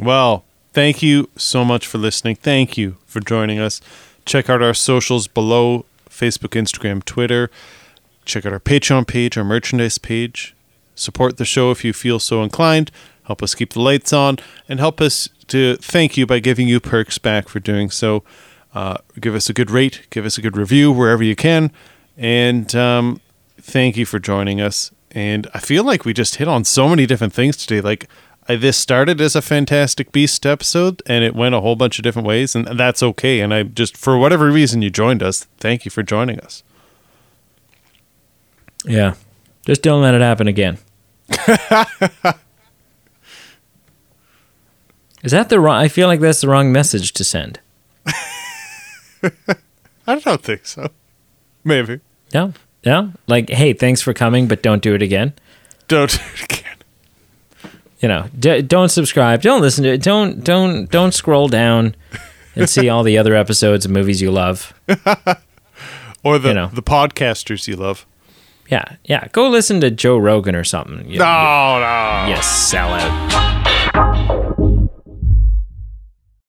[0.00, 2.36] Well, thank you so much for listening.
[2.36, 3.80] Thank you for joining us.
[4.24, 5.84] Check out our socials below
[6.18, 7.50] Facebook, Instagram, Twitter.
[8.24, 10.54] Check out our Patreon page, our merchandise page.
[10.94, 12.90] Support the show if you feel so inclined.
[13.24, 14.38] Help us keep the lights on
[14.68, 18.24] and help us to thank you by giving you perks back for doing so.
[18.74, 21.70] Uh, give us a good rate, give us a good review wherever you can.
[22.16, 23.20] And um,
[23.60, 24.90] thank you for joining us.
[25.12, 27.80] And I feel like we just hit on so many different things today.
[27.80, 28.08] Like,
[28.48, 32.02] I, this started as a Fantastic Beast episode and it went a whole bunch of
[32.02, 33.40] different ways, and that's okay.
[33.40, 36.62] And I just, for whatever reason you joined us, thank you for joining us.
[38.84, 39.14] Yeah.
[39.66, 40.78] Just don't let it happen again.
[45.22, 45.76] Is that the wrong?
[45.76, 47.60] I feel like that's the wrong message to send.
[50.06, 50.88] I don't think so.
[51.64, 52.00] Maybe.
[52.32, 52.54] No,
[52.86, 53.12] no.
[53.26, 55.34] Like, hey, thanks for coming, but don't do it again.
[55.88, 56.67] Don't do it again.
[58.00, 59.42] You know, d- don't subscribe.
[59.42, 60.02] Don't listen to it.
[60.02, 61.94] Don't don't don't scroll down
[62.54, 64.72] and see all the other episodes of movies you love.
[66.24, 66.66] Or the, You know.
[66.66, 68.04] the podcasters you love.
[68.68, 69.28] Yeah, yeah.
[69.30, 71.08] Go listen to Joe Rogan or something.
[71.08, 72.26] You, No, no.
[72.28, 73.47] you sellout.